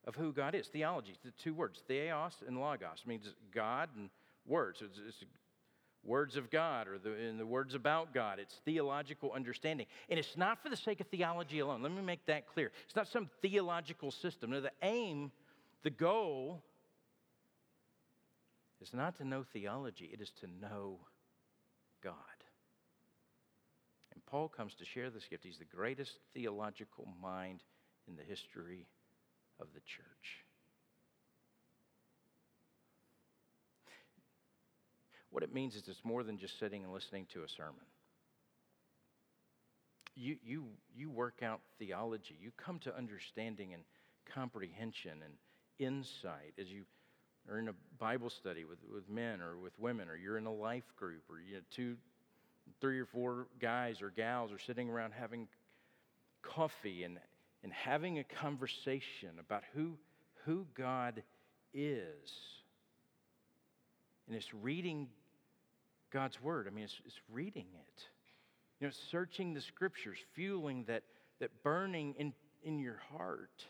of 0.05 0.15
who 0.15 0.31
God 0.31 0.55
is. 0.55 0.67
Theology, 0.67 1.13
the 1.25 1.31
two 1.43 1.53
words, 1.53 1.81
theos 1.87 2.33
and 2.47 2.59
logos, 2.59 3.03
means 3.05 3.27
God 3.53 3.89
and 3.97 4.09
words. 4.45 4.81
It's, 4.81 4.99
it's 5.05 5.25
words 6.03 6.35
of 6.35 6.49
God 6.49 6.87
or 6.87 6.97
the, 6.97 7.15
in 7.15 7.37
the 7.37 7.45
words 7.45 7.75
about 7.75 8.13
God. 8.13 8.39
It's 8.39 8.55
theological 8.65 9.31
understanding. 9.33 9.85
And 10.09 10.17
it's 10.17 10.37
not 10.37 10.61
for 10.63 10.69
the 10.69 10.77
sake 10.77 10.99
of 10.99 11.07
theology 11.07 11.59
alone. 11.59 11.83
Let 11.83 11.91
me 11.91 12.01
make 12.01 12.25
that 12.27 12.47
clear. 12.47 12.71
It's 12.85 12.95
not 12.95 13.07
some 13.07 13.29
theological 13.41 14.11
system. 14.11 14.51
No, 14.51 14.61
the 14.61 14.71
aim, 14.81 15.31
the 15.83 15.89
goal, 15.89 16.63
is 18.81 18.93
not 18.93 19.17
to 19.17 19.25
know 19.25 19.45
theology, 19.53 20.09
it 20.11 20.21
is 20.21 20.31
to 20.41 20.47
know 20.61 20.99
God. 22.03 22.15
And 24.13 24.25
Paul 24.25 24.49
comes 24.49 24.73
to 24.75 24.85
share 24.85 25.09
this 25.09 25.25
gift. 25.29 25.43
He's 25.43 25.59
the 25.59 25.65
greatest 25.65 26.11
theological 26.33 27.07
mind 27.21 27.61
in 28.07 28.15
the 28.15 28.23
history 28.23 28.87
of 29.59 29.67
the 29.73 29.79
church. 29.81 30.45
What 35.29 35.43
it 35.43 35.53
means 35.53 35.75
is 35.75 35.83
it's 35.87 36.03
more 36.03 36.23
than 36.23 36.37
just 36.37 36.59
sitting 36.59 36.83
and 36.83 36.91
listening 36.91 37.25
to 37.33 37.43
a 37.43 37.47
sermon. 37.47 37.85
You, 40.13 40.35
you, 40.43 40.65
you 40.93 41.09
work 41.09 41.41
out 41.41 41.61
theology. 41.79 42.37
You 42.39 42.51
come 42.57 42.79
to 42.79 42.95
understanding 42.95 43.73
and 43.73 43.83
comprehension 44.33 45.19
and 45.23 45.33
insight 45.79 46.53
as 46.59 46.67
you 46.67 46.83
are 47.49 47.59
in 47.59 47.69
a 47.69 47.73
Bible 47.97 48.29
study 48.29 48.65
with, 48.65 48.79
with 48.93 49.09
men 49.09 49.41
or 49.41 49.57
with 49.57 49.77
women, 49.79 50.09
or 50.09 50.15
you're 50.15 50.37
in 50.37 50.45
a 50.45 50.53
life 50.53 50.95
group, 50.95 51.23
or 51.29 51.39
you 51.39 51.55
know, 51.55 51.61
two, 51.71 51.97
three 52.79 52.99
or 52.99 53.05
four 53.05 53.47
guys 53.59 54.01
or 54.01 54.09
gals 54.09 54.51
are 54.51 54.59
sitting 54.59 54.89
around 54.89 55.13
having 55.13 55.47
coffee 56.41 57.03
and, 57.03 57.17
and 57.63 57.73
having 57.73 58.19
a 58.19 58.23
conversation 58.23 59.29
about 59.39 59.63
who, 59.73 59.97
who 60.45 60.65
God 60.75 61.23
is. 61.73 62.31
And 64.27 64.35
it's 64.35 64.53
reading 64.53 65.07
God's 66.11 66.41
Word. 66.41 66.67
I 66.67 66.71
mean, 66.71 66.85
it's, 66.85 67.01
it's 67.05 67.19
reading 67.31 67.67
it. 67.73 68.03
You 68.79 68.87
know, 68.87 68.93
searching 69.11 69.53
the 69.53 69.61
Scriptures, 69.61 70.17
fueling 70.33 70.85
that, 70.87 71.03
that 71.39 71.63
burning 71.63 72.15
in, 72.17 72.33
in 72.63 72.79
your 72.79 72.99
heart 73.15 73.65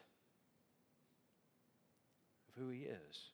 of 2.47 2.61
who 2.63 2.69
He 2.69 2.81
is. 2.81 3.30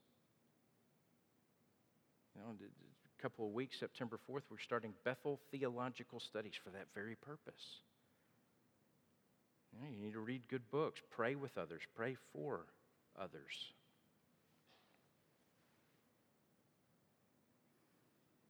You 2.38 2.43
know, 2.43 2.53
a 2.59 3.21
couple 3.21 3.47
of 3.47 3.53
weeks, 3.53 3.79
September 3.79 4.19
4th, 4.29 4.43
we're 4.51 4.59
starting 4.63 4.93
Bethel 5.03 5.39
Theological 5.51 6.19
Studies 6.19 6.53
for 6.63 6.69
that 6.71 6.85
very 6.93 7.15
purpose. 7.15 7.81
You, 9.73 9.81
know, 9.81 9.88
you 9.91 9.99
need 9.99 10.13
to 10.13 10.19
read 10.19 10.43
good 10.49 10.69
books, 10.71 11.01
pray 11.11 11.35
with 11.35 11.57
others, 11.57 11.81
pray 11.95 12.15
for 12.33 12.65
others. 13.19 13.73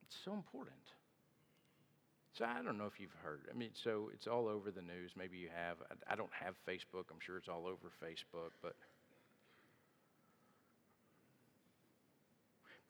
It's 0.05 0.17
so 0.23 0.33
important. 0.33 0.75
So 2.38 2.45
I 2.45 2.61
don't 2.61 2.77
know 2.77 2.85
if 2.85 2.99
you've 2.99 3.15
heard. 3.23 3.47
I 3.49 3.57
mean, 3.57 3.71
so 3.83 4.11
it's 4.13 4.27
all 4.27 4.47
over 4.47 4.69
the 4.69 4.81
news. 4.81 5.11
Maybe 5.17 5.38
you 5.38 5.49
have. 5.55 5.77
I, 5.89 6.13
I 6.13 6.15
don't 6.15 6.33
have 6.39 6.53
Facebook. 6.67 7.05
I'm 7.09 7.19
sure 7.25 7.38
it's 7.38 7.49
all 7.49 7.65
over 7.65 7.89
Facebook, 8.03 8.51
but 8.61 8.75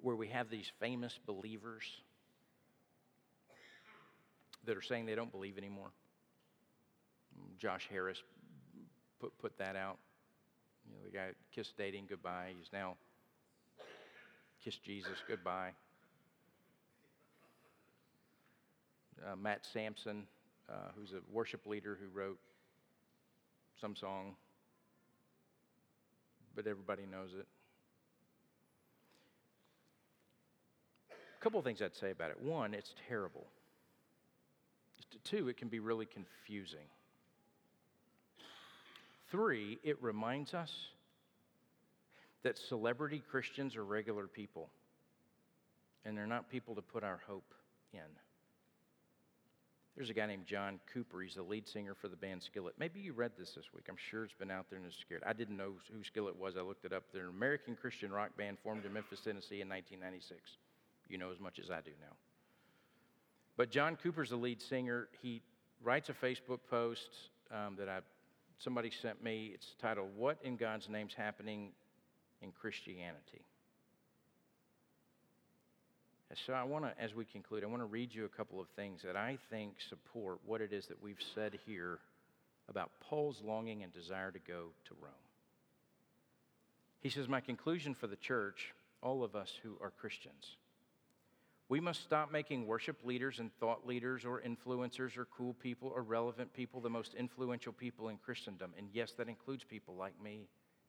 where 0.02 0.16
we 0.16 0.28
have 0.28 0.50
these 0.50 0.72
famous 0.80 1.18
believers 1.26 1.84
that 4.66 4.78
are 4.78 4.82
saying 4.82 5.06
they 5.06 5.16
don't 5.16 5.32
believe 5.32 5.58
anymore. 5.58 5.90
Josh 7.58 7.88
Harris 7.90 8.22
put, 9.20 9.38
put 9.40 9.58
that 9.58 9.76
out. 9.76 9.98
You 10.86 10.94
know, 10.96 11.04
the 11.06 11.12
guy 11.12 11.30
kissed 11.54 11.78
dating 11.78 12.06
goodbye. 12.10 12.54
He's 12.58 12.70
now 12.72 12.96
kissed 14.64 14.84
Jesus 14.84 15.18
goodbye. 15.28 15.72
Uh, 19.26 19.36
Marty 19.36 19.62
Sampson, 19.74 20.24
uh, 20.70 20.92
who's 20.96 21.12
a 21.12 21.22
worship 21.32 21.66
leader 21.66 21.98
who 22.00 22.08
wrote 22.18 22.38
some 23.80 23.96
song, 23.96 24.36
but 26.56 26.68
everybody 26.68 27.04
knows 27.10 27.30
it. 27.38 27.48
Couple 31.48 31.60
of 31.60 31.64
things 31.64 31.82
I'd 31.82 31.96
say 31.96 32.12
about 32.12 32.30
it. 32.30 32.42
One, 32.42 32.74
it's 32.74 32.94
terrible. 33.08 33.48
Two, 35.24 35.48
it 35.48 35.56
can 35.56 35.70
be 35.70 35.80
really 35.80 36.06
confusing. 36.06 36.90
Three, 39.32 39.80
it 39.82 39.96
reminds 40.04 40.54
us 40.54 40.74
that 42.44 42.58
celebrity 42.58 43.24
Christians 43.32 43.78
are 43.78 43.86
regular 43.86 44.28
people, 44.28 44.68
and 46.04 46.18
they're 46.18 46.28
not 46.28 46.50
people 46.50 46.76
to 46.76 46.82
put 46.82 47.06
our 47.06 47.22
hope 47.26 47.54
in. 47.94 48.02
There's 49.96 50.10
a 50.10 50.14
guy 50.14 50.26
named 50.26 50.46
John 50.46 50.82
Cooper. 50.94 51.22
He's 51.22 51.36
the 51.36 51.44
lead 51.44 51.66
singer 51.66 51.96
for 51.96 52.10
the 52.10 52.18
band 52.18 52.44
Skillet. 52.44 52.74
Maybe 52.78 53.00
you 53.00 53.14
read 53.14 53.32
this 53.40 53.52
this 53.52 53.68
week. 53.74 53.86
I'm 53.88 53.96
sure 54.12 54.26
it's 54.26 54.34
been 54.34 54.52
out 54.52 54.66
there 54.70 54.80
and 54.80 54.86
it's 54.86 55.00
scared. 55.00 55.24
I 55.26 55.32
didn't 55.32 55.56
know 55.56 55.76
who 55.94 56.04
Skillet 56.04 56.38
was. 56.38 56.58
I 56.58 56.62
looked 56.62 56.84
it 56.84 56.92
up. 56.92 57.04
They're 57.14 57.24
an 57.24 57.30
American 57.30 57.78
Christian 57.78 58.12
rock 58.12 58.36
band 58.38 58.58
formed 58.62 58.84
in 58.84 58.92
Memphis, 58.92 59.22
Tennessee 59.22 59.62
in 59.62 59.70
1996. 59.70 60.58
You 61.10 61.18
know 61.18 61.32
as 61.32 61.40
much 61.40 61.60
as 61.60 61.70
I 61.70 61.82
do 61.82 61.92
now. 62.00 62.16
But 63.56 63.72
John 63.72 63.98
Cooper's 64.02 64.30
the 64.30 64.36
lead 64.36 64.62
singer. 64.62 65.08
He 65.22 65.42
writes 65.84 66.10
a 66.10 66.14
Facebook 66.14 66.60
post 66.70 67.10
um, 67.52 67.76
that 67.78 67.90
I, 67.90 68.00
somebody 68.60 68.92
sent 69.02 69.24
me. 69.24 69.52
It's 69.54 69.76
titled, 69.82 70.10
What 70.16 70.38
in 70.44 70.58
God's 70.58 70.90
Name's 70.90 71.14
Happening 71.14 71.72
in 72.42 72.52
Christianity? 72.52 73.42
So 76.46 76.54
I 76.54 76.64
want 76.64 76.84
to, 76.84 76.94
as 77.02 77.16
we 77.16 77.24
conclude, 77.26 77.64
I 77.64 77.68
want 77.68 77.82
to 77.82 77.88
read 77.88 78.14
you 78.14 78.26
a 78.26 78.30
couple 78.30 78.60
of 78.60 78.68
things 78.76 79.02
that 79.04 79.16
I 79.16 79.38
think 79.50 79.76
support 79.90 80.40
what 80.46 80.60
it 80.60 80.74
is 80.74 80.86
that 80.88 81.02
we've 81.02 81.22
said 81.34 81.58
here 81.66 82.00
about 82.70 82.92
Paul's 83.00 83.42
longing 83.44 83.84
and 83.84 83.94
desire 83.94 84.32
to 84.32 84.40
go 84.40 84.68
to 84.86 84.96
Rome. 85.02 85.14
He 87.00 87.10
says, 87.10 87.30
My 87.30 87.40
conclusion 87.40 87.94
for 87.94 88.08
the 88.08 88.18
church, 88.18 88.74
all 89.02 89.24
of 89.24 89.36
us 89.36 89.54
who 89.64 89.78
are 89.82 89.92
Christians, 89.92 90.58
we 91.70 91.80
must 91.80 92.02
stop 92.02 92.32
making 92.32 92.66
worship 92.66 92.98
leaders 93.04 93.40
and 93.40 93.52
thought 93.60 93.86
leaders 93.86 94.24
or 94.24 94.42
influencers 94.42 95.18
or 95.18 95.26
cool 95.26 95.54
people 95.54 95.92
or 95.94 96.02
relevant 96.02 96.54
people 96.54 96.80
the 96.80 96.90
most 96.90 97.14
influential 97.14 97.74
people 97.74 98.08
in 98.10 98.18
Christendom. 98.18 98.72
And 98.78 98.88
yes, 98.94 99.12
that 99.18 99.28
includes 99.28 99.64
people 99.66 99.96
like 99.96 100.14
me, 100.22 100.48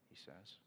he 0.09 0.17
says. 0.17 0.59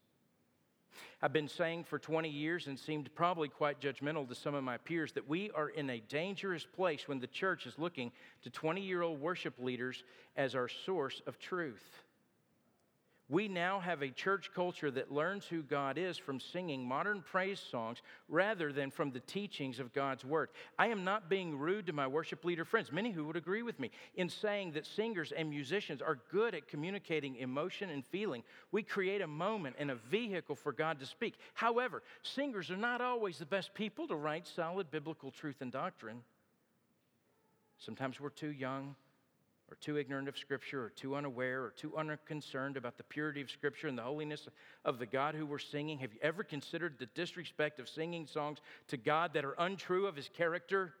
I've 1.22 1.32
been 1.32 1.48
saying 1.48 1.84
for 1.84 1.98
20 1.98 2.28
years 2.28 2.66
and 2.66 2.78
seemed 2.78 3.14
probably 3.14 3.48
quite 3.48 3.80
judgmental 3.80 4.28
to 4.28 4.34
some 4.34 4.54
of 4.54 4.62
my 4.62 4.76
peers 4.76 5.12
that 5.12 5.26
we 5.26 5.50
are 5.52 5.70
in 5.70 5.88
a 5.88 6.00
dangerous 6.00 6.66
place 6.66 7.08
when 7.08 7.18
the 7.18 7.26
church 7.26 7.66
is 7.66 7.78
looking 7.78 8.12
to 8.42 8.50
20 8.50 8.82
year 8.82 9.00
old 9.00 9.20
worship 9.20 9.54
leaders 9.58 10.04
as 10.36 10.54
our 10.54 10.68
source 10.68 11.22
of 11.26 11.38
truth. 11.38 12.02
We 13.32 13.48
now 13.48 13.80
have 13.80 14.02
a 14.02 14.10
church 14.10 14.50
culture 14.54 14.90
that 14.90 15.10
learns 15.10 15.46
who 15.46 15.62
God 15.62 15.96
is 15.96 16.18
from 16.18 16.38
singing 16.38 16.86
modern 16.86 17.22
praise 17.22 17.58
songs 17.58 18.02
rather 18.28 18.74
than 18.74 18.90
from 18.90 19.10
the 19.10 19.20
teachings 19.20 19.78
of 19.80 19.94
God's 19.94 20.22
Word. 20.22 20.50
I 20.78 20.88
am 20.88 21.02
not 21.02 21.30
being 21.30 21.56
rude 21.56 21.86
to 21.86 21.94
my 21.94 22.06
worship 22.06 22.44
leader 22.44 22.66
friends, 22.66 22.92
many 22.92 23.10
who 23.10 23.24
would 23.24 23.36
agree 23.36 23.62
with 23.62 23.80
me, 23.80 23.90
in 24.16 24.28
saying 24.28 24.72
that 24.72 24.84
singers 24.84 25.32
and 25.32 25.48
musicians 25.48 26.02
are 26.02 26.18
good 26.30 26.54
at 26.54 26.68
communicating 26.68 27.36
emotion 27.36 27.88
and 27.88 28.04
feeling. 28.04 28.42
We 28.70 28.82
create 28.82 29.22
a 29.22 29.26
moment 29.26 29.76
and 29.78 29.90
a 29.90 29.94
vehicle 29.94 30.54
for 30.54 30.74
God 30.74 31.00
to 31.00 31.06
speak. 31.06 31.36
However, 31.54 32.02
singers 32.22 32.70
are 32.70 32.76
not 32.76 33.00
always 33.00 33.38
the 33.38 33.46
best 33.46 33.72
people 33.72 34.06
to 34.08 34.14
write 34.14 34.46
solid 34.46 34.90
biblical 34.90 35.30
truth 35.30 35.62
and 35.62 35.72
doctrine. 35.72 36.20
Sometimes 37.78 38.20
we're 38.20 38.28
too 38.28 38.52
young 38.52 38.94
or 39.72 39.76
too 39.76 39.96
ignorant 39.96 40.28
of 40.28 40.36
Scripture, 40.36 40.84
or 40.84 40.90
too 40.90 41.16
unaware, 41.16 41.64
or 41.64 41.70
too 41.70 41.96
unconcerned 41.96 42.76
about 42.76 42.98
the 42.98 43.02
purity 43.04 43.40
of 43.40 43.50
Scripture 43.50 43.88
and 43.88 43.96
the 43.96 44.02
holiness 44.02 44.46
of 44.84 44.98
the 44.98 45.06
God 45.06 45.34
who 45.34 45.46
we're 45.46 45.58
singing? 45.58 45.98
Have 46.00 46.12
you 46.12 46.18
ever 46.20 46.44
considered 46.44 46.96
the 46.98 47.06
disrespect 47.14 47.80
of 47.80 47.88
singing 47.88 48.26
songs 48.26 48.58
to 48.88 48.98
God 48.98 49.32
that 49.32 49.46
are 49.46 49.54
untrue 49.58 50.06
of 50.06 50.14
His 50.14 50.28
character? 50.28 50.92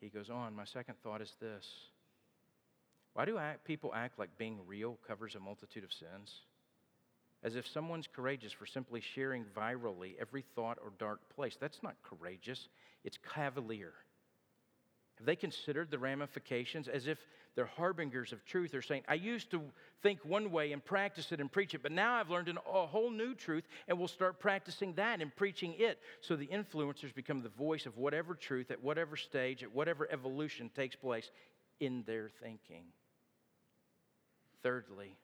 He 0.00 0.08
goes 0.08 0.30
on, 0.30 0.56
My 0.56 0.64
second 0.64 0.94
thought 1.02 1.20
is 1.20 1.34
this 1.38 1.66
Why 3.12 3.26
do 3.26 3.38
people 3.66 3.92
act 3.94 4.18
like 4.18 4.38
being 4.38 4.58
real 4.66 4.98
covers 5.06 5.34
a 5.34 5.40
multitude 5.40 5.84
of 5.84 5.92
sins? 5.92 6.32
As 7.42 7.56
if 7.56 7.68
someone's 7.68 8.08
courageous 8.10 8.52
for 8.52 8.64
simply 8.64 9.02
sharing 9.02 9.44
virally 9.54 10.14
every 10.18 10.46
thought 10.54 10.78
or 10.82 10.94
dark 10.98 11.20
place. 11.36 11.58
That's 11.60 11.82
not 11.82 11.96
courageous, 12.02 12.68
it's 13.04 13.18
cavalier. 13.34 13.92
Have 15.16 15.26
they 15.26 15.36
considered 15.36 15.90
the 15.90 15.98
ramifications 15.98 16.88
as 16.88 17.06
if 17.06 17.18
they're 17.54 17.66
harbingers 17.66 18.32
of 18.32 18.44
truth? 18.44 18.72
They're 18.72 18.82
saying, 18.82 19.02
I 19.06 19.14
used 19.14 19.50
to 19.52 19.62
think 20.02 20.20
one 20.24 20.50
way 20.50 20.72
and 20.72 20.84
practice 20.84 21.30
it 21.30 21.40
and 21.40 21.50
preach 21.50 21.74
it, 21.74 21.82
but 21.82 21.92
now 21.92 22.14
I've 22.14 22.30
learned 22.30 22.48
a 22.48 22.86
whole 22.86 23.10
new 23.10 23.34
truth 23.34 23.64
and 23.86 23.98
we'll 23.98 24.08
start 24.08 24.40
practicing 24.40 24.94
that 24.94 25.20
and 25.20 25.34
preaching 25.34 25.74
it. 25.78 26.00
So 26.20 26.34
the 26.34 26.48
influencers 26.48 27.14
become 27.14 27.42
the 27.42 27.48
voice 27.48 27.86
of 27.86 27.96
whatever 27.96 28.34
truth 28.34 28.70
at 28.70 28.82
whatever 28.82 29.16
stage, 29.16 29.62
at 29.62 29.72
whatever 29.72 30.08
evolution 30.10 30.70
takes 30.74 30.96
place 30.96 31.30
in 31.78 32.02
their 32.06 32.30
thinking. 32.42 32.84
Thirdly, 34.62 35.16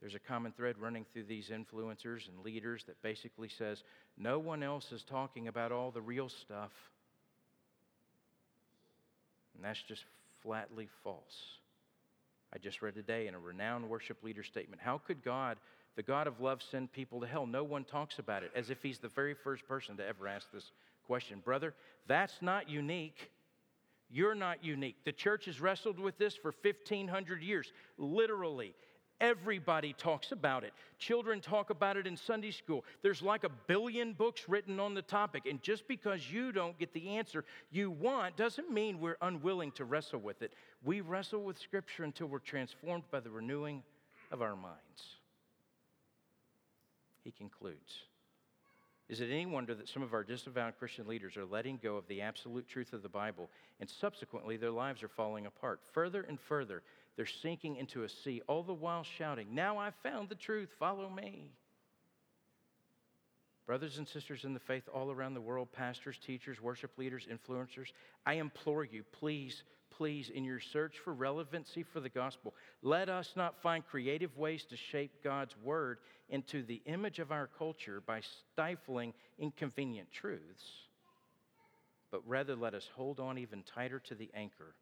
there's 0.00 0.14
a 0.14 0.20
common 0.20 0.52
thread 0.52 0.78
running 0.78 1.04
through 1.12 1.24
these 1.24 1.50
influencers 1.50 2.28
and 2.28 2.38
leaders 2.44 2.84
that 2.84 3.02
basically 3.02 3.48
says 3.48 3.82
no 4.16 4.38
one 4.38 4.62
else 4.62 4.92
is 4.92 5.02
talking 5.02 5.48
about 5.48 5.72
all 5.72 5.90
the 5.90 6.00
real 6.00 6.28
stuff. 6.28 6.70
And 9.58 9.66
that's 9.66 9.82
just 9.82 10.04
flatly 10.42 10.88
false. 11.02 11.58
I 12.54 12.58
just 12.58 12.80
read 12.80 12.94
today 12.94 13.26
in 13.26 13.34
a 13.34 13.38
renowned 13.38 13.88
worship 13.90 14.22
leader 14.22 14.42
statement 14.42 14.80
how 14.80 14.98
could 14.98 15.22
God, 15.22 15.58
the 15.96 16.02
God 16.02 16.26
of 16.26 16.40
love, 16.40 16.62
send 16.62 16.92
people 16.92 17.20
to 17.20 17.26
hell? 17.26 17.44
No 17.44 17.64
one 17.64 17.84
talks 17.84 18.18
about 18.18 18.44
it 18.44 18.52
as 18.54 18.70
if 18.70 18.82
he's 18.82 18.98
the 18.98 19.08
very 19.08 19.34
first 19.34 19.66
person 19.66 19.96
to 19.96 20.06
ever 20.06 20.28
ask 20.28 20.50
this 20.52 20.70
question. 21.06 21.42
Brother, 21.44 21.74
that's 22.06 22.40
not 22.40 22.70
unique. 22.70 23.30
You're 24.08 24.36
not 24.36 24.64
unique. 24.64 24.96
The 25.04 25.12
church 25.12 25.46
has 25.46 25.60
wrestled 25.60 25.98
with 25.98 26.16
this 26.16 26.36
for 26.36 26.54
1,500 26.62 27.42
years, 27.42 27.72
literally. 27.98 28.74
Everybody 29.20 29.92
talks 29.94 30.30
about 30.30 30.62
it. 30.62 30.72
Children 30.98 31.40
talk 31.40 31.70
about 31.70 31.96
it 31.96 32.06
in 32.06 32.16
Sunday 32.16 32.52
school. 32.52 32.84
There's 33.02 33.20
like 33.20 33.42
a 33.42 33.48
billion 33.48 34.12
books 34.12 34.48
written 34.48 34.78
on 34.78 34.94
the 34.94 35.02
topic. 35.02 35.46
And 35.46 35.60
just 35.60 35.88
because 35.88 36.30
you 36.30 36.52
don't 36.52 36.78
get 36.78 36.92
the 36.92 37.16
answer 37.16 37.44
you 37.72 37.90
want 37.90 38.36
doesn't 38.36 38.70
mean 38.70 39.00
we're 39.00 39.16
unwilling 39.20 39.72
to 39.72 39.84
wrestle 39.84 40.20
with 40.20 40.42
it. 40.42 40.52
We 40.84 41.00
wrestle 41.00 41.42
with 41.42 41.58
Scripture 41.58 42.04
until 42.04 42.28
we're 42.28 42.38
transformed 42.38 43.04
by 43.10 43.18
the 43.18 43.30
renewing 43.30 43.82
of 44.30 44.40
our 44.40 44.54
minds. 44.54 45.16
He 47.24 47.32
concludes 47.32 48.02
Is 49.08 49.20
it 49.20 49.30
any 49.30 49.46
wonder 49.46 49.74
that 49.74 49.88
some 49.88 50.02
of 50.02 50.14
our 50.14 50.22
disavowed 50.22 50.78
Christian 50.78 51.08
leaders 51.08 51.36
are 51.36 51.44
letting 51.44 51.80
go 51.82 51.96
of 51.96 52.06
the 52.06 52.20
absolute 52.20 52.68
truth 52.68 52.92
of 52.92 53.02
the 53.02 53.08
Bible 53.08 53.50
and 53.80 53.90
subsequently 53.90 54.56
their 54.56 54.70
lives 54.70 55.02
are 55.02 55.08
falling 55.08 55.46
apart 55.46 55.80
further 55.92 56.22
and 56.22 56.38
further? 56.38 56.82
They're 57.18 57.26
sinking 57.26 57.74
into 57.74 58.04
a 58.04 58.08
sea, 58.08 58.42
all 58.46 58.62
the 58.62 58.72
while 58.72 59.02
shouting, 59.02 59.52
Now 59.52 59.76
I've 59.76 59.96
found 60.04 60.28
the 60.28 60.36
truth, 60.36 60.68
follow 60.78 61.10
me. 61.10 61.50
Brothers 63.66 63.98
and 63.98 64.06
sisters 64.06 64.44
in 64.44 64.54
the 64.54 64.60
faith 64.60 64.88
all 64.94 65.10
around 65.10 65.34
the 65.34 65.40
world, 65.40 65.72
pastors, 65.72 66.16
teachers, 66.24 66.62
worship 66.62 66.92
leaders, 66.96 67.26
influencers, 67.28 67.88
I 68.24 68.34
implore 68.34 68.84
you, 68.84 69.02
please, 69.10 69.64
please, 69.90 70.30
in 70.32 70.44
your 70.44 70.60
search 70.60 71.00
for 71.00 71.12
relevancy 71.12 71.82
for 71.82 71.98
the 71.98 72.08
gospel, 72.08 72.54
let 72.82 73.08
us 73.08 73.32
not 73.34 73.60
find 73.64 73.84
creative 73.84 74.38
ways 74.38 74.64
to 74.66 74.76
shape 74.76 75.24
God's 75.24 75.56
word 75.64 75.98
into 76.28 76.62
the 76.62 76.82
image 76.86 77.18
of 77.18 77.32
our 77.32 77.48
culture 77.58 78.00
by 78.00 78.20
stifling 78.52 79.12
inconvenient 79.40 80.12
truths, 80.12 80.62
but 82.12 82.22
rather 82.28 82.54
let 82.54 82.74
us 82.74 82.88
hold 82.94 83.18
on 83.18 83.38
even 83.38 83.64
tighter 83.64 83.98
to 83.98 84.14
the 84.14 84.30
anchor 84.34 84.76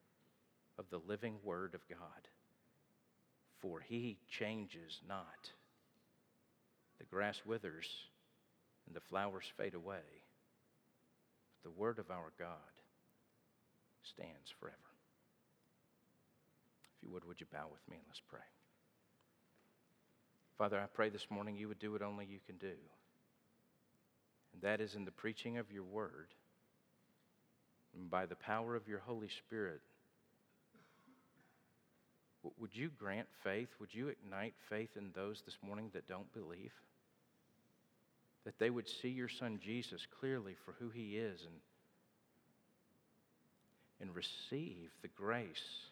of 0.78 0.86
the 0.90 1.00
living 1.06 1.36
Word 1.42 1.74
of 1.74 1.86
God. 1.88 2.28
For 3.60 3.80
he 3.80 4.18
changes 4.28 5.00
not. 5.08 5.50
The 6.98 7.04
grass 7.04 7.40
withers 7.44 7.88
and 8.86 8.94
the 8.94 9.00
flowers 9.00 9.44
fade 9.56 9.74
away. 9.74 10.04
But 11.50 11.70
the 11.70 11.78
Word 11.78 11.98
of 11.98 12.10
our 12.10 12.32
God 12.38 12.56
stands 14.02 14.52
forever. 14.60 14.76
If 16.96 17.02
you 17.02 17.10
would, 17.10 17.24
would 17.24 17.40
you 17.40 17.46
bow 17.52 17.66
with 17.70 17.88
me 17.90 17.96
and 17.96 18.04
let's 18.08 18.22
pray? 18.28 18.40
Father, 20.58 20.80
I 20.80 20.86
pray 20.86 21.10
this 21.10 21.26
morning 21.30 21.56
you 21.56 21.68
would 21.68 21.78
do 21.78 21.92
what 21.92 22.02
only 22.02 22.24
you 22.24 22.38
can 22.46 22.56
do. 22.56 22.76
And 24.52 24.62
that 24.62 24.80
is 24.80 24.94
in 24.94 25.04
the 25.04 25.10
preaching 25.10 25.58
of 25.58 25.70
your 25.70 25.82
word 25.82 26.28
and 27.94 28.10
by 28.10 28.26
the 28.26 28.36
power 28.36 28.74
of 28.74 28.88
your 28.88 29.00
Holy 29.00 29.28
Spirit 29.28 29.80
would 32.58 32.74
you 32.74 32.90
grant 32.98 33.28
faith? 33.42 33.68
Would 33.80 33.94
you 33.94 34.08
ignite 34.08 34.54
faith 34.68 34.90
in 34.96 35.10
those 35.14 35.42
this 35.44 35.56
morning 35.62 35.90
that 35.92 36.08
don't 36.08 36.32
believe? 36.32 36.72
That 38.44 38.58
they 38.58 38.70
would 38.70 38.88
see 38.88 39.08
your 39.08 39.28
son 39.28 39.58
Jesus 39.62 40.06
clearly 40.20 40.54
for 40.64 40.72
who 40.78 40.90
he 40.90 41.16
is 41.16 41.40
and, 41.42 41.54
and 44.00 44.16
receive 44.16 44.90
the 45.02 45.08
grace 45.08 45.90